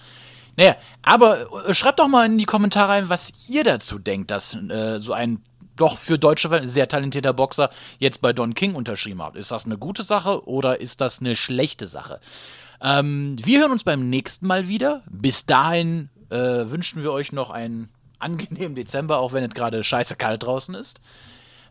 Naja, 0.56 0.76
aber 1.02 1.46
äh, 1.68 1.74
schreibt 1.74 1.98
doch 1.98 2.08
mal 2.08 2.26
in 2.26 2.38
die 2.38 2.44
Kommentare 2.44 2.90
rein, 2.90 3.08
was 3.08 3.32
ihr 3.48 3.64
dazu 3.64 3.98
denkt, 3.98 4.30
dass 4.30 4.54
äh, 4.54 4.98
so 4.98 5.12
ein 5.12 5.42
doch 5.76 5.98
für 5.98 6.18
deutsche 6.18 6.66
sehr 6.66 6.88
talentierter 6.88 7.34
Boxer 7.34 7.70
jetzt 7.98 8.22
bei 8.22 8.32
Don 8.32 8.54
King 8.54 8.74
unterschrieben 8.74 9.22
hat. 9.22 9.36
Ist 9.36 9.52
das 9.52 9.66
eine 9.66 9.76
gute 9.76 10.02
Sache 10.02 10.46
oder 10.48 10.80
ist 10.80 11.02
das 11.02 11.20
eine 11.20 11.36
schlechte 11.36 11.86
Sache? 11.86 12.18
Ähm, 12.80 13.36
wir 13.38 13.60
hören 13.60 13.72
uns 13.72 13.84
beim 13.84 14.08
nächsten 14.08 14.46
Mal 14.46 14.68
wieder. 14.68 15.02
Bis 15.10 15.44
dahin 15.44 16.08
äh, 16.30 16.36
wünschen 16.36 17.02
wir 17.02 17.12
euch 17.12 17.32
noch 17.32 17.50
einen 17.50 17.90
angenehmen 18.18 18.74
Dezember, 18.74 19.18
auch 19.18 19.34
wenn 19.34 19.44
es 19.44 19.54
gerade 19.54 19.84
scheiße 19.84 20.16
kalt 20.16 20.44
draußen 20.44 20.74
ist. 20.74 21.00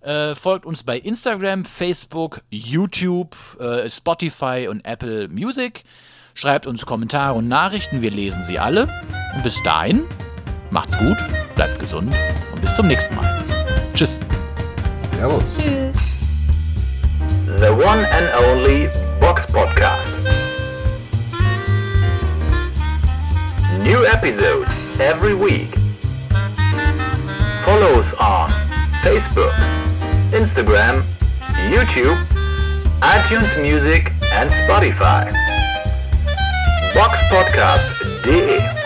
Äh, 0.05 0.35
folgt 0.35 0.67
uns 0.67 0.83
bei 0.83 0.99
Instagram, 0.99 1.65
Facebook, 1.65 2.41
YouTube, 2.51 3.35
äh, 3.59 3.89
Spotify 3.89 4.67
und 4.69 4.85
Apple 4.85 5.29
Music. 5.29 5.83
Schreibt 6.35 6.67
uns 6.67 6.85
Kommentare 6.85 7.33
und 7.33 7.47
Nachrichten, 7.47 8.03
wir 8.03 8.11
lesen 8.11 8.43
sie 8.43 8.59
alle. 8.59 8.87
Und 9.33 9.41
bis 9.41 9.63
dahin, 9.63 10.03
macht's 10.69 10.95
gut, 10.95 11.17
bleibt 11.55 11.79
gesund 11.79 12.13
und 12.53 12.61
bis 12.61 12.75
zum 12.75 12.87
nächsten 12.87 13.15
Mal. 13.15 13.43
Tschüss. 13.95 14.19
Servus. 15.17 15.43
Tschüss. 15.57 15.95
The 17.57 17.71
one 17.71 18.05
and 18.11 18.29
only 18.47 18.89
Box 19.19 19.41
Podcast. 19.51 20.07
New 23.81 24.03
episodes 24.05 24.69
every 24.99 25.33
week. 25.33 25.73
Follow 27.65 28.01
us 28.01 28.13
on 28.19 28.53
Facebook, 29.01 29.53
Instagram, 30.36 31.01
YouTube, 31.71 32.19
iTunes 32.99 33.49
Music 33.61 34.11
and 34.33 34.49
Spotify. 34.49 35.31
box 36.93 37.17
boxpodcast.de 37.31 38.84